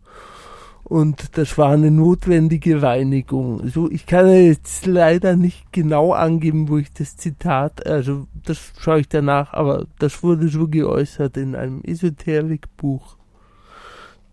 Und 0.83 1.35
das 1.39 1.57
war 1.57 1.71
eine 1.71 1.89
notwendige 1.89 2.83
Reinigung. 2.83 3.67
So, 3.67 3.89
ich 3.89 4.05
kann 4.05 4.27
jetzt 4.27 4.85
leider 4.85 5.35
nicht 5.35 5.73
genau 5.73 6.13
angeben, 6.13 6.69
wo 6.69 6.77
ich 6.77 6.93
das 6.93 7.17
Zitat, 7.17 7.87
also 7.87 8.27
das 8.45 8.73
schaue 8.79 8.99
ich 8.99 9.09
danach, 9.09 9.53
aber 9.53 9.87
das 9.97 10.21
wurde 10.21 10.49
so 10.49 10.67
geäußert 10.67 11.35
in 11.35 11.55
einem 11.55 11.81
Esoterikbuch. 11.83 13.17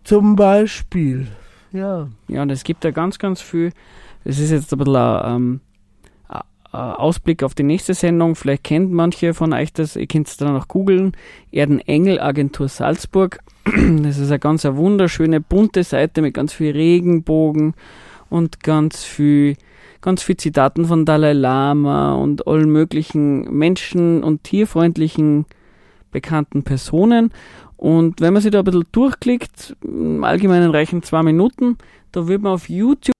Zum 0.03 0.35
Beispiel, 0.35 1.27
ja. 1.71 2.07
Ja, 2.27 2.41
und 2.41 2.49
es 2.49 2.63
gibt 2.63 2.83
da 2.83 2.91
ganz, 2.91 3.19
ganz 3.19 3.41
viel. 3.41 3.71
Es 4.23 4.39
ist 4.39 4.51
jetzt 4.51 4.71
ein 4.73 4.79
bisschen 4.79 4.95
ein, 4.95 5.35
ähm, 5.35 5.61
ein 6.27 6.41
Ausblick 6.71 7.43
auf 7.43 7.55
die 7.55 7.63
nächste 7.63 7.93
Sendung. 7.93 8.35
Vielleicht 8.35 8.63
kennt 8.63 8.91
manche 8.91 9.33
von 9.33 9.53
euch 9.53 9.73
das. 9.73 9.95
Ihr 9.95 10.07
könnt 10.07 10.27
es 10.27 10.37
dann 10.37 10.53
noch 10.53 10.67
googeln. 10.67 11.13
Erdenengel 11.51 12.19
Agentur 12.19 12.67
Salzburg. 12.67 13.39
Das 14.03 14.17
ist 14.17 14.29
eine 14.29 14.39
ganz 14.39 14.65
eine 14.65 14.77
wunderschöne, 14.77 15.41
bunte 15.41 15.83
Seite 15.83 16.21
mit 16.21 16.33
ganz 16.33 16.53
viel 16.53 16.71
Regenbogen 16.71 17.75
und 18.29 18.63
ganz 18.63 19.03
viel, 19.03 19.57
ganz 20.01 20.23
viel 20.23 20.37
Zitaten 20.37 20.85
von 20.85 21.05
Dalai 21.05 21.33
Lama 21.33 22.15
und 22.15 22.47
allen 22.47 22.71
möglichen 22.71 23.51
Menschen- 23.55 24.23
und 24.23 24.43
tierfreundlichen 24.43 25.45
bekannten 26.11 26.63
Personen. 26.63 27.31
Und 27.79 28.19
wenn 28.19 28.33
man 28.33 28.41
sich 28.41 28.51
da 28.51 28.59
ein 28.59 28.65
bisschen 28.65 28.83
durchklickt, 28.91 29.77
im 29.83 30.25
Allgemeinen 30.25 30.71
reichen 30.71 31.01
zwei 31.01 31.23
Minuten, 31.23 31.77
da 32.11 32.27
wird 32.27 32.41
man 32.41 32.51
auf 32.51 32.67
YouTube 32.67 33.13